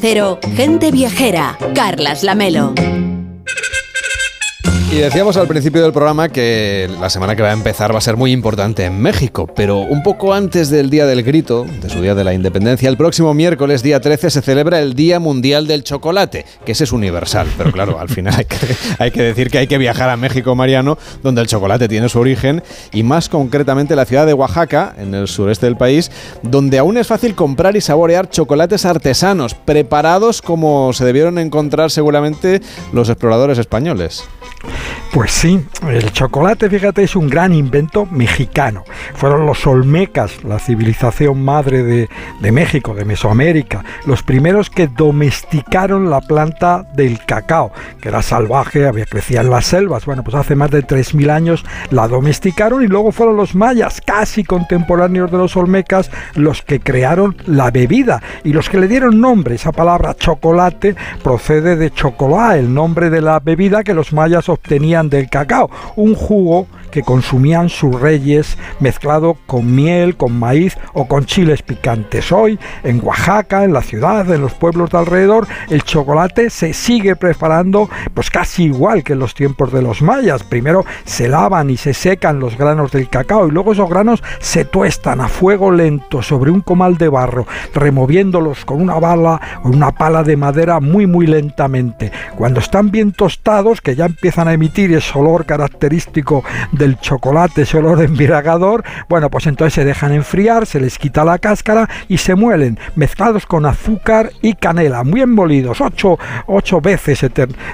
[0.00, 2.72] Cero, gente viajera, Carlas Lamelo.
[4.90, 8.00] Y decíamos al principio del programa que la semana que va a empezar va a
[8.00, 12.00] ser muy importante en México, pero un poco antes del Día del Grito, de su
[12.00, 15.84] Día de la Independencia, el próximo miércoles, día 13, se celebra el Día Mundial del
[15.84, 18.34] Chocolate, que ese es universal, pero claro, al final
[18.98, 22.18] hay que, decir que hay que viajar a México, Mariano, donde el chocolate tiene su
[22.18, 26.10] origen, y más concretamente la ciudad de Oaxaca, en el sureste del país,
[26.42, 32.62] donde aún es fácil comprar y saborear chocolates artesanos, preparados como se debieron encontrar seguramente
[32.94, 34.24] los exploradores españoles.
[35.12, 38.84] Pues sí, el chocolate, fíjate, es un gran invento mexicano.
[39.14, 46.20] Fueron los olmecas, la civilización madre de, México, de Mesoamérica, los primeros que domesticaron la
[46.20, 47.72] planta del cacao,
[48.02, 50.04] que era salvaje, había crecía en las selvas.
[50.04, 54.44] Bueno, pues hace más de 3.000 años la domesticaron y luego fueron los mayas, casi
[54.44, 59.54] contemporáneos de los olmecas, los que crearon la bebida y los que le dieron nombre.
[59.54, 64.97] Esa palabra chocolate procede de chocolá, el nombre de la bebida que los mayas obtenían
[65.04, 71.24] del cacao, un jugo que consumían sus reyes mezclado con miel, con maíz o con
[71.24, 72.32] chiles picantes.
[72.32, 77.16] Hoy en Oaxaca, en la ciudad, en los pueblos de alrededor, el chocolate se sigue
[77.16, 80.42] preparando pues casi igual que en los tiempos de los mayas.
[80.44, 84.64] Primero se lavan y se secan los granos del cacao y luego esos granos se
[84.64, 89.92] tuestan a fuego lento sobre un comal de barro, removiéndolos con una bala o una
[89.92, 92.12] pala de madera muy muy lentamente.
[92.36, 96.44] Cuando están bien tostados, que ya empiezan a emitir ese olor característico
[96.78, 101.38] del chocolate, ese olor embriagador, bueno, pues entonces se dejan enfriar, se les quita la
[101.38, 107.18] cáscara y se muelen, mezclados con azúcar y canela, muy molidos, ocho, ocho veces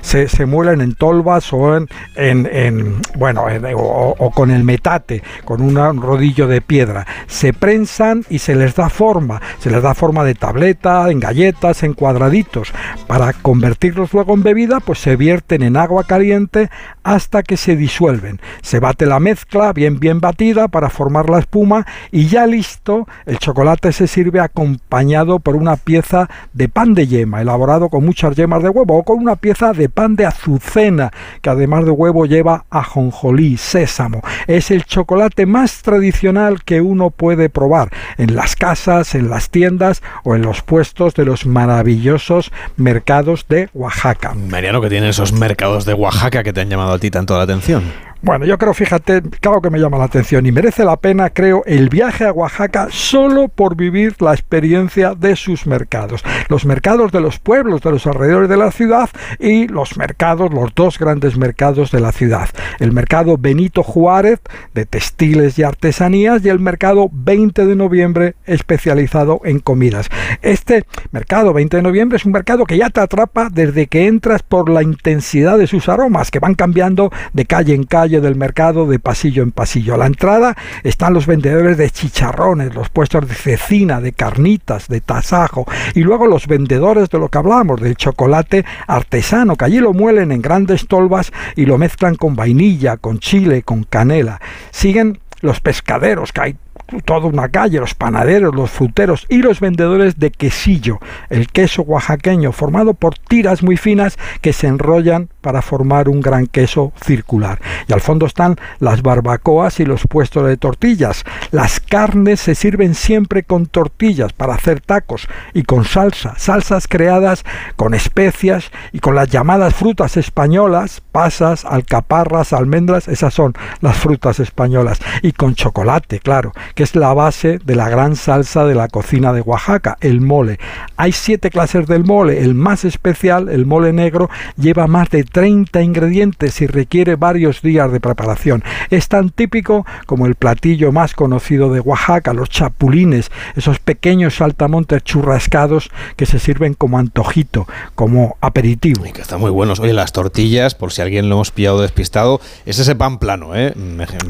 [0.00, 3.44] se, se, muelen en tolvas o en, en, bueno,
[3.76, 7.06] o, con el metate, con un rodillo de piedra.
[7.26, 11.82] Se prensan y se les da forma, se les da forma de tableta, en galletas,
[11.82, 12.72] en cuadraditos.
[13.06, 16.70] Para convertirlos luego en bebida, pues se vierten en agua caliente
[17.02, 18.40] hasta que se disuelven.
[18.62, 23.92] Se la mezcla bien bien batida para formar la espuma y ya listo, el chocolate
[23.92, 28.68] se sirve acompañado por una pieza de pan de yema, elaborado con muchas yemas de
[28.68, 31.10] huevo, o con una pieza de pan de azucena,
[31.42, 34.22] que además de huevo lleva ajonjolí, sésamo.
[34.46, 40.02] Es el chocolate más tradicional que uno puede probar en las casas, en las tiendas
[40.24, 44.34] o en los puestos de los maravillosos mercados de Oaxaca.
[44.34, 47.44] Mariano, que tiene esos mercados de Oaxaca que te han llamado a ti tanto la
[47.44, 47.82] atención.
[48.24, 51.62] Bueno, yo creo, fíjate, claro que me llama la atención y merece la pena, creo,
[51.66, 56.24] el viaje a Oaxaca solo por vivir la experiencia de sus mercados.
[56.48, 60.74] Los mercados de los pueblos, de los alrededores de la ciudad y los mercados, los
[60.74, 62.48] dos grandes mercados de la ciudad.
[62.80, 64.40] El mercado Benito Juárez
[64.72, 70.08] de textiles y artesanías y el mercado 20 de noviembre especializado en comidas.
[70.40, 74.42] Este mercado 20 de noviembre es un mercado que ya te atrapa desde que entras
[74.42, 78.86] por la intensidad de sus aromas, que van cambiando de calle en calle del mercado
[78.86, 79.94] de pasillo en pasillo.
[79.94, 85.00] A la entrada están los vendedores de chicharrones, los puestos de cecina, de carnitas, de
[85.00, 89.92] tasajo y luego los vendedores de lo que hablamos, del chocolate artesano, que allí lo
[89.92, 94.40] muelen en grandes tolvas y lo mezclan con vainilla, con chile, con canela.
[94.70, 96.56] Siguen los pescaderos, que hay
[97.04, 100.98] toda una calle, los panaderos, los fruteros y los vendedores de quesillo,
[101.30, 106.46] el queso oaxaqueño formado por tiras muy finas que se enrollan para formar un gran
[106.46, 107.60] queso circular.
[107.86, 111.24] Y al fondo están las barbacoas y los puestos de tortillas.
[111.50, 117.44] Las carnes se sirven siempre con tortillas para hacer tacos y con salsa, salsas creadas
[117.76, 124.40] con especias y con las llamadas frutas españolas, pasas, alcaparras, almendras, esas son las frutas
[124.40, 128.88] españolas y con chocolate, claro que es la base de la gran salsa de la
[128.88, 130.58] cocina de Oaxaca, el mole.
[130.96, 132.42] Hay siete clases del mole.
[132.42, 137.90] El más especial, el mole negro, lleva más de 30 ingredientes y requiere varios días
[137.92, 138.64] de preparación.
[138.90, 145.04] Es tan típico como el platillo más conocido de Oaxaca, los chapulines, esos pequeños saltamontes
[145.04, 149.06] churrascados que se sirven como antojito, como aperitivo.
[149.06, 149.78] Y que están muy buenos.
[149.78, 153.74] Oye, las tortillas, por si alguien lo hemos pillado despistado, es ese pan plano, ¿eh?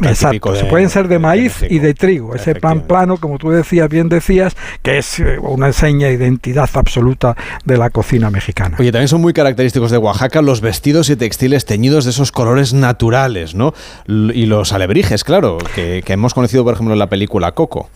[0.02, 0.54] Exacto.
[0.56, 4.08] se pueden ser de maíz y de trigo ese pan plano, como tú decías, bien
[4.08, 8.76] decías, que es eh, una seña de identidad absoluta de la cocina mexicana.
[8.78, 12.74] Oye, también son muy característicos de Oaxaca los vestidos y textiles teñidos de esos colores
[12.74, 13.74] naturales, ¿no?
[14.06, 17.88] Y los alebrijes, claro, que, que hemos conocido, por ejemplo, en la película Coco.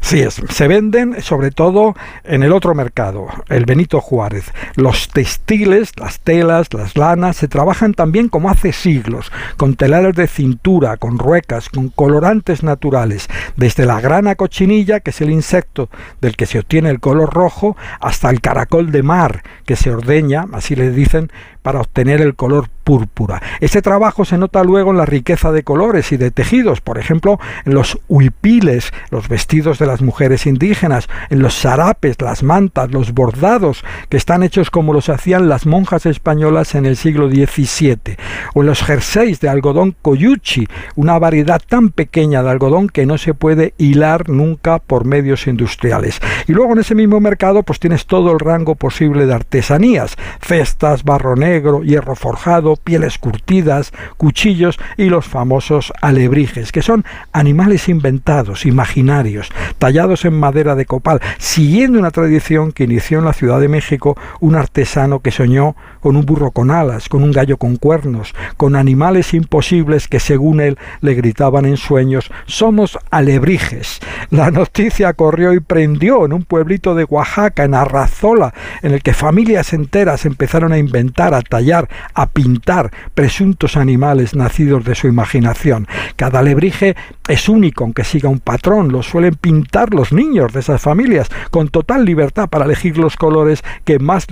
[0.00, 1.94] Sí, se venden sobre todo
[2.24, 4.50] en el otro mercado, el Benito Juárez.
[4.74, 10.26] Los textiles, las telas, las lanas, se trabajan también como hace siglos, con telares de
[10.26, 15.90] cintura, con ruecas, con colorantes naturales, desde la grana cochinilla, que es el insecto
[16.20, 20.46] del que se obtiene el color rojo, hasta el caracol de mar, que se ordeña,
[20.52, 21.30] así le dicen,
[21.62, 23.42] para obtener el color púrpura.
[23.60, 27.38] Este trabajo se nota luego en la riqueza de colores y de tejidos, por ejemplo,
[27.64, 33.12] en los huipiles, los vestidos de las mujeres indígenas, en los sarapes, las mantas, los
[33.12, 38.16] bordados, que están hechos como los hacían las monjas españolas en el siglo XVII,
[38.54, 40.66] o en los jerseys de algodón coyuchi,
[40.96, 46.20] una variedad tan pequeña de algodón que no se puede hilar nunca por medios industriales.
[46.46, 51.04] Y luego en ese mismo mercado pues tienes todo el rango posible de artesanías, cestas,
[51.04, 58.66] barrones, negro, hierro forjado, pieles curtidas, cuchillos y los famosos alebrijes, que son animales inventados,
[58.66, 63.68] imaginarios, tallados en madera de copal, siguiendo una tradición que inició en la Ciudad de
[63.68, 68.34] México un artesano que soñó con un burro con alas, con un gallo con cuernos,
[68.56, 74.00] con animales imposibles que según él le gritaban en sueños, somos alebrijes.
[74.30, 79.14] La noticia corrió y prendió en un pueblito de Oaxaca, en Arrazola, en el que
[79.14, 85.86] familias enteras empezaron a inventar, tallar, a pintar presuntos animales nacidos de su imaginación.
[86.16, 86.96] Cada alebrije
[87.28, 91.68] es único, aunque siga un patrón, lo suelen pintar los niños de esas familias, con
[91.68, 94.26] total libertad para elegir los colores que más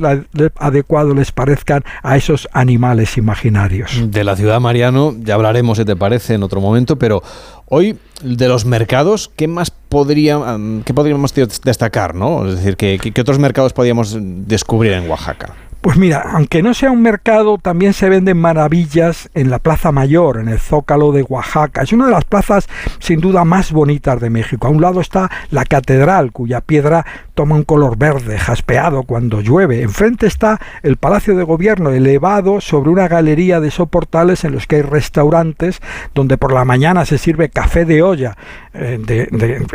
[0.59, 4.10] adecuados les parezcan a esos animales imaginarios.
[4.10, 7.22] De la ciudad, Mariano, ya hablaremos, si te parece, en otro momento, pero
[7.66, 10.40] hoy de los mercados, ¿qué más podría,
[10.85, 12.14] qué podríamos destacar?
[12.14, 12.48] ¿no?
[12.48, 15.55] Es decir, qué otros mercados podríamos descubrir en Oaxaca?
[15.80, 20.38] Pues mira, aunque no sea un mercado, también se venden maravillas en la Plaza Mayor,
[20.38, 21.82] en el Zócalo de Oaxaca.
[21.82, 22.68] Es una de las plazas
[22.98, 24.66] sin duda más bonitas de México.
[24.66, 29.82] A un lado está la catedral, cuya piedra toma un color verde, jaspeado cuando llueve.
[29.82, 34.76] Enfrente está el Palacio de Gobierno, elevado sobre una galería de soportales en los que
[34.76, 35.80] hay restaurantes
[36.12, 38.36] donde por la mañana se sirve café de olla,
[38.78, 39.66] eh, de,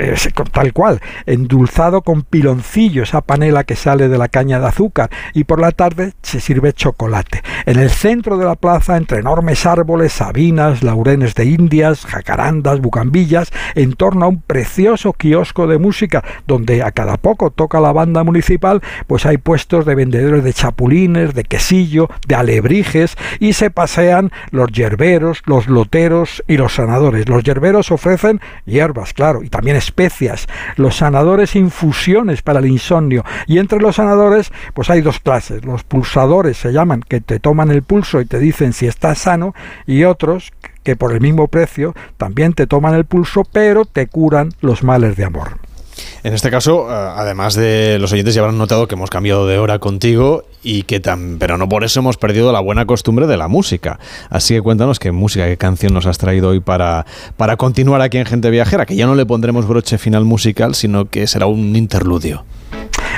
[0.52, 5.44] tal cual, endulzado con piloncillo, esa panela que sale de la caña de azúcar, y
[5.44, 7.44] por la tarde se sirve chocolate.
[7.66, 13.52] En el centro de la plaza, entre enormes árboles, sabinas, laurenes de indias, jacarandas, bucambillas,
[13.76, 18.24] en torno a un precioso kiosco de música, donde a cada poco toca la banda
[18.24, 24.32] municipal, pues hay puestos de vendedores de chapulines, de quesillo, de alebrijes, y se pasean
[24.52, 27.28] los yerberos, los loteros y los sanadores.
[27.28, 28.42] Los yerberos ofrecen
[29.14, 30.48] claro, y también especias.
[30.76, 33.24] Los sanadores infusiones para el insomnio.
[33.48, 35.66] Y entre los sanadores, pues hay dos clases.
[35.66, 39.54] Los pulsadores se llaman, que te toman el pulso y te dicen si estás sano,
[39.86, 40.54] y otros
[40.84, 45.16] que por el mismo precio también te toman el pulso, pero te curan los males
[45.16, 45.63] de amor.
[46.24, 49.58] En este caso, eh, además de los oyentes ya habrán notado que hemos cambiado de
[49.58, 53.36] hora contigo y que tan, pero no por eso hemos perdido la buena costumbre de
[53.36, 54.00] la música.
[54.30, 57.06] Así que cuéntanos qué música, qué canción nos has traído hoy para,
[57.36, 61.10] para continuar aquí en Gente Viajera, que ya no le pondremos broche final musical, sino
[61.10, 62.46] que será un interludio.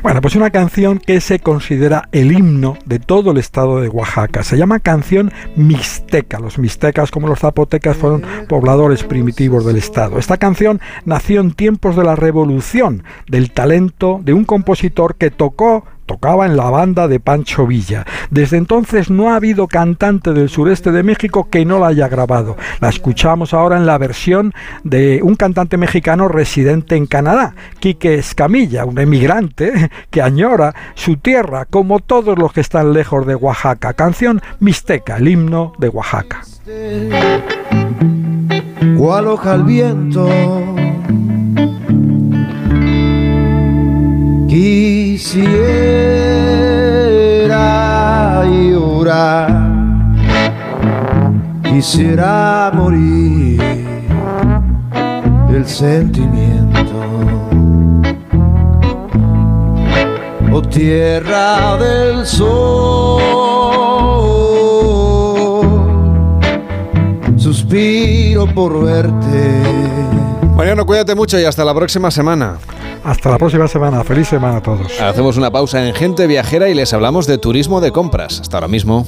[0.04, 4.44] Bueno, pues una canción que se considera el himno de todo el estado de Oaxaca.
[4.44, 6.40] Se llama canción mixteca.
[6.40, 10.20] Los mixtecas, como los zapotecas, fueron pobladores primitivos del estado.
[10.20, 15.86] Esta canción nació en tiempos de la revolución, del talento de un compositor que tocó
[16.06, 18.06] tocaba en la banda de Pancho Villa.
[18.30, 22.58] Desde entonces no ha habido cantante del sureste de México que no la haya grabado.
[22.80, 24.54] La escuchamos ahora en la versión
[24.84, 31.66] de un cantante mexicano residente en Canadá, Quique Escamilla, un emigrante que añora su tierra
[31.66, 33.94] como todos los que están lejos de Oaxaca.
[33.94, 36.42] Canción mixteca, el himno de Oaxaca.
[44.56, 45.20] Quisiera
[48.46, 49.52] llorar,
[51.62, 53.60] quisiera morir
[55.50, 56.96] el sentimiento.
[60.54, 63.20] Oh tierra del sol,
[67.36, 70.25] suspiro por verte.
[70.56, 72.58] Mariano, cuídate mucho y hasta la próxima semana.
[73.04, 74.04] Hasta la próxima semana.
[74.04, 75.00] Feliz semana a todos.
[75.00, 78.40] Hacemos una pausa en Gente Viajera y les hablamos de turismo de compras.
[78.40, 79.06] Hasta ahora mismo.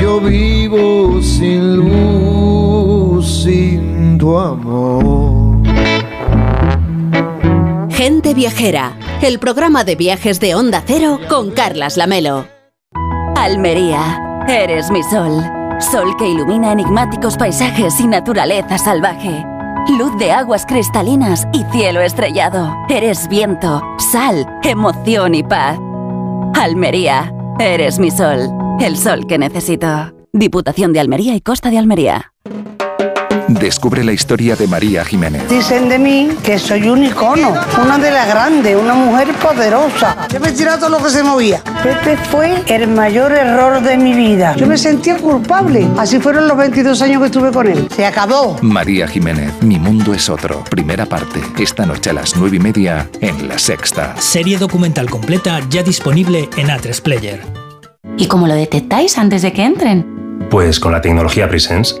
[0.00, 5.66] Yo vivo sin luz, sin tu amor.
[7.90, 12.46] Gente Viajera, el programa de viajes de Onda Cero con Carlas Lamelo.
[13.36, 15.42] Almería, eres mi sol.
[15.78, 19.44] Sol que ilumina enigmáticos paisajes y naturaleza salvaje
[19.88, 22.74] luz de aguas cristalinas y cielo estrellado.
[22.88, 25.78] Eres viento, sal, emoción y paz.
[26.54, 28.50] Almería, eres mi sol,
[28.80, 30.12] el sol que necesito.
[30.32, 32.32] Diputación de Almería y Costa de Almería.
[33.58, 35.48] Descubre la historia de María Jiménez.
[35.48, 37.52] Dicen de mí que soy un icono,
[37.82, 40.28] una de las grandes, una mujer poderosa.
[40.32, 41.60] Yo me tiraba todo lo que se movía.
[41.84, 44.54] Este fue el mayor error de mi vida.
[44.54, 45.88] Yo me sentía culpable.
[45.98, 47.88] Así fueron los 22 años que estuve con él.
[47.94, 48.56] Se acabó.
[48.62, 50.62] María Jiménez, Mi Mundo es Otro.
[50.70, 51.40] Primera parte.
[51.58, 54.14] Esta noche a las 9 y media en La Sexta.
[54.20, 57.42] Serie documental completa ya disponible en A3 Player.
[58.16, 60.46] ¿Y cómo lo detectáis antes de que entren?
[60.50, 62.00] Pues con la tecnología Presence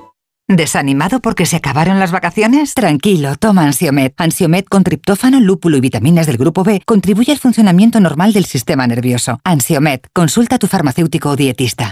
[0.55, 2.73] ¿Desanimado porque se acabaron las vacaciones?
[2.73, 4.13] Tranquilo, toma Ansiomet.
[4.17, 8.85] Ansiomet con triptófano, lúpulo y vitaminas del grupo B contribuye al funcionamiento normal del sistema
[8.85, 9.39] nervioso.
[9.45, 11.91] Ansiomet, consulta a tu farmacéutico o dietista.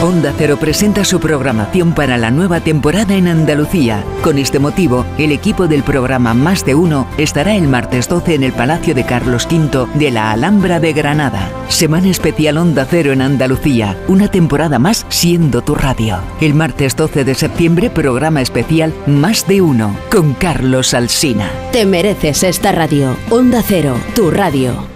[0.00, 4.04] Onda Cero presenta su programación para la nueva temporada en Andalucía.
[4.22, 8.42] Con este motivo, el equipo del programa Más de Uno estará el martes 12 en
[8.42, 11.50] el Palacio de Carlos V de la Alhambra de Granada.
[11.68, 16.18] Semana especial Onda Cero en Andalucía, una temporada más siendo tu radio.
[16.40, 21.50] El martes 12 de septiembre, programa especial Más de Uno con Carlos Alsina.
[21.72, 23.16] Te mereces esta radio.
[23.30, 24.91] Onda Cero, tu radio.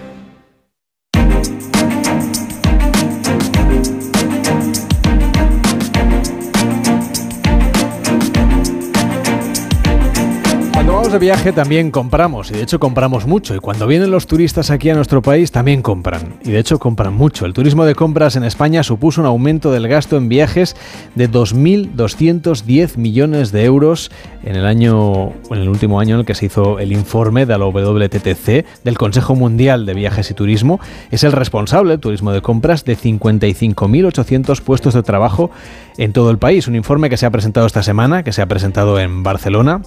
[11.17, 14.91] De viaje también compramos, y de hecho compramos mucho, y cuando vienen los turistas aquí
[14.91, 17.47] a nuestro país también compran, y de hecho compran mucho.
[17.47, 20.77] El turismo de compras en España supuso un aumento del gasto en viajes
[21.15, 24.11] de 2.210 millones de euros
[24.45, 27.57] en el año, en el último año en el que se hizo el informe de
[27.57, 30.81] la WTTC del Consejo Mundial de Viajes y Turismo.
[31.11, 35.51] Es el responsable del turismo de compras de 55.800 puestos de trabajo
[35.97, 36.69] en todo el país.
[36.69, 39.81] Un informe que se ha presentado esta semana, que se ha presentado en Barcelona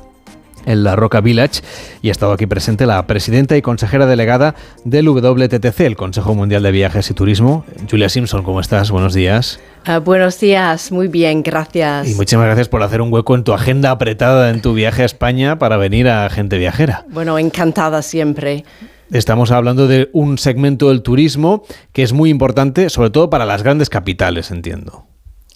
[0.66, 1.62] en la Roca Village
[2.02, 6.64] y ha estado aquí presente la presidenta y consejera delegada del WTTC, el Consejo Mundial
[6.64, 7.66] de Viajes y Turismo.
[7.90, 8.92] Julia Simpson, ¿cómo estás?
[8.92, 9.60] Buenos días.
[9.86, 12.10] Ah, buenos días, muy bien, gracias.
[12.10, 15.06] Y muchísimas gracias por hacer un hueco en tu agenda apretada en tu viaje a
[15.06, 17.06] España para venir a Gente Viajera.
[17.10, 18.66] Bueno, encantada siempre.
[19.12, 21.64] Estamos hablando de un segmento del turismo
[21.94, 25.09] que es muy importante, sobre todo para las grandes capitales, entiendo.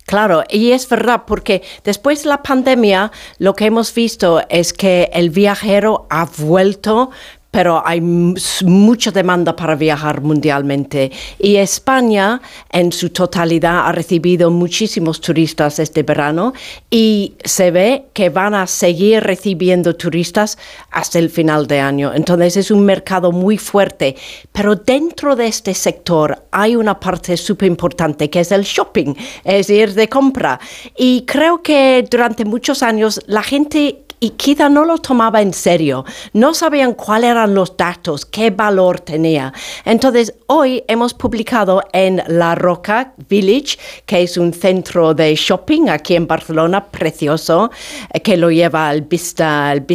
[0.06, 5.10] Claro, y es verdad, porque después de la pandemia lo que hemos visto es que
[5.14, 7.12] el viajero ha vuelto
[7.54, 11.12] pero hay mucha demanda para viajar mundialmente.
[11.38, 16.54] Y España, en su totalidad, ha recibido muchísimos turistas este verano
[16.90, 20.58] y se ve que van a seguir recibiendo turistas
[20.90, 22.12] hasta el final de año.
[22.16, 24.16] Entonces es un mercado muy fuerte.
[24.52, 29.14] Pero dentro de este sector hay una parte súper importante que es el shopping,
[29.44, 30.60] es ir de compra.
[30.98, 36.06] Y creo que durante muchos años la gente y quizá no lo tomaba en serio,
[36.32, 39.52] no sabían cuáles eran los datos, qué valor tenía.
[39.84, 46.16] Entonces, hoy hemos publicado en La Roca Village, que es un centro de shopping aquí
[46.16, 47.70] en Barcelona, precioso,
[48.14, 49.86] eh, que lo lleva el Vista, el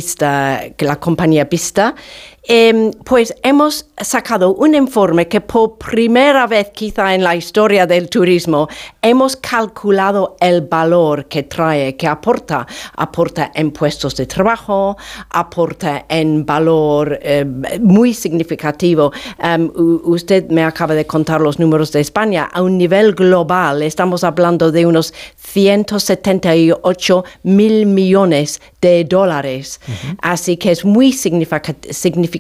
[0.81, 1.95] la compañía Vista.
[2.45, 8.09] Em, pues hemos sacado un informe que por primera vez quizá en la historia del
[8.09, 8.69] turismo
[9.03, 12.67] hemos calculado el valor que trae, que aporta.
[12.97, 14.97] Aporta en puestos de trabajo,
[15.31, 19.13] aporta en valor em, muy significativo.
[19.43, 22.49] Em, usted me acaba de contar los números de España.
[22.53, 29.81] A un nivel global estamos hablando de unos 178 mil millones de dólares.
[30.23, 32.38] Así que es muy significativo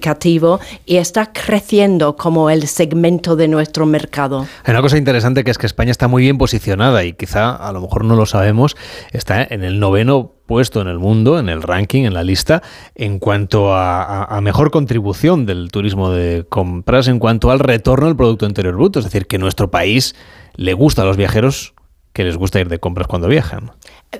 [0.86, 4.46] y está creciendo como el segmento de nuestro mercado.
[4.64, 7.72] Hay una cosa interesante que es que España está muy bien posicionada y quizá a
[7.72, 8.76] lo mejor no lo sabemos,
[9.12, 12.62] está en el noveno puesto en el mundo, en el ranking, en la lista,
[12.94, 18.46] en cuanto a, mejor contribución del turismo de compras, en cuanto al retorno del Producto
[18.46, 19.00] Interior Bruto.
[19.00, 20.14] Es decir, que nuestro país
[20.54, 21.74] le gusta a los viajeros
[22.14, 23.72] que les gusta ir de compras cuando viajan.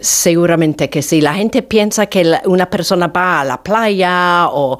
[0.02, 1.22] Seguramente que sí.
[1.22, 4.78] La gente piensa que una persona va a la playa o,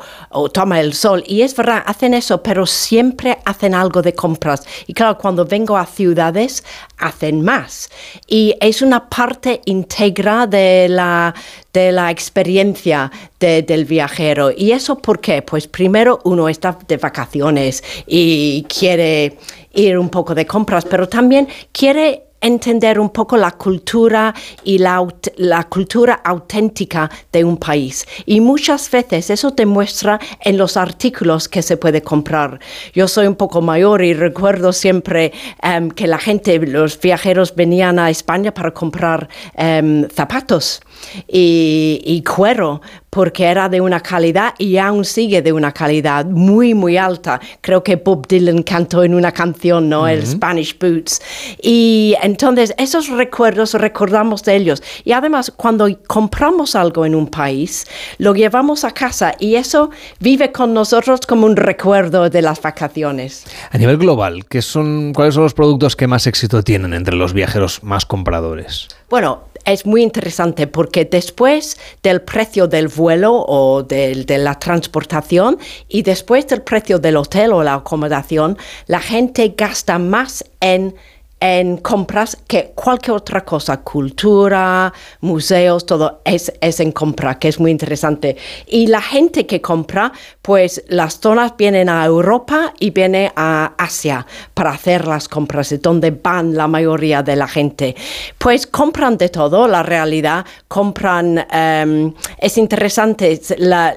[0.52, 1.24] toma el sol.
[1.26, 4.66] Y es verdad, hacen eso, pero siempre hacen algo de compras.
[4.86, 6.62] Y claro, cuando vengo a ciudades,
[6.98, 7.88] hacen más.
[8.26, 11.34] Y es una parte íntegra de la,
[11.72, 13.10] de la experiencia
[13.40, 14.50] del viajero.
[14.54, 15.40] ¿Y eso por qué?
[15.40, 19.38] Pues primero uno está de vacaciones y quiere
[19.72, 24.34] ir un poco de compras, pero también quiere entender un poco la cultura
[24.64, 25.06] y la,
[25.36, 28.06] la, cultura auténtica de un país.
[28.26, 32.60] Y muchas veces eso demuestra en los artículos que se puede comprar.
[32.94, 35.32] Yo soy un poco mayor y recuerdo siempre
[35.62, 40.80] em, que la gente, los viajeros venían a España para comprar em, zapatos
[41.26, 42.80] y, cuero
[43.10, 47.40] porque era de una calidad y aún sigue de una calidad muy, muy alta.
[47.62, 50.06] Creo que Bob Dylan cantó en una canción, ¿no?
[50.06, 51.20] El Spanish Boots.
[51.62, 54.82] Y entonces esos recuerdos recordamos de ellos.
[55.04, 57.86] Y además, cuando compramos algo en un país,
[58.18, 63.46] lo llevamos a casa y eso vive con nosotros como un recuerdo de las vacaciones.
[63.70, 67.32] A nivel global, ¿qué son, ¿cuáles son los productos que más éxito tienen entre los
[67.32, 68.88] viajeros más compradores?
[69.10, 75.58] Bueno, es muy interesante porque después del precio del vuelo o de, la transportación
[75.88, 80.94] y después del precio del hotel o la acomodación, la gente gasta más en
[81.40, 87.60] en compras que cualquier otra cosa, cultura, museos, todo es, es, en compra, que es
[87.60, 88.36] muy interesante.
[88.66, 90.12] Y la gente que compra,
[90.42, 95.78] pues las zonas vienen a Europa y vienen a Asia para hacer las compras, de
[95.78, 97.94] donde van la mayoría de la gente.
[98.36, 103.40] Pues compran de todo, la realidad, compran, em, es interesante,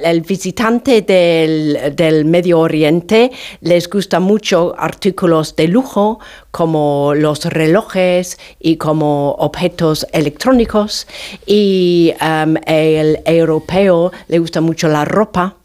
[0.03, 3.31] el visitante del, del Medio Oriente
[3.61, 6.19] les gusta mucho artículos de lujo
[6.51, 11.07] como los relojes y como objetos electrónicos.
[11.45, 15.55] Y um, el europeo le gusta mucho la ropa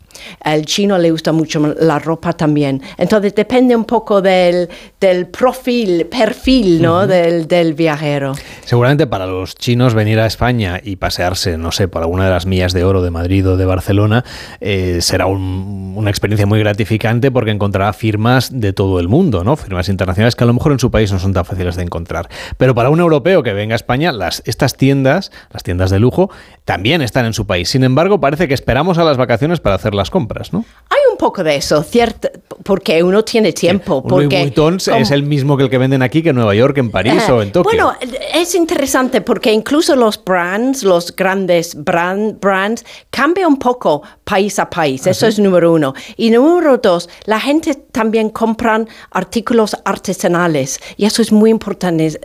[0.40, 2.82] al chino le gusta mucho la ropa también.
[2.98, 4.68] Entonces depende un poco del,
[5.00, 7.06] del perfil, perfil ¿no?
[7.06, 8.34] del, del, viajero.
[8.64, 12.46] Seguramente para los chinos venir a España y pasearse, no sé, por alguna de las
[12.46, 14.24] millas de oro de Madrid o de Barcelona,
[14.60, 19.56] eh, será una experiencia muy gratificante porque encontrará firmas de todo el mundo, ¿no?
[19.56, 22.28] Firmas internacionales que a lo mejor en su país no son tan fáciles de encontrar.
[22.56, 26.30] Pero para un europeo que venga a España, las, estas tiendas, las tiendas de lujo,
[26.64, 27.68] también están en su país.
[27.68, 30.64] Sin embargo, parece que esperamos a las vacaciones para hacerlas compras, ¿no?
[30.88, 32.28] Hay un poco de eso, cierto,
[32.62, 33.96] porque uno tiene tiempo.
[33.96, 36.54] un porque, Louis Vuitton es el mismo que el que venden aquí, que en Nueva
[36.54, 37.70] York, en París eh, o en Tokio.
[37.70, 37.94] Bueno,
[38.34, 44.68] es interesante porque incluso los brands, los grandes brand, brands, cambian un poco país a
[44.68, 45.06] país.
[45.06, 45.94] Eso es número uno.
[46.16, 52.20] Y número dos, la gente también compran artículos artesanales y eso es muy importante,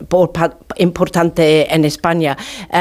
[0.77, 2.37] importante en España.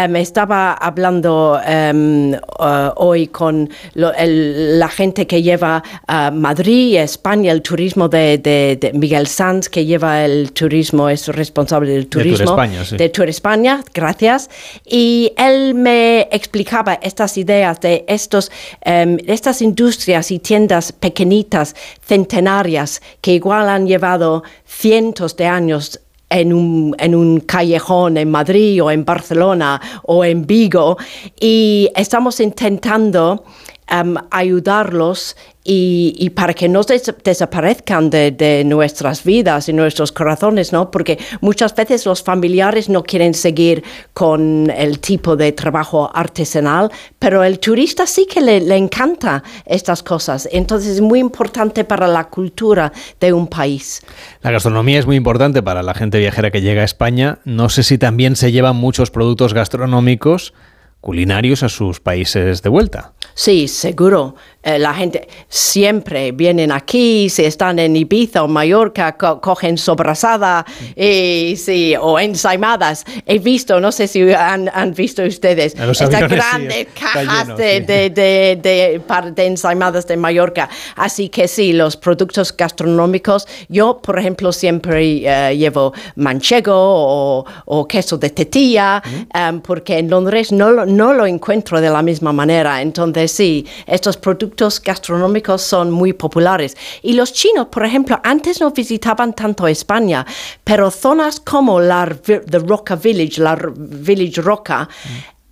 [0.09, 7.62] Me estaba hablando em, uh, hoy con la gente que lleva ah, Madrid, España, el
[7.62, 12.51] turismo de, de- de Miguel Sanz, que lleva el turismo, es responsable del Tour turismo
[12.51, 12.97] España, sí.
[12.97, 14.51] de Tour España, gracias.
[14.85, 18.51] Y él me explicaba estas ideas de estos,
[18.83, 21.75] em, estas industrias y tiendas pequeñitas,
[22.07, 28.83] centenarias, que igual han llevado cientos de años en un, en un callejón en Madrid
[28.85, 30.97] o en Barcelona o en Vigo
[31.41, 33.45] y estamos intentando
[33.91, 40.73] em, ayudarlos y, para que no des- desaparezcan de, de nuestras vidas y nuestros corazones,
[40.73, 40.91] ¿no?
[40.91, 43.85] Porque muchas veces los familiares no quieren seguir
[44.15, 50.03] con el tipo de trabajo artesanal, pero el turista sí que le, le encanta estas
[50.03, 50.49] cosas.
[50.51, 52.91] Entonces es muy importante para la cultura
[53.21, 54.01] de un país.
[54.43, 57.39] La gastronomía es muy importante para la gente viajera que llega a España.
[57.45, 60.55] No sé si también se llevan muchos productos gastronómicos
[61.01, 63.12] culinarios a sus países de vuelta.
[63.35, 64.35] Sí, seguro.
[64.62, 70.66] Eh, la gente siempre vienen aquí, si están en Ibiza o Mallorca, co- cogen sobrasada
[70.95, 73.05] y, sí, o ensaimadas.
[73.27, 77.57] He visto, no sé si han, han visto ustedes, estas sí, grandes está cajas lleno,
[77.57, 77.85] de, sí.
[77.87, 79.01] de, de,
[79.35, 80.69] de, ensaimadas de Mallorca.
[80.97, 87.89] Así que sí, los productos gastronómicos, yo, por ejemplo, siempre eh, llevo manchego o, o
[87.89, 92.82] queso de tetilla, em, porque en Londres no, no lo encuentro de la misma manera.
[92.82, 94.49] Entonces, sí, estos productos
[94.85, 96.77] gastronómicos son muy populares.
[97.02, 100.27] Y los chinos, por ejemplo, antes no visitaban tanto España,
[100.64, 104.89] pero zonas como la the Roca Village, la Village Roca,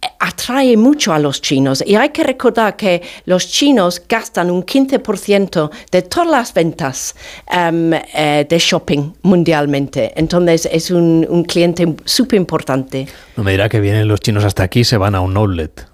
[0.00, 4.64] eh, atrae mucho a los chinos y hay que recordar que los chinos gastan un
[4.64, 7.16] 15% de todas las ventas
[7.50, 10.12] em, eh, de shopping mundialmente.
[10.14, 14.62] Entonces es un, un cliente súper importante No me dirá que vienen los chinos hasta
[14.62, 15.86] aquí y se van a un outlet.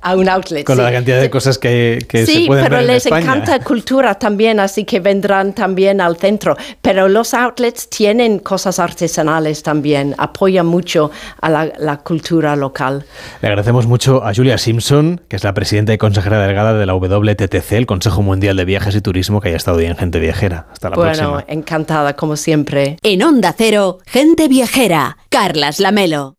[0.00, 0.64] A un outlet.
[0.64, 0.82] Con sí.
[0.82, 3.24] la cantidad de cosas que, que se Sí, pueden pero ver en les España.
[3.24, 6.56] encanta cultura también, así que vendrán también al centro.
[6.82, 11.10] Pero los outlets tienen cosas artesanales también, apoyan mucho
[11.40, 13.04] a la, la cultura local.
[13.42, 16.94] Le agradecemos mucho a Julia Simpson, que es la presidenta y consejera delegada de la
[16.94, 20.66] WTTC, el Consejo Mundial de Viajes y Turismo, que haya estado hoy en Gente Viajera.
[20.72, 21.44] Hasta la bueno, próxima.
[21.48, 22.96] encantada como siempre.
[23.02, 26.34] En Onda Cero, gente viajera, Carlas Lamelo.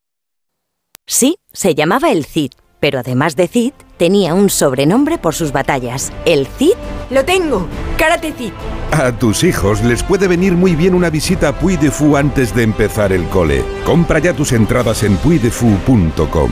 [1.05, 6.11] Sí, se llamaba el Cid, pero además de Cid, tenía un sobrenombre por sus batallas.
[6.25, 6.75] El Cid
[7.09, 7.67] Lo tengo.
[7.97, 8.51] Karate Cid.
[8.91, 12.55] A tus hijos les puede venir muy bien una visita a Puy de Fou antes
[12.55, 13.63] de empezar el cole.
[13.85, 16.51] Compra ya tus entradas en puydefou.com.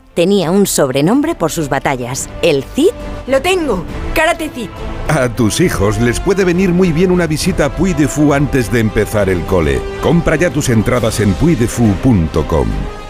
[0.13, 2.29] tenía un sobrenombre por sus batallas.
[2.41, 2.91] El Cid
[3.27, 3.83] Lo tengo.
[4.13, 4.69] Karate Cid.
[5.07, 8.71] A tus hijos les puede venir muy bien una visita a Puy de Fou antes
[8.71, 9.79] de empezar el cole.
[10.01, 13.00] Compra ya tus entradas en puydefou.com.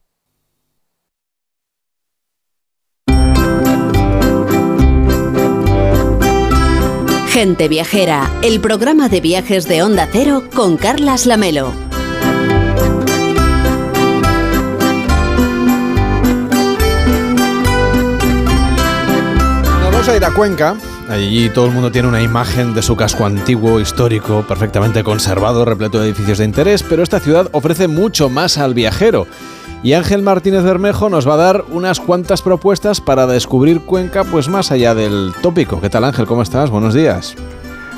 [7.32, 11.72] Gente Viajera, el programa de viajes de Onda Cero con Carlas Lamelo.
[19.80, 20.74] Vamos a ir a Cuenca.
[21.08, 26.00] Allí todo el mundo tiene una imagen de su casco antiguo, histórico, perfectamente conservado, repleto
[26.00, 29.28] de edificios de interés, pero esta ciudad ofrece mucho más al viajero.
[29.82, 34.48] Y Ángel Martínez Bermejo nos va a dar unas cuantas propuestas para descubrir Cuenca, pues
[34.48, 35.80] más allá del tópico.
[35.80, 36.26] ¿Qué tal Ángel?
[36.26, 36.68] ¿Cómo estás?
[36.68, 37.34] Buenos días.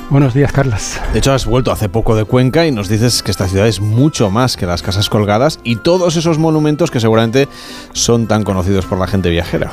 [0.08, 1.00] Buenos días, Carlas.
[1.12, 3.80] De hecho, has vuelto hace poco de Cuenca y nos dices que esta ciudad es
[3.80, 7.48] mucho más que las casas colgadas y todos esos monumentos que seguramente
[7.94, 9.72] son tan conocidos por la gente viajera.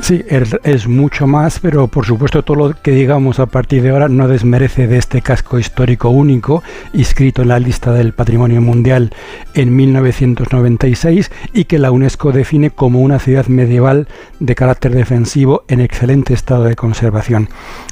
[0.00, 4.08] Sí, es mucho más, pero por supuesto todo lo que digamos a partir de ahora
[4.08, 6.62] no desmerece de este casco histórico único,
[6.92, 9.12] inscrito en la lista del Patrimonio Mundial
[9.54, 14.08] en 1996 y que la UNESCO define como una ciudad medieval
[14.40, 17.48] de carácter defensivo en excelente estado de conservación.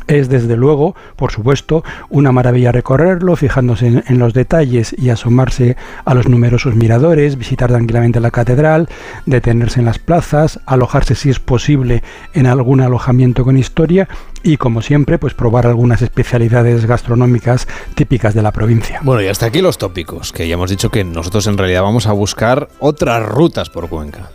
[0.06, 5.76] Es desde luego, por supuesto, una maravilla recorrerlo, fijándose en, en los detalles y asomarse
[6.04, 8.88] a los numerosos miradores, visitar tranquilamente la catedral,
[9.24, 11.91] detenerse en las plazas, alojarse si es posible
[12.32, 14.08] en algún alojamiento con historia
[14.42, 19.00] y como siempre pues probar algunas especialidades gastronómicas típicas de la provincia.
[19.02, 22.06] Bueno y hasta aquí los tópicos, que ya hemos dicho que nosotros en realidad vamos
[22.06, 24.30] a buscar otras rutas por Cuenca.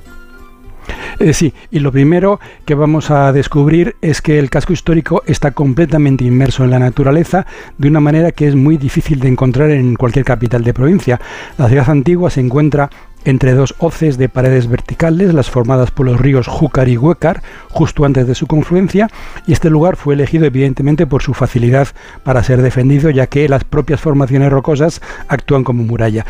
[1.19, 5.51] Eh, sí, y lo primero que vamos a descubrir es que el casco histórico está
[5.51, 7.47] completamente inmerso en la naturaleza
[7.77, 11.19] de una manera que es muy difícil de encontrar en cualquier capital de provincia.
[11.57, 12.89] La ciudad antigua se encuentra
[13.29, 18.05] entre dos hoces de paredes verticales, las formadas por los ríos Júcar y Huécar, justo
[18.05, 19.09] antes de su confluencia,
[19.45, 21.89] y este lugar fue elegido evidentemente por su facilidad
[22.23, 26.25] para ser defendido, ya que las propias formaciones rocosas actúan como muralla.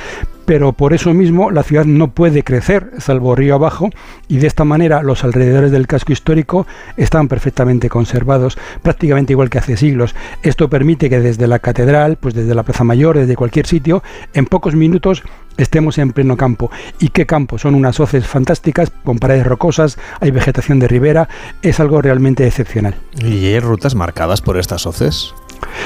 [0.48, 3.90] Pero por eso mismo la ciudad no puede crecer, salvo río abajo,
[4.30, 6.66] y de esta manera los alrededores del casco histórico
[6.96, 10.16] están perfectamente conservados, prácticamente igual que hace siglos.
[10.44, 14.04] Esto permite que desde la catedral, pues desde la Plaza Mayor, desde cualquier sitio,
[14.34, 15.22] en pocos minutos
[15.58, 16.72] estemos en pleno campo.
[16.98, 17.58] ¿Y qué campo?
[17.58, 21.28] Son unas hoces fantásticas, con paredes rocosas, hay vegetación de ribera,
[21.62, 22.96] es algo realmente excepcional.
[23.18, 25.34] ¿Y hay rutas marcadas por estas hoces?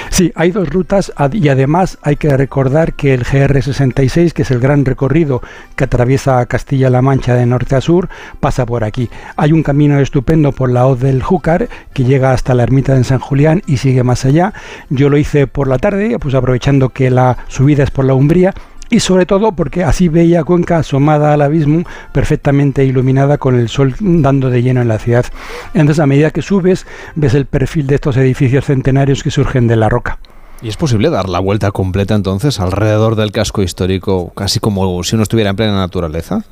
[0.10, 4.60] Sí, hay dos rutas y además hay que recordar que el GR66, que es el
[4.60, 5.42] gran recorrido
[5.76, 9.10] que atraviesa Castilla-La Mancha de norte a sur, pasa por aquí.
[9.38, 13.04] Hay un camino estupendo por la Hoz del Júcar que llega hasta la ermita de
[13.04, 14.54] San Julián y sigue más allá.
[14.90, 18.54] Yo lo hice por la tarde, pues aprovechando que la subida es por la Umbría
[18.92, 23.96] y sobre todo porque así veía Cuenca asomada al abismo perfectamente iluminada con el sol
[24.00, 25.26] dando de lleno en la ciudad.
[25.74, 26.86] Entonces a medida que subes
[27.16, 30.20] ves el perfil de estos edificios centenarios que surgen de la roca.
[30.62, 35.16] ¿Y es posible dar la vuelta completa entonces alrededor del casco histórico, casi como si
[35.16, 36.44] uno estuviera en plena naturaleza?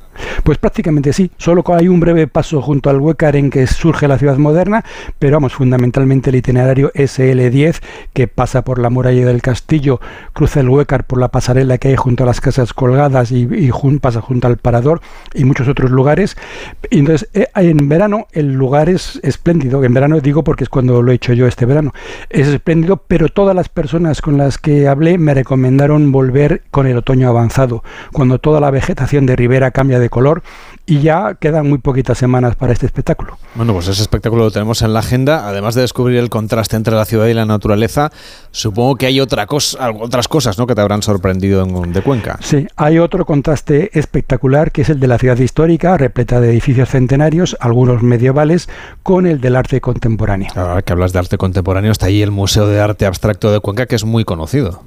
[0.44, 4.18] Pues prácticamente sí, solo hay un breve paso junto al Huécar en que surge la
[4.18, 4.84] ciudad moderna,
[5.18, 7.80] pero vamos, fundamentalmente el itinerario SL10
[8.12, 10.00] que pasa por la muralla del castillo,
[10.32, 13.70] cruza el Huécar por la pasarela que hay junto a las casas colgadas y, y
[14.00, 15.00] pasa junto al parador
[15.34, 16.36] y muchos otros lugares.
[16.90, 21.02] Y entonces, eh, en verano el lugar es espléndido, en verano digo porque es cuando
[21.02, 21.92] lo he hecho yo este verano,
[22.28, 26.96] es espléndido, pero todas las personas con las que hablé me recomendaron volver con el
[26.96, 30.42] otoño avanzado, cuando toda la vegetación de ribera cambia de color
[30.86, 33.38] y ya quedan muy poquitas semanas para este espectáculo.
[33.54, 35.48] Bueno, pues ese espectáculo lo tenemos en la agenda.
[35.48, 38.10] Además de descubrir el contraste entre la ciudad y la naturaleza,
[38.50, 40.66] supongo que hay otra cosa, otras cosas ¿no?
[40.66, 42.38] que te habrán sorprendido en, de Cuenca.
[42.42, 46.88] Sí, hay otro contraste espectacular que es el de la ciudad histórica, repleta de edificios
[46.88, 48.68] centenarios, algunos medievales,
[49.02, 50.50] con el del arte contemporáneo.
[50.56, 53.86] Ahora que hablas de arte contemporáneo, está ahí el Museo de Arte Abstracto de Cuenca,
[53.86, 54.82] que es muy conocido.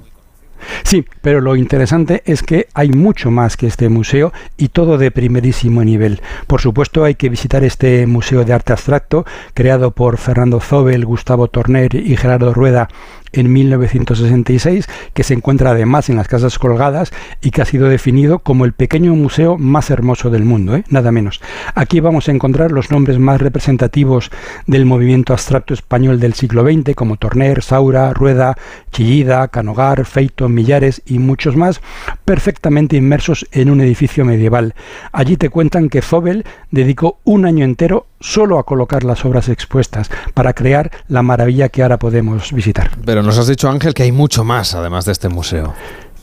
[0.82, 5.10] Sí, pero lo interesante es que hay mucho más que este museo y todo de
[5.10, 6.20] primerísimo nivel.
[6.46, 9.24] Por supuesto hay que visitar este Museo de Arte Abstracto,
[9.54, 12.88] creado por Fernando Zobel, Gustavo Torner y Gerardo Rueda
[13.34, 17.12] en 1966, que se encuentra además en las Casas Colgadas
[17.42, 20.84] y que ha sido definido como el pequeño museo más hermoso del mundo, ¿eh?
[20.88, 21.40] nada menos.
[21.74, 24.30] Aquí vamos a encontrar los nombres más representativos
[24.66, 28.56] del movimiento abstracto español del siglo XX, como Torner, Saura, Rueda,
[28.92, 31.80] Chillida, Canogar, Feito, Millares y muchos más,
[32.24, 34.74] perfectamente inmersos en un edificio medieval.
[35.12, 40.10] Allí te cuentan que Zobel dedicó un año entero solo a colocar las obras expuestas
[40.32, 42.90] para crear la maravilla que ahora podemos visitar.
[43.04, 45.74] Pero nos has dicho, Ángel, que hay mucho más además de este museo.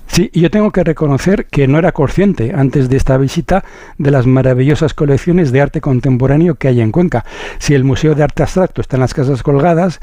[0.08, 3.64] Sí, y yo tengo que reconocer que no era consciente antes de esta visita
[3.98, 7.24] de las maravillosas colecciones de arte contemporáneo que hay en Cuenca.
[7.60, 10.02] Si el Museo de Arte Abstracto está en las Casas Colgadas,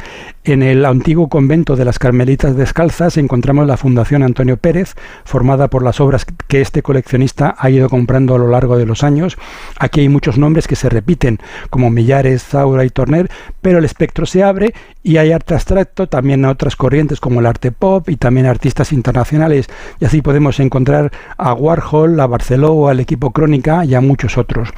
[0.53, 4.95] en el antiguo convento de las Carmelitas Descalzas encontramos la Fundación Antonio Pérez,
[5.25, 9.05] formada por las obras que este coleccionista ha ido comprando a lo largo de los
[9.05, 9.37] años.
[9.79, 11.39] Aquí hay muchos nombres que se repiten,
[11.69, 13.31] como Millares, Zaura y Torner,
[13.61, 14.73] pero el espectro se abre
[15.03, 19.69] y hay arte abstracto, también otras corrientes como el arte pop y también artistas internacionales
[20.01, 24.71] y así podemos encontrar a Warhol, a Barceló, al equipo Crónica y a muchos otros.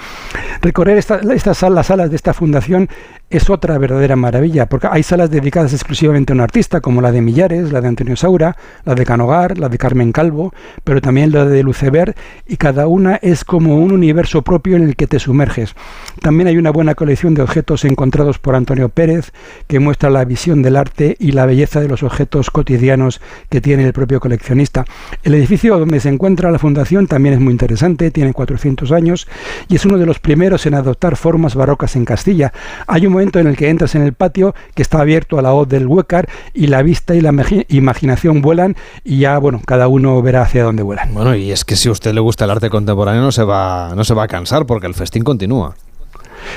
[0.63, 2.89] Recorrer estas salas, salas de esta fundación
[3.31, 7.20] es otra verdadera maravilla, porque hay salas dedicadas exclusivamente a un artista, como la de
[7.20, 10.52] Millares, la de Antonio Saura, la de Canogar, la de Carmen Calvo,
[10.82, 12.16] pero también la de Lucever,
[12.48, 15.77] y cada una es como un universo propio en el que te sumerges.
[16.20, 19.32] También hay una buena colección de objetos encontrados por Antonio Pérez,
[19.69, 23.85] que muestra la visión del arte y la belleza de los objetos cotidianos que tiene
[23.85, 24.85] el propio coleccionista.
[25.23, 29.28] El edificio donde se encuentra la fundación también es muy interesante, tiene 400 años
[29.69, 32.52] y es uno de los primeros en adoptar formas barrocas en Castilla.
[32.89, 35.51] Hay un momento en el que entras en el patio que está abierto a la
[35.51, 37.35] voz del huécar y la vista y la
[37.69, 41.13] imaginación vuelan y ya, bueno, cada uno verá hacia dónde vuelan.
[41.13, 43.93] Bueno, y es que si a usted le gusta el arte contemporáneo no se va,
[43.95, 45.77] no se va a cansar porque el festín continúa.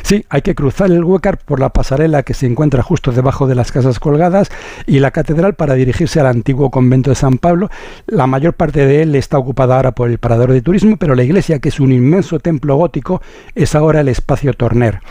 [0.02, 3.56] Sí, hay que cruzar el Huécar por la pasarela que se encuentra justo debajo de
[3.56, 4.50] las casas colgadas
[4.88, 7.70] y la catedral para dirigirse al antiguo convento de San Pablo.
[8.08, 11.24] La mayor parte de él está ocupada ahora por el parador de turismo, pero la
[11.24, 13.22] iglesia, que es un inmenso templo gótico,
[13.56, 15.02] es ahora el espacio Torner.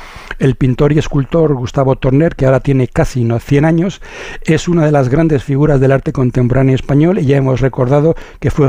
[0.43, 4.02] El pintor y escultor Gustavo Torner, que ahora tiene casi 100 años,
[4.43, 8.51] es una de las grandes figuras del arte contemporáneo español y ya hemos recordado que
[8.51, 8.69] fue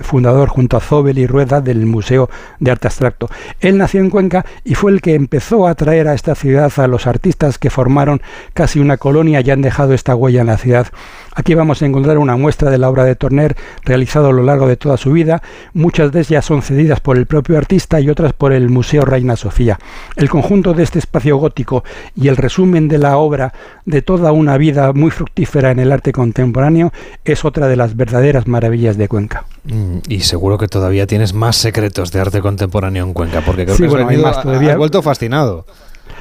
[0.00, 2.28] fundador junto a Zobel y Rueda del Museo
[2.58, 3.28] de Arte Abstracto.
[3.60, 6.88] Él nació en Cuenca y fue el que empezó a atraer a esta ciudad a
[6.88, 8.20] los artistas que formaron
[8.52, 10.88] casi una colonia y han dejado esta huella en la ciudad.
[11.34, 14.68] Aquí vamos a encontrar una muestra de la obra de Torner realizada a lo largo
[14.68, 15.42] de toda su vida.
[15.72, 19.36] Muchas de ellas son cedidas por el propio artista y otras por el Museo Reina
[19.36, 19.78] Sofía.
[20.16, 21.84] El conjunto de este espacio gótico
[22.14, 23.52] y el resumen de la obra
[23.86, 26.92] de toda una vida muy fructífera en el arte contemporáneo
[27.24, 29.46] es otra de las verdaderas maravillas de Cuenca.
[29.64, 33.76] Mm, y seguro que todavía tienes más secretos de arte contemporáneo en Cuenca, porque creo
[33.76, 34.72] sí, que bueno, hay más todavía.
[34.72, 35.64] Has vuelto fascinado.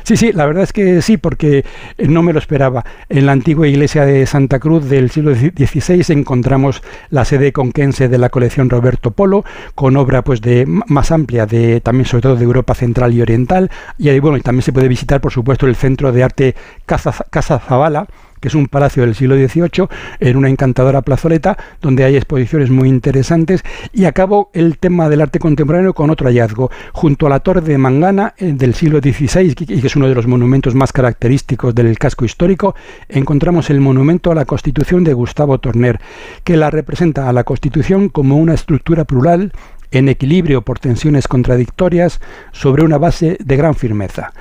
[0.03, 1.65] Sí, sí, la verdad es que sí, porque
[1.98, 2.84] no me lo esperaba.
[3.10, 8.18] En la antigua iglesia de Santa Cruz del siglo XVI encontramos la sede conquense de
[8.18, 9.44] la colección Roberto Polo,
[9.76, 13.69] con obra pues de más amplia, de también sobre todo de Europa Central y Oriental.
[13.98, 16.56] Y ahí, bueno, y también se puede visitar, por supuesto, el Centro de Arte
[16.86, 18.07] Casa, Casa Zabala,
[18.42, 19.88] que es un palacio del siglo XVIII,
[20.20, 23.64] en una encantadora plazoleta, donde hay exposiciones muy interesantes.
[23.94, 26.70] Y acabo el tema del arte contemporáneo con otro hallazgo.
[26.92, 30.28] Junto a la Torre de Mangana, eh, del siglo XVI, que es uno de los
[30.28, 32.76] monumentos más característicos del casco histórico,
[33.08, 36.00] encontramos el monumento a la Constitución de Gustavo Torner,
[36.44, 39.54] que la representa a la Constitución como una estructura plural
[39.92, 44.34] en equilibrio por tensiones contradictorias sobre una base de gran firmeza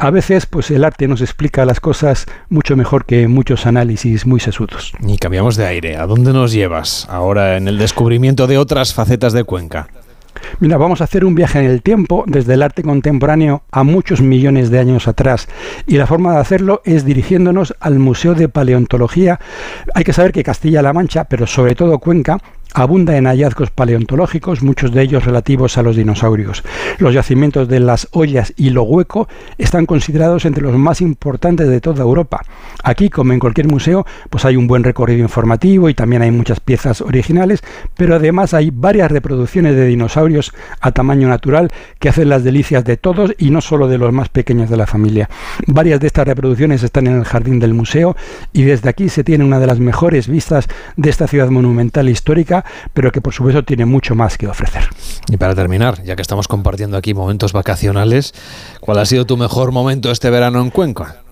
[0.00, 4.40] a veces pues el arte nos explica las cosas mucho mejor que muchos análisis muy
[4.40, 4.92] sesudos.
[5.06, 5.96] Y cambiamos de aire.
[5.96, 9.88] ¿A dónde nos llevas ahora en el descubrimiento de otras facetas de Cuenca?
[10.58, 14.22] Mira, vamos a hacer un viaje en el tiempo desde el arte contemporáneo a muchos
[14.22, 15.48] millones de años atrás.
[15.86, 19.38] Y la forma de hacerlo es dirigiéndonos al Museo de Paleontología.
[19.94, 22.38] Hay que saber que Castilla-La Mancha, pero sobre todo Cuenca,
[22.74, 26.62] abunda en hallazgos paleontológicos, muchos de ellos relativos a los dinosaurios.
[26.98, 29.28] Los yacimientos de las Ollas y Lo Hueco
[29.58, 32.42] están considerados entre los más importantes de toda Europa.
[32.82, 36.60] Aquí, como en cualquier museo, pues hay un buen recorrido informativo y también hay muchas
[36.60, 37.62] piezas originales,
[37.96, 42.96] pero además hay varias reproducciones de dinosaurios a tamaño natural que hacen las delicias de
[42.96, 45.28] todos y no solo de los más pequeños de la familia.
[45.66, 48.16] Varias de estas reproducciones están en el jardín del museo
[48.52, 52.59] y desde aquí se tiene una de las mejores vistas de esta ciudad monumental histórica
[52.92, 54.84] pero que por supuesto tiene mucho más que ofrecer.
[55.28, 58.34] Y para terminar, ya que estamos compartiendo aquí momentos vacacionales,
[58.80, 61.22] ¿cuál ha sido tu mejor momento este verano en Cuenca?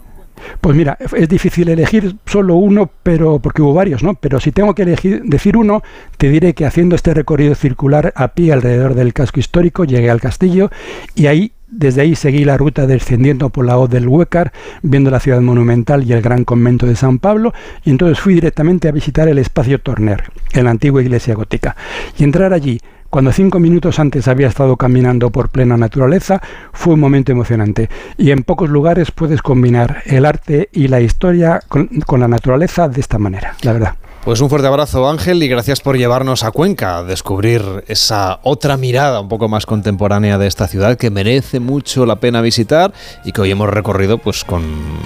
[0.61, 4.15] Pues mira, es difícil elegir solo uno, pero porque hubo varios, ¿no?
[4.15, 5.83] Pero si tengo que elegir, decir uno,
[6.17, 10.21] te diré que haciendo este recorrido circular a pie alrededor del casco histórico, llegué al
[10.21, 10.71] castillo
[11.15, 14.53] y ahí desde ahí seguí la ruta descendiendo por la hoz del Huécar,
[14.83, 17.53] viendo la ciudad monumental y el gran convento de San Pablo,
[17.85, 21.77] y entonces fui directamente a visitar el espacio Torner, en la antigua iglesia gótica.
[22.19, 26.41] Y entrar allí, cuando cinco minutos antes había estado caminando por plena naturaleza,
[26.73, 27.89] fue un momento emocionante.
[28.17, 32.89] Y en pocos lugares puedes combinar el arte y la historia con, con la naturaleza
[32.89, 33.95] de esta manera, la verdad.
[34.25, 38.77] Pues un fuerte abrazo Ángel y gracias por llevarnos a Cuenca a descubrir esa otra
[38.77, 42.93] mirada un poco más contemporánea de esta ciudad que merece mucho la pena visitar
[43.25, 44.65] y que hoy hemos recorrido pues con,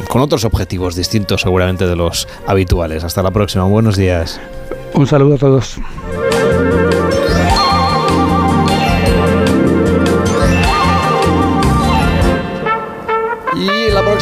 [0.08, 3.04] con otros objetivos distintos seguramente de los habituales.
[3.04, 4.40] Hasta la próxima, buenos días.
[4.94, 5.78] Un saludo a todos.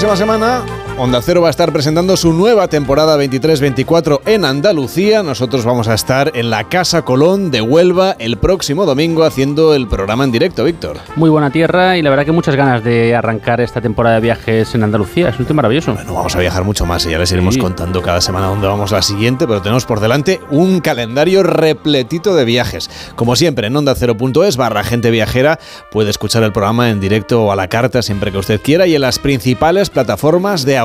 [0.00, 0.64] Próxima semana
[1.02, 5.22] Onda Cero va a estar presentando su nueva temporada 23-24 en Andalucía.
[5.22, 9.88] Nosotros vamos a estar en la Casa Colón de Huelva el próximo domingo haciendo el
[9.88, 10.98] programa en directo, Víctor.
[11.16, 14.74] Muy buena tierra y la verdad que muchas ganas de arrancar esta temporada de viajes
[14.74, 15.30] en Andalucía.
[15.30, 15.94] Es un tema maravilloso.
[15.94, 18.92] Bueno, vamos a viajar mucho más y ya les iremos contando cada semana dónde vamos
[18.92, 22.90] la siguiente, pero tenemos por delante un calendario repletito de viajes.
[23.16, 25.58] Como siempre, en onda ondacero.es barra gente viajera
[25.90, 28.94] puede escuchar el programa en directo o a la carta siempre que usted quiera y
[28.94, 30.76] en las principales plataformas de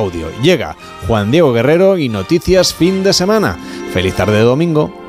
[0.41, 0.75] Llega
[1.07, 3.57] Juan Diego Guerrero y noticias fin de semana.
[3.93, 5.04] Feliz tarde de domingo.